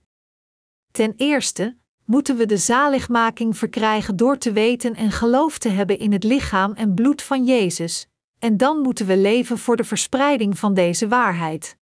Ten 0.90 1.14
eerste 1.16 1.76
moeten 2.04 2.36
we 2.36 2.46
de 2.46 2.56
zaligmaking 2.56 3.56
verkrijgen 3.56 4.16
door 4.16 4.38
te 4.38 4.52
weten 4.52 4.94
en 4.94 5.10
geloof 5.10 5.58
te 5.58 5.68
hebben 5.68 5.98
in 5.98 6.12
het 6.12 6.24
lichaam 6.24 6.72
en 6.72 6.94
bloed 6.94 7.22
van 7.22 7.44
Jezus, 7.44 8.06
en 8.38 8.56
dan 8.56 8.78
moeten 8.78 9.06
we 9.06 9.16
leven 9.16 9.58
voor 9.58 9.76
de 9.76 9.84
verspreiding 9.84 10.58
van 10.58 10.74
deze 10.74 11.08
waarheid. 11.08 11.76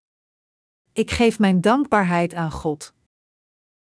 Ik 0.92 1.10
geef 1.10 1.38
mijn 1.38 1.60
dankbaarheid 1.60 2.34
aan 2.34 2.50
God. 2.50 2.94